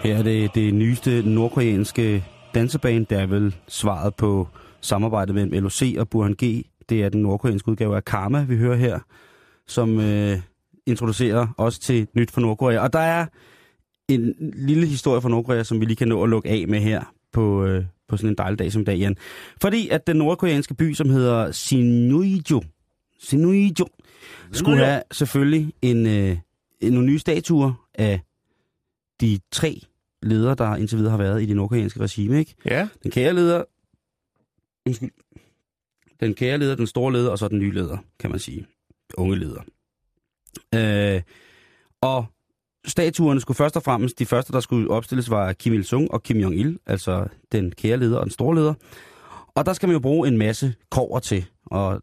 Her 0.08 0.18
er 0.18 0.24
det 0.24 0.56
det 0.56 0.74
nyeste 0.74 1.22
nordkoreanske 1.22 2.26
danseband, 2.54 3.06
der 3.06 3.20
er 3.20 3.26
vel 3.26 3.56
svaret 3.68 4.16
på 4.16 4.48
samarbejdet 4.82 5.36
mellem 5.36 5.64
LOC 5.64 5.96
og 5.98 6.10
Burhan 6.10 6.36
G. 6.44 6.66
Det 6.90 7.04
er 7.04 7.10
den 7.10 7.22
nordkoreanske 7.22 7.70
udgave 7.72 7.96
af 7.96 8.06
Karma, 8.06 8.44
vi 8.44 8.58
hører 8.58 8.76
her, 8.76 9.00
som 9.66 10.00
øh, 10.00 10.40
introducerer 10.86 11.48
os 11.58 11.80
til 11.80 12.08
nyt 12.14 12.32
fra 12.32 12.42
Nordkorea. 12.42 12.80
Og 12.80 12.94
der 12.94 13.00
er 13.00 13.26
en 14.08 14.34
lille 14.54 14.88
historie 14.88 15.22
fra 15.22 15.30
Nordkorea, 15.30 15.64
som 15.64 15.80
vi 15.80 15.86
lige 15.86 15.96
kan 15.96 16.08
nå 16.08 16.24
at 16.24 16.30
lukke 16.30 16.50
af 16.50 16.68
med 16.68 16.80
her 16.80 17.14
på, 17.34 17.66
øh, 17.66 17.86
på 18.08 18.18
sådan 18.18 18.30
en 18.30 18.38
dejlig 18.38 18.60
dag 18.60 18.72
som 18.72 18.86
dag, 18.86 18.98
Jan. 18.98 19.16
Fordi 19.62 19.90
at 19.90 20.08
den 20.08 20.18
nordkoreanske 20.18 20.74
by, 20.74 20.94
som 20.94 21.10
hedder 21.10 21.52
Sinuiju, 21.52 22.62
Sinuijo, 23.20 23.86
skulle 24.52 24.86
have 24.86 25.02
selvfølgelig 25.12 25.74
en, 25.82 26.08
øh, 26.08 26.38
en, 26.82 26.94
nogle 26.94 27.08
nye 27.08 27.20
statuer 27.20 27.88
af 27.96 28.22
de 29.22 29.40
tre 29.52 29.82
ledere, 30.24 30.56
der 30.56 30.76
indtil 30.76 30.98
videre 30.98 31.12
har 31.12 31.18
været 31.18 31.44
i 31.44 31.46
det 31.46 31.56
nordkoreanske 31.56 32.00
regime. 32.00 32.40
Ikke? 32.40 32.56
Ja, 32.66 32.88
Den 33.04 33.12
kære 33.12 33.34
leder, 33.34 33.64
den 36.20 36.34
kære 36.34 36.58
leder, 36.58 36.76
den 36.76 36.88
store 36.88 37.14
leder, 37.14 37.32
og 37.32 37.40
så 37.40 37.48
den 37.48 37.60
nye 37.60 37.72
leder, 37.72 37.98
kan 38.20 38.30
man 38.30 38.40
sige. 38.40 38.68
Unge 39.18 39.36
leder. 39.36 39.62
Øh, 40.76 41.22
og 42.02 42.26
statuerne 42.88 43.42
skulle 43.42 43.56
først 43.56 43.76
og 43.76 43.84
fremmest, 43.84 44.20
de 44.20 44.26
første, 44.26 44.54
der 44.54 44.60
skulle 44.60 44.92
opstilles, 44.92 45.30
var 45.30 45.54
Kim 45.54 45.74
Il-sung 45.74 46.12
og 46.12 46.24
Kim 46.24 46.38
Jong-il, 46.38 46.78
altså 46.86 47.28
den 47.52 47.72
kære 47.72 47.98
leder 47.98 48.18
og 48.18 48.24
den 48.24 48.32
store 48.32 48.56
leder. 48.56 48.74
Og 49.56 49.66
der 49.66 49.74
skal 49.74 49.88
man 49.88 49.94
jo 49.94 50.00
bruge 50.00 50.28
en 50.28 50.38
masse 50.38 50.76
kover 50.90 51.20
til, 51.20 51.46
og 51.66 52.02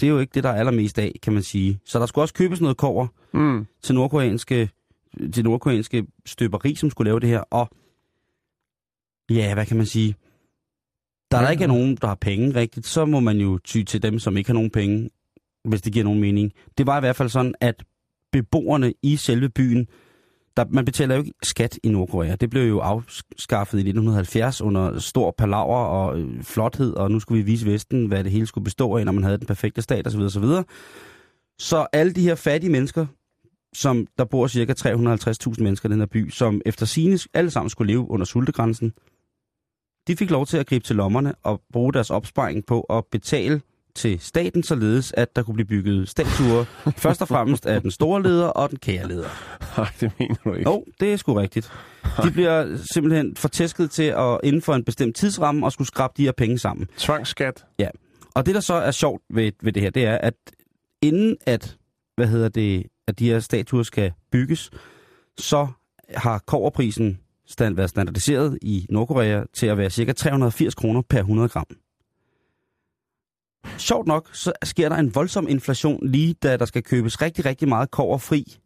det 0.00 0.06
er 0.06 0.10
jo 0.10 0.18
ikke 0.18 0.30
det, 0.34 0.44
der 0.44 0.50
er 0.50 0.54
allermest 0.58 0.98
af, 0.98 1.14
kan 1.22 1.32
man 1.32 1.42
sige. 1.42 1.80
Så 1.84 1.98
der 1.98 2.06
skulle 2.06 2.22
også 2.22 2.34
købes 2.34 2.60
noget 2.60 2.76
kover 2.76 3.06
mm. 3.32 3.66
til 3.82 3.94
nordkoreanske, 3.94 4.70
til 5.32 5.44
nordkoreanske 5.44 6.06
støberi, 6.26 6.74
som 6.74 6.90
skulle 6.90 7.08
lave 7.08 7.20
det 7.20 7.28
her. 7.28 7.40
Og 7.40 7.68
ja, 9.30 9.54
hvad 9.54 9.66
kan 9.66 9.76
man 9.76 9.86
sige? 9.86 10.14
Der 11.30 11.38
er 11.38 11.42
der 11.42 11.50
ikke 11.50 11.64
er 11.64 11.68
nogen, 11.68 11.96
der 11.96 12.06
har 12.06 12.14
penge 12.14 12.54
rigtigt, 12.54 12.86
så 12.86 13.04
må 13.04 13.20
man 13.20 13.36
jo 13.38 13.58
ty 13.58 13.82
til 13.82 14.02
dem, 14.02 14.18
som 14.18 14.36
ikke 14.36 14.48
har 14.48 14.54
nogen 14.54 14.70
penge, 14.70 15.10
hvis 15.64 15.82
det 15.82 15.92
giver 15.92 16.04
nogen 16.04 16.20
mening. 16.20 16.52
Det 16.78 16.86
var 16.86 16.96
i 16.96 17.00
hvert 17.00 17.16
fald 17.16 17.28
sådan, 17.28 17.54
at 17.60 17.84
beboerne 18.32 18.92
i 19.02 19.16
selve 19.16 19.48
byen, 19.48 19.86
der, 20.56 20.64
man 20.70 20.84
betaler 20.84 21.14
jo 21.14 21.20
ikke 21.20 21.32
skat 21.42 21.78
i 21.82 21.88
Nordkorea. 21.88 22.36
Det 22.36 22.50
blev 22.50 22.68
jo 22.68 22.78
afskaffet 22.78 23.78
i 23.78 23.80
1970 23.80 24.60
under 24.60 24.98
stor 24.98 25.34
palaver 25.38 25.76
og 25.76 26.20
øh, 26.20 26.42
flothed, 26.42 26.94
og 26.94 27.10
nu 27.10 27.20
skulle 27.20 27.44
vi 27.44 27.50
vise 27.50 27.66
Vesten, 27.66 28.06
hvad 28.06 28.24
det 28.24 28.32
hele 28.32 28.46
skulle 28.46 28.64
bestå 28.64 28.96
af, 28.96 29.04
når 29.04 29.12
man 29.12 29.24
havde 29.24 29.38
den 29.38 29.46
perfekte 29.46 29.82
stat 29.82 30.06
osv. 30.06 30.20
osv. 30.20 30.44
Så 31.58 31.86
alle 31.92 32.12
de 32.12 32.22
her 32.22 32.34
fattige 32.34 32.70
mennesker, 32.70 33.06
som 33.72 34.06
der 34.18 34.24
bor 34.24 34.46
cirka 34.46 34.72
350.000 34.72 35.62
mennesker 35.62 35.88
i 35.88 35.92
den 35.92 35.98
her 35.98 36.06
by, 36.06 36.30
som 36.30 36.60
efter 36.66 36.86
sine 36.86 37.18
alle 37.34 37.50
sammen 37.50 37.70
skulle 37.70 37.92
leve 37.92 38.10
under 38.10 38.26
sultegrænsen, 38.26 38.92
de 40.06 40.16
fik 40.16 40.30
lov 40.30 40.46
til 40.46 40.56
at 40.56 40.66
gribe 40.66 40.84
til 40.84 40.96
lommerne 40.96 41.34
og 41.42 41.62
bruge 41.72 41.92
deres 41.92 42.10
opsparing 42.10 42.66
på 42.66 42.80
at 42.80 43.04
betale 43.12 43.60
til 43.94 44.20
staten, 44.20 44.62
således 44.62 45.12
at 45.16 45.36
der 45.36 45.42
kunne 45.42 45.54
blive 45.54 45.66
bygget 45.66 46.08
statuer, 46.08 46.64
først 46.96 47.22
og 47.22 47.28
fremmest 47.28 47.66
af 47.66 47.80
den 47.82 47.90
store 47.90 48.22
leder 48.22 48.46
og 48.46 48.70
den 48.70 48.78
kære 48.78 49.08
leder. 49.08 49.28
Nej, 49.76 49.88
det 50.00 50.12
mener 50.18 50.34
du 50.44 50.52
ikke. 50.52 50.70
Jo, 50.70 50.84
det 51.00 51.12
er 51.12 51.16
sgu 51.16 51.34
rigtigt. 51.34 51.72
De 52.24 52.30
bliver 52.30 52.76
simpelthen 52.92 53.36
fortæsket 53.36 53.90
til 53.90 54.02
at 54.02 54.40
inden 54.42 54.62
for 54.62 54.74
en 54.74 54.84
bestemt 54.84 55.16
tidsramme 55.16 55.66
og 55.66 55.72
skulle 55.72 55.88
skrabe 55.88 56.14
de 56.16 56.24
her 56.24 56.32
penge 56.32 56.58
sammen. 56.58 56.88
Tvangsskat. 56.96 57.64
Ja. 57.78 57.88
Og 58.34 58.46
det, 58.46 58.54
der 58.54 58.60
så 58.60 58.74
er 58.74 58.90
sjovt 58.90 59.22
ved, 59.30 59.52
ved 59.62 59.72
det 59.72 59.82
her, 59.82 59.90
det 59.90 60.04
er, 60.04 60.18
at 60.18 60.34
inden 61.02 61.36
at, 61.46 61.76
hvad 62.16 62.26
hedder 62.26 62.48
det, 62.48 62.86
at 63.10 63.18
de 63.18 63.30
her 63.30 63.40
statuer 63.40 63.82
skal 63.82 64.12
bygges, 64.32 64.70
så 65.38 65.68
har 66.16 66.38
koverprisen 66.38 67.18
stand, 67.46 67.76
været 67.76 67.90
standardiseret 67.90 68.58
i 68.62 68.86
Nordkorea 68.90 69.42
til 69.52 69.66
at 69.66 69.78
være 69.78 69.90
ca. 69.90 70.12
380 70.12 70.74
kroner 70.74 71.02
per 71.08 71.18
100 71.18 71.48
gram. 71.48 71.66
Sjovt 73.78 74.06
nok, 74.06 74.28
så 74.32 74.52
sker 74.64 74.88
der 74.88 74.96
en 74.96 75.14
voldsom 75.14 75.48
inflation 75.48 76.06
lige 76.06 76.34
da 76.34 76.56
der 76.56 76.64
skal 76.64 76.82
købes 76.82 77.22
rigtig, 77.22 77.44
rigtig 77.44 77.68
meget 77.68 77.90
kover 77.90 78.18
fri 78.18 78.58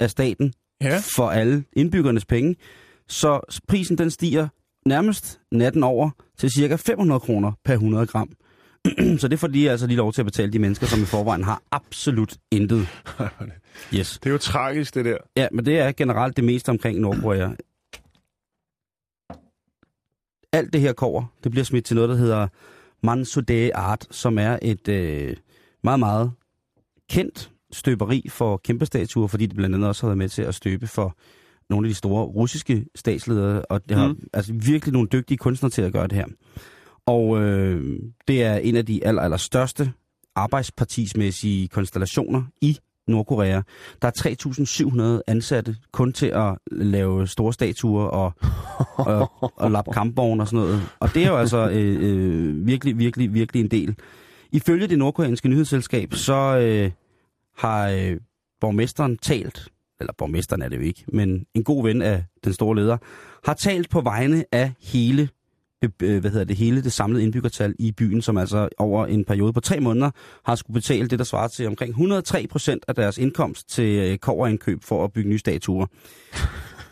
af 0.00 0.10
staten 0.10 0.52
Ja. 0.80 0.98
for 1.16 1.30
alle 1.30 1.64
indbyggernes 1.72 2.24
penge. 2.26 2.56
Så 3.08 3.60
prisen 3.68 3.98
den 3.98 4.10
stiger 4.10 4.48
nærmest 4.86 5.40
natten 5.52 5.82
over 5.82 6.10
til 6.38 6.50
cirka 6.50 6.76
500 6.76 7.20
kroner 7.20 7.52
per 7.64 7.72
100 7.74 8.06
gram. 8.06 8.32
så 9.20 9.28
det 9.28 9.38
får 9.38 9.48
de 9.48 9.70
altså 9.70 9.86
lige 9.86 9.96
lov 9.96 10.12
til 10.12 10.22
at 10.22 10.26
betale 10.26 10.52
de 10.52 10.58
mennesker, 10.58 10.86
som 10.86 11.02
i 11.02 11.04
forvejen 11.04 11.44
har 11.44 11.62
absolut 11.70 12.36
intet. 12.50 12.88
Yes. 13.94 14.18
Det 14.22 14.26
er 14.26 14.32
jo 14.32 14.38
tragisk, 14.38 14.94
det 14.94 15.04
der. 15.04 15.16
Ja, 15.36 15.48
men 15.52 15.66
det 15.66 15.78
er 15.78 15.92
generelt 15.92 16.36
det 16.36 16.44
meste 16.44 16.70
omkring 16.70 17.00
Nordkorea. 17.00 17.48
Alt 20.52 20.72
det 20.72 20.80
her 20.80 20.92
kover, 20.92 21.24
det 21.44 21.50
bliver 21.50 21.64
smidt 21.64 21.84
til 21.84 21.96
noget, 21.96 22.10
der 22.10 22.16
hedder 22.16 22.48
Mansudae 23.02 23.76
Art, 23.76 24.06
som 24.10 24.38
er 24.38 24.58
et 24.62 24.88
øh, 24.88 25.36
meget, 25.82 25.98
meget 25.98 26.32
kendt 27.10 27.50
støberi 27.72 28.26
for 28.28 28.56
kæmpestatuer, 28.56 29.26
fordi 29.26 29.46
det 29.46 29.56
blandt 29.56 29.74
andet 29.74 29.88
også 29.88 30.02
har 30.02 30.08
været 30.08 30.18
med 30.18 30.28
til 30.28 30.42
at 30.42 30.54
støbe 30.54 30.86
for 30.86 31.16
nogle 31.70 31.86
af 31.86 31.90
de 31.90 31.94
store 31.94 32.24
russiske 32.24 32.86
statsledere, 32.94 33.62
og 33.62 33.88
det 33.88 33.96
har 33.96 34.08
mm. 34.08 34.28
altså 34.32 34.52
virkelig 34.52 34.92
nogle 34.92 35.08
dygtige 35.12 35.38
kunstnere 35.38 35.70
til 35.70 35.82
at 35.82 35.92
gøre 35.92 36.06
det 36.06 36.12
her. 36.12 36.26
Og 37.06 37.42
øh, 37.42 38.00
det 38.28 38.42
er 38.42 38.56
en 38.56 38.76
af 38.76 38.86
de 38.86 39.06
aller, 39.06 39.22
aller 39.22 39.36
største 39.36 39.92
arbejdspartismæssige 40.34 41.68
konstellationer 41.68 42.42
i 42.60 42.78
Nordkorea. 43.08 43.60
Der 44.02 44.08
er 44.08 45.16
3.700 45.18 45.22
ansatte 45.26 45.76
kun 45.92 46.12
til 46.12 46.26
at 46.26 46.58
lave 46.72 47.26
store 47.26 47.52
statuer 47.52 48.04
og, 48.04 48.32
og, 49.12 49.52
og 49.56 49.70
lappe 49.70 49.92
kampvogne 49.92 50.42
og 50.42 50.48
sådan 50.48 50.66
noget. 50.66 50.82
Og 51.00 51.14
det 51.14 51.24
er 51.24 51.28
jo 51.28 51.36
altså 51.36 51.70
øh, 51.70 51.96
øh, 52.00 52.66
virkelig, 52.66 52.98
virkelig, 52.98 53.34
virkelig 53.34 53.60
en 53.60 53.70
del. 53.70 53.96
Ifølge 54.52 54.86
det 54.86 54.98
nordkoreanske 54.98 55.48
nyhedsselskab, 55.48 56.14
så 56.14 56.58
øh, 56.58 56.90
har 57.56 57.88
øh, 57.88 58.16
borgmesteren 58.60 59.16
talt, 59.18 59.68
eller 60.00 60.12
borgmesteren 60.18 60.62
er 60.62 60.68
det 60.68 60.76
jo 60.76 60.82
ikke, 60.82 61.04
men 61.08 61.46
en 61.54 61.64
god 61.64 61.82
ven 61.82 62.02
af 62.02 62.24
den 62.44 62.52
store 62.52 62.76
leder, 62.76 62.96
har 63.44 63.54
talt 63.54 63.90
på 63.90 64.00
vegne 64.00 64.44
af 64.52 64.72
hele 64.82 65.28
øh, 66.02 66.20
hvad 66.20 66.30
hedder 66.30 66.44
det, 66.44 66.56
hele 66.56 66.82
det 66.82 66.92
samlede 66.92 67.22
indbyggertal 67.22 67.74
i 67.78 67.92
byen, 67.92 68.22
som 68.22 68.36
altså 68.36 68.68
over 68.78 69.06
en 69.06 69.24
periode 69.24 69.52
på 69.52 69.60
tre 69.60 69.80
måneder 69.80 70.10
har 70.44 70.54
skulle 70.54 70.74
betale 70.74 71.08
det, 71.08 71.18
der 71.18 71.24
svarer 71.24 71.48
til 71.48 71.66
omkring 71.66 71.90
103 71.90 72.46
procent 72.50 72.84
af 72.88 72.94
deres 72.94 73.18
indkomst 73.18 73.68
til 73.68 73.98
øh, 73.98 74.18
koverindkøb 74.18 74.84
for 74.84 75.04
at 75.04 75.12
bygge 75.12 75.30
nye 75.30 75.38
statuer. 75.38 75.86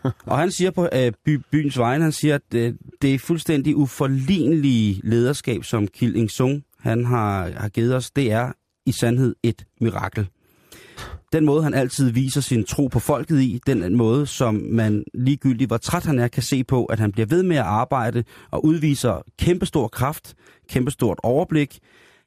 Og 0.27 0.39
han 0.39 0.51
siger 0.51 0.71
på 0.71 0.89
øh, 0.93 1.13
by, 1.25 1.41
byens 1.51 1.79
vegne, 1.79 2.03
han 2.03 2.13
siger, 2.13 2.35
at 2.35 2.55
øh, 2.55 2.75
det 3.03 3.15
er 3.15 3.19
fuldstændig 3.19 3.77
uforlignelige 3.77 5.01
lederskab, 5.05 5.65
som 5.65 5.87
Kil 5.87 6.17
Il-sung 6.17 6.65
han 6.79 7.05
har, 7.05 7.51
har 7.57 7.69
givet 7.69 7.95
os, 7.95 8.11
det 8.11 8.33
er 8.33 8.53
i 8.87 8.93
sandhed 8.93 9.35
et 9.43 9.65
mirakel. 9.81 10.29
Den 11.33 11.45
måde, 11.45 11.63
han 11.63 11.75
altid 11.75 12.11
viser 12.11 12.41
sin 12.41 12.65
tro 12.65 12.87
på 12.87 12.99
folket 12.99 13.41
i, 13.41 13.61
den 13.67 13.97
måde, 13.97 14.27
som 14.27 14.55
man 14.55 15.05
ligegyldigt, 15.15 15.69
hvor 15.69 15.77
træt 15.77 16.05
han 16.05 16.19
er, 16.19 16.29
kan 16.29 16.43
se 16.43 16.65
på, 16.65 16.85
at 16.85 17.01
han 17.01 17.13
bliver 17.13 17.27
ved 17.27 17.43
med 17.43 17.57
at 17.57 17.63
arbejde 17.63 18.25
og 18.51 18.65
udviser 18.65 19.23
kæmpestor 19.39 19.89
kraft, 19.89 20.35
kæmpestort 20.69 21.19
overblik. 21.23 21.79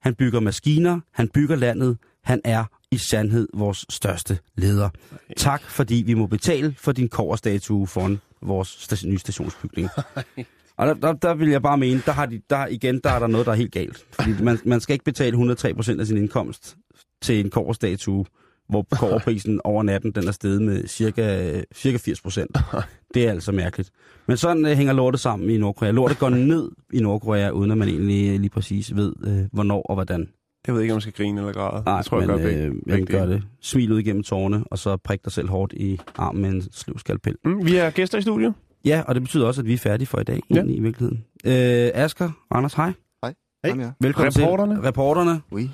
Han 0.02 0.16
bygger 0.16 0.40
maskiner, 0.40 1.00
han 1.14 1.28
bygger 1.28 1.56
landet, 1.56 1.98
han 2.24 2.42
er 2.44 2.64
i 2.92 2.98
sandhed 2.98 3.48
vores 3.54 3.86
største 3.90 4.40
leder. 4.58 4.90
Tak, 5.38 5.62
fordi 5.62 6.04
vi 6.06 6.14
må 6.14 6.28
betale 6.28 6.76
for 6.78 6.92
din 6.92 7.10
koverstatue 7.10 7.88
foran 7.88 8.20
vores 8.42 8.70
sta- 8.70 9.08
nye 9.08 9.18
stationsbygning. 9.18 9.90
Og 10.78 10.88
der, 10.88 10.94
der, 10.94 11.14
der 11.14 11.34
vil 11.34 11.50
jeg 11.50 11.62
bare 11.62 11.78
mene, 11.78 12.02
der 12.06 12.12
har 12.12 12.26
de, 12.26 12.42
der, 12.50 12.68
igen, 12.68 13.00
der 13.04 13.10
er 13.10 13.20
der 13.20 13.28
noget, 13.28 13.46
der 13.46 13.52
er 13.52 13.56
helt 13.56 13.72
galt. 13.72 14.06
Fordi 14.12 14.32
man, 14.42 14.60
man 14.66 14.80
skal 14.82 14.94
ikke 14.94 15.06
betale 15.06 15.30
103 15.30 15.74
procent 15.74 16.02
af 16.02 16.08
sin 16.08 16.18
indkomst 16.18 16.78
til 17.22 17.40
en 17.40 17.50
koverstatue, 17.50 18.26
hvor 18.70 18.88
koverprisen 19.00 19.62
over 19.64 19.84
natten 19.84 20.12
den 20.12 20.28
er 20.28 20.32
steget 20.32 20.62
med 20.62 20.88
cirka, 20.88 21.62
cirka 21.76 21.98
80 21.98 22.22
procent. 22.22 22.58
Det 23.14 23.28
er 23.28 23.32
altså 23.32 23.52
mærkeligt. 23.52 23.90
Men 24.28 24.38
sådan 24.38 24.66
øh, 24.66 24.72
hænger 24.78 24.94
lortet 24.94 25.20
sammen 25.22 25.50
i 25.50 25.58
Nordkorea. 25.58 25.92
Lortet 25.92 26.20
går 26.20 26.30
ned 26.54 26.72
i 26.94 27.00
Nordkorea, 27.00 27.50
uden 27.50 27.72
at 27.72 27.78
man 27.78 27.88
egentlig 27.88 28.40
lige 28.40 28.50
præcis 28.50 28.96
ved, 28.96 29.14
øh, 29.28 29.44
hvornår 29.52 29.82
og 29.82 29.96
hvordan. 29.96 30.30
Jeg 30.68 30.76
ved 30.76 30.82
ikke, 30.82 30.94
om 30.94 30.96
man 30.96 31.02
skal 31.02 31.14
grine 31.14 31.40
eller 31.42 31.54
græde. 31.54 31.84
Nej, 31.86 31.94
jeg 31.96 32.06
tror, 32.06 32.20
jeg 32.20 32.28
men 32.28 32.38
gør 32.38 32.46
begge, 32.46 32.62
øh, 32.64 32.76
jeg 32.88 32.98
begge 32.98 33.20
dele. 33.20 33.34
det. 33.34 33.44
Smil 33.62 33.92
ud 33.92 34.00
igennem 34.00 34.24
tårne, 34.24 34.64
og 34.72 34.78
så 34.80 34.98
prik 34.98 35.24
dig 35.26 35.32
selv 35.32 35.50
hårdt 35.50 35.74
i 35.74 36.00
armen 36.16 36.42
med 36.42 36.50
en 36.50 36.64
sløv 36.72 36.98
skalpel. 37.00 37.36
Mm, 37.46 37.66
vi 37.66 37.76
er 37.76 37.90
gæster 37.90 38.18
i 38.18 38.22
studiet. 38.22 38.54
Ja, 38.86 39.04
og 39.08 39.16
det 39.16 39.24
betyder 39.24 39.48
også, 39.48 39.62
at 39.62 39.68
vi 39.68 39.74
er 39.74 39.78
færdige 39.78 40.08
for 40.08 40.20
i 40.20 40.24
dag, 40.24 40.42
Ja. 40.54 40.64
i 40.64 40.80
virkeligheden. 40.80 41.24
Øh, 41.46 41.92
Asger, 41.94 42.30
Anders, 42.52 42.74
hej. 42.74 42.92
Hej. 43.24 43.34
Hey. 43.66 43.86
Velkommen 44.02 44.32
Reporterne. 44.38 44.76
til. 44.76 44.82
Reporterne. 44.82 45.42
Oui. 45.52 45.70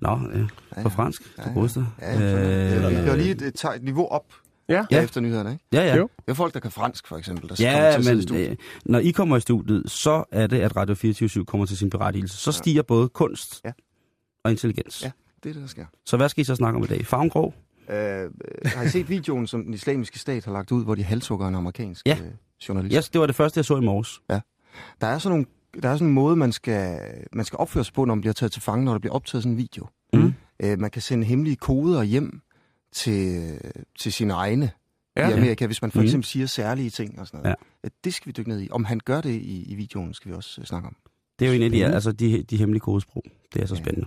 Nå, 0.00 0.20
ja, 0.34 0.38
Ja, 0.76 0.82
på 0.82 0.88
fransk, 0.88 1.22
Ja, 1.38 1.42
til 1.42 1.48
ja. 1.48 1.54
godeste. 1.54 1.86
Ja, 2.00 2.20
ja, 2.20 2.44
øh, 2.86 2.90
det 2.96 3.06
var 3.06 3.16
lige 3.16 3.30
et, 3.30 3.42
et, 3.42 3.64
et 3.76 3.82
niveau 3.82 4.06
op 4.08 4.24
Ja. 4.68 4.74
ja. 4.74 4.84
Ja. 4.90 5.02
efter 5.02 5.20
nyhederne, 5.20 5.52
ikke? 5.52 5.64
Ja, 5.72 5.82
ja. 5.86 5.96
Jo. 5.96 6.08
Det 6.26 6.30
er 6.30 6.34
folk, 6.34 6.54
der 6.54 6.60
kan 6.60 6.70
fransk, 6.70 7.06
for 7.08 7.16
eksempel, 7.16 7.48
der 7.48 7.56
kommer 7.56 7.82
Ja, 7.84 7.92
til 7.94 8.04
sidde 8.04 8.14
i 8.14 8.16
men 8.16 8.22
studiet. 8.22 8.50
øh, 8.50 8.56
når 8.84 8.98
I 8.98 9.10
kommer 9.10 9.36
i 9.36 9.40
studiet, 9.40 9.90
så 9.90 10.24
er 10.32 10.46
det, 10.46 10.60
at 10.60 10.76
Radio 10.76 10.94
24 10.94 11.44
kommer 11.44 11.66
til 11.66 11.76
sin 11.76 11.90
berettigelse. 11.90 12.36
Så 12.36 12.52
stiger 12.52 12.82
både 12.82 13.08
kunst 13.08 13.60
Ja. 13.64 13.72
og 14.44 14.50
intelligens. 14.50 15.02
Ja. 15.02 15.10
Det 15.42 15.48
er 15.48 15.52
det, 15.52 15.62
der 15.62 15.68
sker. 15.68 15.84
Så 16.06 16.16
hvad 16.16 16.28
skal 16.28 16.40
I 16.40 16.44
så 16.44 16.54
snakke 16.54 16.76
om 16.76 16.84
i 16.84 16.86
dag? 16.86 17.06
Farven 17.06 17.30
grå? 17.30 17.54
Øh, 17.90 17.96
øh, 17.96 18.28
har 18.64 18.82
I 18.82 18.88
set 18.88 19.08
videoen, 19.08 19.46
som 19.46 19.64
den 19.64 19.74
islamiske 19.74 20.18
stat 20.18 20.44
har 20.44 20.52
lagt 20.52 20.72
ud, 20.72 20.84
hvor 20.84 20.94
de 20.94 21.02
halshugger 21.04 21.48
en 21.48 21.54
amerikansk 21.54 22.06
Ja. 22.06 22.16
øh, 22.24 22.30
journalist? 22.68 22.94
Yes, 22.96 23.08
det 23.08 23.20
var 23.20 23.26
det 23.26 23.34
første, 23.36 23.58
jeg 23.58 23.64
så 23.64 23.76
i 23.76 23.80
morges. 23.80 24.20
Der 25.00 25.06
er 25.06 25.18
sådan 25.18 25.32
nogle 25.32 25.46
der 25.82 25.88
er 25.88 25.94
sådan 25.96 26.08
en 26.08 26.14
måde, 26.14 26.36
man 26.36 26.52
skal, 26.52 27.00
man 27.32 27.44
skal 27.44 27.56
opføre 27.56 27.84
sig 27.84 27.94
på, 27.94 28.04
når 28.04 28.14
man 28.14 28.20
bliver 28.20 28.34
taget 28.34 28.52
til 28.52 28.62
fange, 28.62 28.84
når 28.84 28.92
der 28.92 28.98
bliver 28.98 29.14
optaget 29.14 29.42
sådan 29.42 29.52
en 29.52 29.58
video. 29.58 29.86
Mm. 30.12 30.32
Øh, 30.62 30.78
man 30.78 30.90
kan 30.90 31.02
sende 31.02 31.24
hemmelige 31.24 31.56
koder 31.56 32.02
hjem 32.02 32.40
til, 32.92 33.42
til 33.98 34.12
sine 34.12 34.32
egne 34.32 34.70
Ja. 35.16 35.28
i 35.28 35.32
Amerika, 35.32 35.66
hvis 35.66 35.82
man 35.82 35.90
for 35.90 35.98
Mm. 35.98 36.04
eksempel 36.04 36.26
siger 36.26 36.46
særlige 36.46 36.90
ting 36.90 37.18
og 37.20 37.26
sådan 37.26 37.38
noget. 37.42 37.48
Ja. 37.50 37.64
Ja. 37.84 37.88
Det 38.04 38.14
skal 38.14 38.26
vi 38.26 38.32
dykke 38.32 38.48
ned 38.50 38.60
i. 38.60 38.68
Om 38.70 38.84
han 38.84 39.00
gør 39.04 39.20
det 39.20 39.30
i, 39.30 39.62
i 39.72 39.74
videoen, 39.74 40.14
skal 40.14 40.30
vi 40.30 40.36
også 40.36 40.60
øh, 40.60 40.66
snakke 40.66 40.88
om. 40.88 40.96
Det 41.38 41.44
er 41.44 41.48
jo 41.50 41.56
en 41.56 41.62
af 41.62 41.70
de, 41.70 41.84
altså 41.86 42.12
de, 42.12 42.42
de 42.42 42.56
hemmelige 42.56 42.80
kodesprog. 42.80 43.22
Det 43.54 43.62
er 43.62 43.66
så 43.66 43.74
Ja. 43.74 43.80
spændende. 43.80 44.06